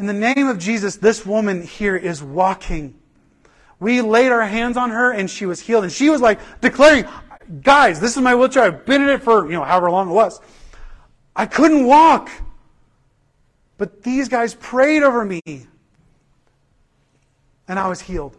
in 0.00 0.06
the 0.06 0.12
name 0.14 0.48
of 0.48 0.58
Jesus, 0.58 0.96
this 0.96 1.26
woman 1.26 1.62
here 1.62 1.94
is 1.94 2.22
walking. 2.22 2.94
We 3.78 4.00
laid 4.00 4.32
our 4.32 4.46
hands 4.46 4.78
on 4.78 4.90
her 4.90 5.12
and 5.12 5.30
she 5.30 5.44
was 5.44 5.60
healed. 5.60 5.84
And 5.84 5.92
she 5.92 6.08
was 6.08 6.22
like 6.22 6.40
declaring, 6.62 7.04
guys, 7.62 8.00
this 8.00 8.16
is 8.16 8.22
my 8.22 8.34
wheelchair. 8.34 8.64
I've 8.64 8.86
been 8.86 9.02
in 9.02 9.10
it 9.10 9.22
for, 9.22 9.44
you 9.46 9.52
know, 9.52 9.62
however 9.62 9.90
long 9.90 10.08
it 10.10 10.12
was. 10.12 10.40
I 11.36 11.44
couldn't 11.44 11.84
walk. 11.84 12.30
But 13.76 14.02
these 14.02 14.28
guys 14.28 14.54
prayed 14.54 15.02
over 15.02 15.24
me. 15.24 15.42
And 17.68 17.78
I 17.78 17.86
was 17.86 18.00
healed. 18.00 18.36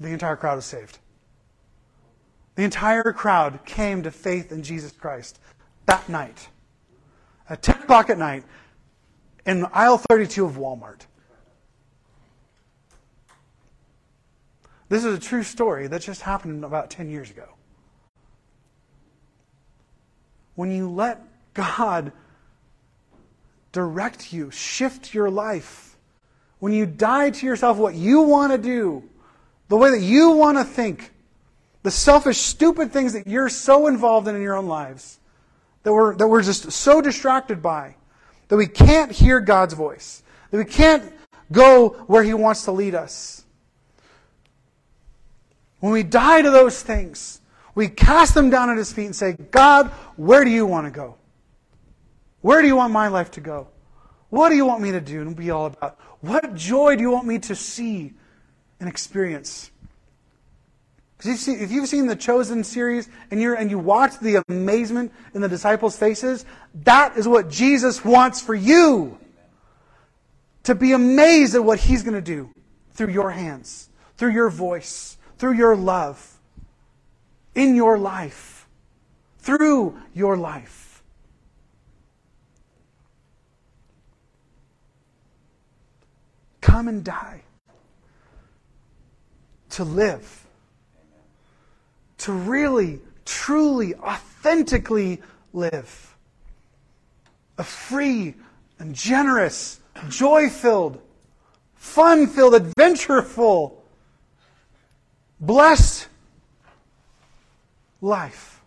The 0.00 0.08
entire 0.08 0.36
crowd 0.36 0.56
was 0.56 0.64
saved. 0.64 0.98
The 2.54 2.64
entire 2.64 3.12
crowd 3.12 3.64
came 3.66 4.02
to 4.02 4.10
faith 4.10 4.50
in 4.50 4.62
Jesus 4.62 4.92
Christ 4.92 5.38
that 5.86 6.08
night. 6.08 6.48
At 7.48 7.62
10 7.62 7.82
o'clock 7.82 8.08
at 8.08 8.18
night 8.18 8.44
in 9.46 9.66
aisle 9.72 9.98
32 9.98 10.44
of 10.44 10.56
Walmart. 10.56 11.06
This 14.88 15.04
is 15.04 15.16
a 15.16 15.20
true 15.20 15.42
story 15.42 15.86
that 15.86 16.02
just 16.02 16.20
happened 16.20 16.64
about 16.64 16.90
10 16.90 17.08
years 17.08 17.30
ago. 17.30 17.48
When 20.54 20.70
you 20.70 20.90
let 20.90 21.22
God 21.54 22.12
direct 23.72 24.32
you, 24.32 24.50
shift 24.50 25.14
your 25.14 25.30
life, 25.30 25.96
when 26.58 26.72
you 26.72 26.84
die 26.84 27.30
to 27.30 27.46
yourself 27.46 27.78
what 27.78 27.94
you 27.94 28.20
want 28.20 28.52
to 28.52 28.58
do, 28.58 29.02
the 29.68 29.76
way 29.76 29.90
that 29.90 30.02
you 30.02 30.32
want 30.32 30.58
to 30.58 30.64
think, 30.64 31.10
the 31.82 31.90
selfish, 31.90 32.36
stupid 32.36 32.92
things 32.92 33.14
that 33.14 33.26
you're 33.26 33.48
so 33.48 33.86
involved 33.86 34.28
in 34.28 34.36
in 34.36 34.42
your 34.42 34.56
own 34.56 34.66
lives, 34.66 35.18
that 35.84 35.92
we're, 35.92 36.14
that 36.16 36.28
we're 36.28 36.42
just 36.42 36.70
so 36.70 37.00
distracted 37.00 37.62
by, 37.62 37.96
that 38.52 38.58
we 38.58 38.66
can't 38.66 39.10
hear 39.10 39.40
God's 39.40 39.72
voice, 39.72 40.22
that 40.50 40.58
we 40.58 40.66
can't 40.66 41.10
go 41.50 41.88
where 42.06 42.22
He 42.22 42.34
wants 42.34 42.66
to 42.66 42.70
lead 42.70 42.94
us. 42.94 43.46
When 45.80 45.90
we 45.90 46.02
die 46.02 46.42
to 46.42 46.50
those 46.50 46.82
things, 46.82 47.40
we 47.74 47.88
cast 47.88 48.34
them 48.34 48.50
down 48.50 48.68
at 48.68 48.76
His 48.76 48.92
feet 48.92 49.06
and 49.06 49.16
say, 49.16 49.38
God, 49.50 49.86
where 50.16 50.44
do 50.44 50.50
you 50.50 50.66
want 50.66 50.86
to 50.86 50.90
go? 50.90 51.14
Where 52.42 52.60
do 52.60 52.68
you 52.68 52.76
want 52.76 52.92
my 52.92 53.08
life 53.08 53.30
to 53.30 53.40
go? 53.40 53.68
What 54.28 54.50
do 54.50 54.54
you 54.54 54.66
want 54.66 54.82
me 54.82 54.90
to 54.90 55.00
do 55.00 55.22
and 55.22 55.34
be 55.34 55.50
all 55.50 55.64
about? 55.64 55.98
What 56.20 56.54
joy 56.54 56.96
do 56.96 57.00
you 57.00 57.10
want 57.10 57.26
me 57.26 57.38
to 57.38 57.54
see 57.56 58.12
and 58.80 58.86
experience? 58.86 59.70
Because 61.22 61.46
if 61.46 61.70
you've 61.70 61.88
seen 61.88 62.08
the 62.08 62.16
Chosen 62.16 62.64
series 62.64 63.08
and, 63.30 63.40
you're, 63.40 63.54
and 63.54 63.70
you 63.70 63.78
watch 63.78 64.18
the 64.18 64.42
amazement 64.48 65.12
in 65.34 65.40
the 65.40 65.48
disciples' 65.48 65.96
faces, 65.96 66.44
that 66.82 67.16
is 67.16 67.28
what 67.28 67.48
Jesus 67.48 68.04
wants 68.04 68.40
for 68.40 68.56
you. 68.56 69.18
To 70.64 70.74
be 70.74 70.92
amazed 70.92 71.54
at 71.54 71.62
what 71.62 71.78
He's 71.78 72.02
going 72.02 72.14
to 72.14 72.20
do 72.20 72.50
through 72.94 73.12
your 73.12 73.30
hands, 73.30 73.88
through 74.16 74.32
your 74.32 74.50
voice, 74.50 75.16
through 75.38 75.52
your 75.54 75.76
love, 75.76 76.38
in 77.54 77.76
your 77.76 77.98
life, 77.98 78.66
through 79.38 79.96
your 80.14 80.36
life. 80.36 81.04
Come 86.60 86.88
and 86.88 87.04
die. 87.04 87.42
To 89.70 89.84
live. 89.84 90.41
To 92.22 92.32
really, 92.32 93.00
truly, 93.24 93.96
authentically 93.96 95.20
live. 95.52 96.16
A 97.58 97.64
free 97.64 98.36
and 98.78 98.94
generous, 98.94 99.80
joy 100.08 100.48
filled, 100.48 101.02
fun 101.74 102.28
filled, 102.28 102.54
adventureful, 102.54 103.72
blessed 105.40 106.06
life, 108.00 108.62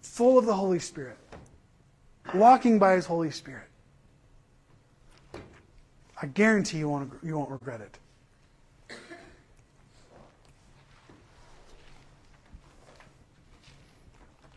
full 0.00 0.38
of 0.38 0.46
the 0.46 0.54
Holy 0.54 0.78
Spirit, 0.78 1.18
walking 2.34 2.78
by 2.78 2.94
His 2.94 3.04
Holy 3.04 3.32
Spirit. 3.32 3.66
I 6.22 6.26
guarantee 6.26 6.78
you 6.78 6.88
won't, 6.88 7.12
you 7.24 7.36
won't 7.36 7.50
regret 7.50 7.80
it. 7.80 7.98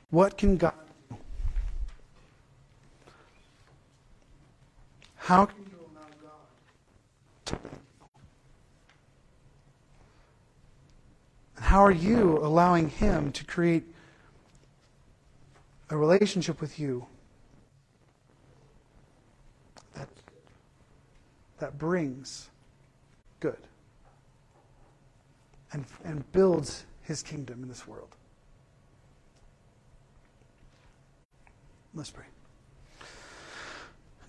What 0.10 0.38
can 0.38 0.55
God 0.55 0.74
do? 1.10 1.18
How 5.16 5.45
can 5.45 5.66
you 5.66 5.78
allow 5.91 6.08
God 7.51 7.60
How 11.60 11.82
are 11.82 11.91
you 11.91 12.38
allowing 12.38 12.89
Him 12.89 13.34
to 13.34 13.43
create 13.43 13.84
a 15.89 15.97
relationship 15.97 16.62
with 16.62 16.80
you 16.80 17.05
that, 19.93 20.08
that 21.60 21.78
brings 21.78 22.49
good 23.41 23.58
and, 25.74 25.84
and 26.05 26.32
builds 26.32 26.86
His 27.01 27.22
kingdom 27.22 27.62
in 27.64 27.68
this 27.68 27.86
world? 27.86 28.16
Let's 31.98 32.12
pray. 32.12 32.26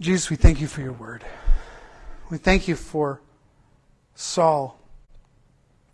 Jesus, 0.00 0.30
we 0.30 0.36
thank 0.36 0.58
you 0.58 0.66
for 0.66 0.80
your 0.80 0.94
word. 0.94 1.22
We 2.30 2.38
thank 2.38 2.66
you 2.66 2.74
for 2.74 3.20
Saul 4.14 4.80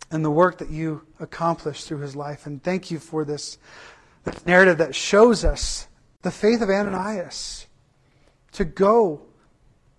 and 0.09 0.23
the 0.23 0.31
work 0.31 0.59
that 0.59 0.69
you 0.69 1.05
accomplished 1.19 1.85
through 1.85 1.97
his 1.97 2.15
life. 2.15 2.45
And 2.45 2.63
thank 2.63 2.91
you 2.91 2.99
for 2.99 3.25
this, 3.25 3.57
this 4.23 4.45
narrative 4.45 4.77
that 4.77 4.95
shows 4.95 5.43
us 5.43 5.89
the 6.21 6.31
faith 6.31 6.61
of 6.61 6.69
Ananias 6.69 7.67
to 8.53 8.63
go 8.63 9.23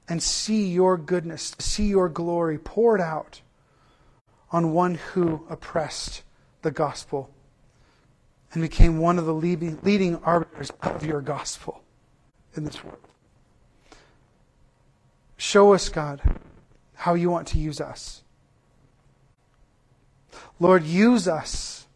and 0.09 0.22
see 0.22 0.68
your 0.68 0.97
goodness, 0.97 1.55
see 1.59 1.89
your 1.89 2.09
glory 2.09 2.57
poured 2.57 3.03
out 3.03 3.43
on 4.51 4.72
one 4.72 4.95
who 4.95 5.45
oppressed 5.51 6.22
the 6.62 6.70
gospel 6.70 7.29
and 8.57 8.62
became 8.62 8.96
one 8.96 9.18
of 9.18 9.26
the 9.26 9.34
leading, 9.34 10.16
arbiters 10.24 10.72
of 10.80 11.04
your 11.04 11.20
gospel 11.20 11.82
in 12.54 12.64
this 12.64 12.82
world. 12.82 12.96
Show 15.36 15.74
us, 15.74 15.90
God, 15.90 16.22
how 16.94 17.12
you 17.12 17.28
want 17.28 17.48
to 17.48 17.59
use 17.59 17.82
us. 17.82 18.22
Lord, 20.59 20.84
use 20.84 21.28
us 21.28 21.86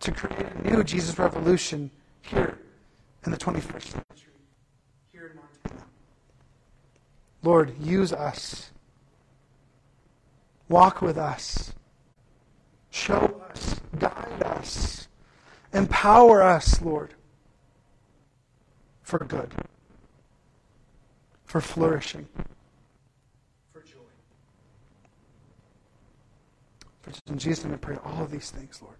to 0.00 0.10
create 0.10 0.44
a 0.56 0.68
new 0.68 0.82
Jesus 0.82 1.16
revolution 1.16 1.92
here 2.22 2.58
in 3.24 3.30
the 3.30 3.38
21st 3.38 3.92
century, 3.92 4.32
here 5.12 5.28
in 5.28 5.36
Montana. 5.36 5.86
Lord, 7.44 7.78
use 7.78 8.12
us. 8.12 8.72
Walk 10.68 11.00
with 11.00 11.16
us. 11.16 11.72
Show 12.90 13.40
us. 13.48 13.80
Guide 14.00 14.42
us. 14.42 15.01
Empower 15.72 16.42
us, 16.42 16.82
Lord, 16.82 17.14
for 19.02 19.18
good, 19.18 19.50
for 21.44 21.60
flourishing. 21.60 22.28
For 23.72 23.80
joy. 23.80 23.98
For 27.00 27.12
in 27.26 27.38
Jesus' 27.38 27.64
name 27.64 27.74
I 27.74 27.78
pray 27.78 27.96
all 28.04 28.22
of 28.22 28.30
these 28.30 28.50
things, 28.50 28.80
Lord. 28.82 28.96